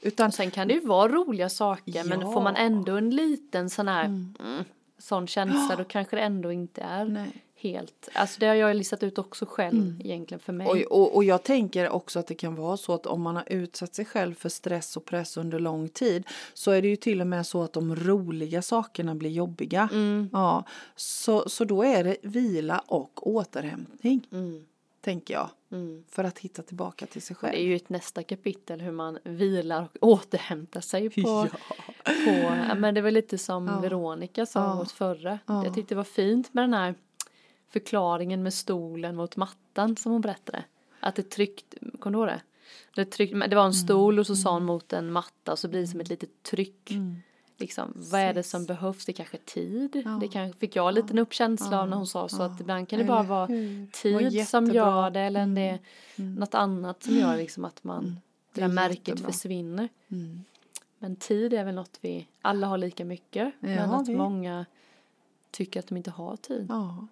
Utan 0.00 0.24
Mm. 0.24 0.28
Och 0.28 0.34
sen 0.34 0.50
kan 0.50 0.68
det 0.68 0.74
ju 0.74 0.80
vara 0.80 1.12
roliga 1.12 1.48
saker 1.48 2.04
men 2.04 2.20
Ja. 2.20 2.32
får 2.32 2.42
man 2.42 2.56
ändå 2.56 2.96
en 2.96 3.10
liten 3.10 3.70
sån 3.70 3.88
här 3.88 4.04
mm, 4.04 4.34
sån 4.98 5.26
känsla 5.26 5.76
då 5.76 5.84
kanske 5.84 6.16
det 6.16 6.22
ändå 6.22 6.52
inte 6.52 6.80
är 6.80 7.04
Nej. 7.04 7.30
Helt. 7.64 8.08
Alltså 8.14 8.40
det 8.40 8.46
har 8.46 8.54
jag 8.54 8.76
listat 8.76 9.02
ut 9.02 9.18
också 9.18 9.46
själv 9.48 10.00
egentligen 10.04 10.40
för 10.40 10.52
mig. 10.52 10.66
Och, 10.66 11.00
och, 11.00 11.16
och 11.16 11.24
jag 11.24 11.42
tänker 11.42 11.90
också 11.90 12.18
att 12.18 12.26
det 12.26 12.34
kan 12.34 12.54
vara 12.54 12.76
så 12.76 12.92
att 12.94 13.06
om 13.06 13.22
man 13.22 13.36
har 13.36 13.44
utsatt 13.52 13.94
sig 13.94 14.04
själv 14.04 14.34
för 14.34 14.48
stress 14.48 14.96
och 14.96 15.04
press 15.04 15.36
under 15.36 15.58
lång 15.58 15.88
tid 15.88 16.24
så 16.54 16.70
är 16.70 16.82
det 16.82 16.88
ju 16.88 16.96
till 16.96 17.20
och 17.20 17.26
med 17.26 17.46
så 17.46 17.62
att 17.62 17.72
de 17.72 17.96
roliga 17.96 18.62
sakerna 18.62 19.14
blir 19.14 19.30
jobbiga. 19.30 19.88
Mm. 19.92 20.28
Ja, 20.32 20.64
så, 20.96 21.48
så 21.48 21.64
då 21.64 21.82
är 21.82 22.04
det 22.04 22.16
vila 22.22 22.78
och 22.86 23.26
återhämtning, 23.26 24.26
Mm. 24.32 24.64
tänker 25.00 25.34
jag, 25.34 25.48
Mm. 25.72 26.04
för 26.08 26.24
att 26.24 26.38
hitta 26.38 26.62
tillbaka 26.62 27.06
till 27.06 27.22
sig 27.22 27.36
Det 27.40 27.46
är 27.46 27.50
själv. 27.50 27.62
ju 27.68 27.76
ett 27.76 27.88
nästa 27.88 28.22
kapitel 28.22 28.80
hur 28.80 28.92
man 28.92 29.18
vilar 29.24 29.82
och 30.00 30.08
återhämtar 30.08 30.80
sig 30.80 31.10
på, 31.10 31.20
Ja. 31.48 31.48
på 32.04 32.74
men 32.76 32.94
det 32.94 33.00
var 33.02 33.10
lite 33.10 33.38
som 33.38 33.66
Ja. 33.66 33.80
Veronica 33.80 34.46
sa 34.46 34.60
Ja. 34.60 34.80
åt 34.80 34.92
förra. 34.92 35.38
Ja. 35.46 35.64
Jag 35.64 35.74
tyckte 35.74 35.94
det 35.94 35.96
var 35.96 36.04
fint 36.04 36.54
med 36.54 36.62
den 36.64 36.74
här 36.74 36.94
förklaringen 37.74 38.42
med 38.42 38.54
stolen 38.54 39.16
mot 39.16 39.36
mattan 39.36 39.96
som 39.96 40.12
hon 40.12 40.20
berättade. 40.20 40.64
Att 41.00 41.14
det 41.14 41.30
tryckt, 41.30 41.74
kommer 41.98 42.18
du 42.18 42.18
ihåg 42.18 42.28
det? 42.28 42.40
Det, 42.94 43.04
tryckt, 43.04 43.34
men 43.34 43.50
det 43.50 43.56
var 43.56 43.66
en 43.66 43.74
stol 43.74 44.18
och 44.18 44.26
så 44.26 44.36
sa 44.36 44.52
hon 44.52 44.64
mot 44.64 44.92
en 44.92 45.12
matta 45.12 45.52
och 45.52 45.58
så 45.58 45.68
blir 45.68 45.80
det 45.80 45.86
som 45.86 46.00
ett 46.00 46.08
litet 46.08 46.42
tryck. 46.42 46.90
Mm. 46.90 47.16
Liksom, 47.56 47.92
vad 47.96 48.20
är 48.20 48.34
det 48.34 48.42
som 48.42 48.66
behövs? 48.66 49.04
Det 49.04 49.12
kanske 49.12 49.36
är 49.36 49.44
tid. 49.44 50.02
Ja. 50.04 50.10
Det 50.20 50.28
kan, 50.28 50.52
fick 50.52 50.76
jag 50.76 50.88
en 50.88 50.94
liten 50.94 51.18
uppkänsla 51.18 51.82
av 51.82 51.88
när 51.88 51.96
hon 51.96 52.06
sa 52.06 52.28
så 52.28 52.42
att 52.42 52.60
ibland 52.60 52.88
kan 52.88 52.98
det 52.98 53.04
bara 53.04 53.22
vara 53.22 53.48
tid 53.92 54.48
som 54.48 54.66
gör 54.66 55.10
det 55.10 55.20
eller 55.20 55.42
om 55.42 55.54
det 55.54 55.60
är 55.60 55.78
något 56.16 56.54
annat 56.54 57.02
som 57.02 57.16
gör 57.16 57.36
liksom 57.36 57.64
att 57.64 57.84
man 57.84 58.20
det 58.52 58.60
där 58.60 58.68
märket 58.68 59.08
jättebra. 59.08 59.32
försvinner. 59.32 59.88
Mm. 60.08 60.44
Men 60.98 61.16
tid 61.16 61.54
är 61.54 61.64
väl 61.64 61.74
något 61.74 61.98
vi 62.00 62.28
alla 62.42 62.66
har 62.66 62.78
lika 62.78 63.04
mycket. 63.04 63.54
men 63.60 63.90
att 63.90 64.08
vi. 64.08 64.16
många 64.16 64.66
tycker 65.50 65.80
att 65.80 65.86
de 65.86 65.96
inte 65.96 66.10
har 66.10 66.36
tid. 66.36 66.66
Ja, 66.68 67.06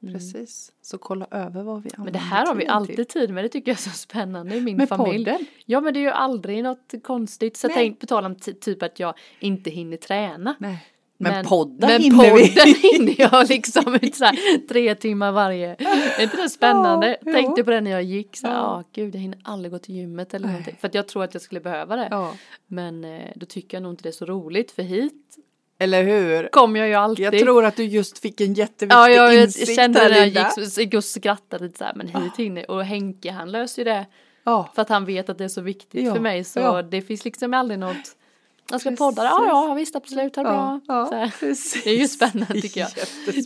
precis. 0.00 0.72
Så 0.82 0.98
kolla 0.98 1.26
över 1.30 1.62
vad 1.62 1.82
vi 1.82 1.90
använder 1.94 1.96
Mm. 1.96 2.04
Men 2.04 2.12
det 2.12 2.18
här 2.18 2.46
har 2.46 2.54
vi 2.54 2.66
alltid 2.66 2.96
till. 2.96 3.06
tid 3.06 3.30
med, 3.30 3.44
det 3.44 3.48
tycker 3.48 3.70
jag 3.70 3.76
är 3.78 3.82
så 3.82 3.90
spännande 3.90 4.56
i 4.56 4.60
min 4.60 4.76
Med 4.76 4.88
familj. 4.88 5.24
podden? 5.24 5.46
Ja 5.66 5.80
men 5.80 5.94
det 5.94 6.00
är 6.00 6.02
ju 6.02 6.10
aldrig 6.10 6.62
något 6.62 6.94
konstigt. 7.02 7.56
Så 7.56 7.66
Nej. 7.68 7.76
tänk 7.76 8.00
på 8.00 8.06
tal 8.06 8.24
om 8.24 8.34
ty- 8.34 8.52
typ 8.52 8.82
att 8.82 9.00
jag 9.00 9.14
inte 9.40 9.70
hinner 9.70 9.96
träna. 9.96 10.54
Nej. 10.58 10.86
Men, 11.20 11.44
podden 11.44 11.90
men 11.90 12.02
hinner 12.02 12.34
vi. 12.34 12.48
podden 12.54 12.74
hinner 12.92 13.14
jag 13.18 13.48
liksom 13.48 13.94
ut 14.02 14.14
så 14.14 14.24
här, 14.24 14.66
tre 14.68 14.94
timmar 14.94 15.32
varje. 15.32 15.76
Är 16.18 16.22
inte 16.22 16.36
det 16.36 16.48
spännande? 16.48 17.16
Ja, 17.24 17.32
Tänkte 17.32 17.64
på 17.64 17.70
det 17.70 17.80
när 17.80 17.90
jag 17.90 18.02
gick 18.02 18.36
så 18.36 18.46
här, 18.46 18.54
Ja. 18.54 18.60
ja 18.60 19.02
gud 19.02 19.14
jag 19.14 19.20
hinner 19.20 19.38
aldrig 19.44 19.72
gå 19.72 19.78
till 19.78 19.94
gymmet 19.94 20.34
eller 20.34 20.46
Nej. 20.46 20.52
någonting. 20.52 20.76
För 20.80 20.88
att 20.88 20.94
jag 20.94 21.08
tror 21.08 21.24
att 21.24 21.34
jag 21.34 21.42
skulle 21.42 21.60
behöva 21.60 21.96
det. 21.96 22.08
Ja. 22.10 22.34
Men 22.66 23.04
eh, 23.04 23.32
då 23.36 23.46
tycker 23.46 23.76
jag 23.76 23.82
nog 23.82 23.92
inte 23.92 24.02
det 24.02 24.08
är 24.08 24.12
så 24.12 24.24
roligt 24.24 24.70
för 24.70 24.82
hit 24.82 25.36
Eller 25.78 26.02
hur? 26.02 26.48
kommer 26.48 26.80
jag 26.80 26.88
ju 26.88 26.94
alltid. 26.94 27.24
Jag 27.24 27.38
tror 27.38 27.64
att 27.64 27.76
du 27.76 27.84
just 27.84 28.18
fick 28.18 28.40
en 28.40 28.54
jätteviktig 28.54 28.96
Ja, 28.96 29.08
jag, 29.10 29.34
jag 29.34 29.42
insikt 29.42 29.76
kände 29.76 30.08
när 30.08 30.16
jag 30.16 30.28
gick, 30.28 30.70
så, 30.70 30.80
gick 30.80 30.94
och 30.94 31.04
skrattade 31.04 31.64
lite 31.64 31.78
så 31.78 31.84
här, 31.84 31.94
men 31.94 32.08
hit 32.08 32.36
hinner 32.36 32.70
och 32.70 32.84
Henke 32.84 33.30
han 33.30 33.50
löser 33.52 33.82
ju 33.82 33.84
det. 33.84 34.06
Ja, 34.44 34.70
för 34.74 34.82
att 34.82 34.88
han 34.88 35.04
vet 35.04 35.28
att 35.28 35.38
det 35.38 35.44
är 35.44 35.48
så 35.48 35.60
viktigt 35.60 36.06
Ja, 36.06 36.14
för 36.14 36.20
mig. 36.20 36.44
Så 36.44 36.60
ja. 36.60 36.82
det 36.82 37.02
finns 37.02 37.24
liksom 37.24 37.54
aldrig 37.54 37.78
något 37.78 38.14
jag 38.70 38.80
ska 38.80 38.90
Precis. 38.90 38.98
podda, 38.98 39.24
ja 39.24 39.46
ja 39.46 39.74
visst 39.74 39.96
absolut, 39.96 40.36
ha 40.36 40.42
det 40.42 40.48
bra. 40.48 40.80
Ja. 40.88 41.30
Det 41.84 41.90
är 41.90 41.98
ju 41.98 42.08
spännande 42.08 42.60
tycker 42.60 42.80
jag. 42.80 42.90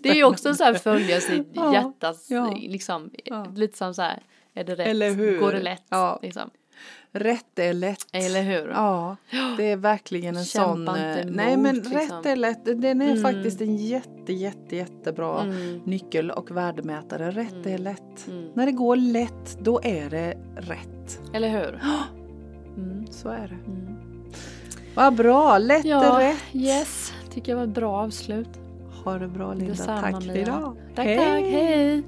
Det 0.03 0.09
är 0.09 0.15
ju 0.15 0.25
också 0.25 0.55
så 0.55 0.65
här 0.65 0.75
följa 0.75 1.21
sitt 1.21 1.49
Ja, 1.53 1.73
hjärtas, 1.73 2.29
liksom, 2.61 3.11
lite 3.55 3.79
som 3.79 3.95
så 3.95 4.03
här, 4.03 4.23
är 4.55 4.65
det 4.65 4.75
rätt, 4.75 5.41
går 5.41 5.53
det 5.53 5.63
lätt, 5.63 5.83
liksom. 6.23 6.51
Rätt 7.15 7.59
är 7.59 7.73
lätt. 7.73 8.07
Eller 8.13 8.43
hur? 8.43 8.69
Ja, 8.69 9.17
det 9.57 9.71
är 9.71 9.77
verkligen 9.77 10.37
en 10.37 10.45
Kämpa 10.45 10.69
sån. 10.75 10.81
inte 10.97 11.01
eh, 11.09 11.21
emot, 11.23 11.37
nej 11.37 11.57
men 11.57 11.75
liksom. 11.75 11.93
rätt 11.93 12.27
är 12.27 12.37
lätt. 12.37 12.65
Den 12.65 13.03
är 13.03 13.11
Mm. 13.11 13.23
faktiskt 13.23 13.61
en 13.61 13.77
jätte 13.77 14.33
jätte 14.33 14.77
jättebra 14.77 15.41
Mm. 15.43 15.81
nyckel 15.85 16.31
och 16.31 16.51
värdemätare. 16.57 17.31
Rätt 17.31 17.67
är 17.67 17.79
lätt. 17.79 18.29
Mm. 18.29 18.49
När 18.55 18.67
det 18.67 18.73
går 18.73 18.97
lätt 18.97 19.59
då 19.61 19.81
är 19.83 20.11
det 20.11 20.35
rätt. 20.57 21.21
Eller 21.33 21.49
hur? 21.49 21.81
Mm. 22.77 23.07
Så 23.11 23.29
är 23.29 23.49
det. 23.49 23.71
Mm. 23.73 23.97
Vad 24.95 25.15
bra, 25.15 25.59
lätt 25.59 25.85
är 25.85 25.89
Ja, 25.89 26.19
rätt. 26.21 26.37
yes, 26.55 27.13
tycker 27.31 27.53
jag 27.53 27.57
var 27.57 27.65
ett 27.65 27.71
bra 27.75 27.93
avslut. 28.03 28.49
Ha 29.05 29.19
det 29.19 29.29
bra 29.29 29.53
Linda. 29.55 29.73
Detsamma, 29.73 30.01
tack 30.01 30.23
för 30.25 30.37
idag. 30.37 30.77
Tack, 30.95 31.07
tack, 31.19 31.45
hej! 31.45 32.03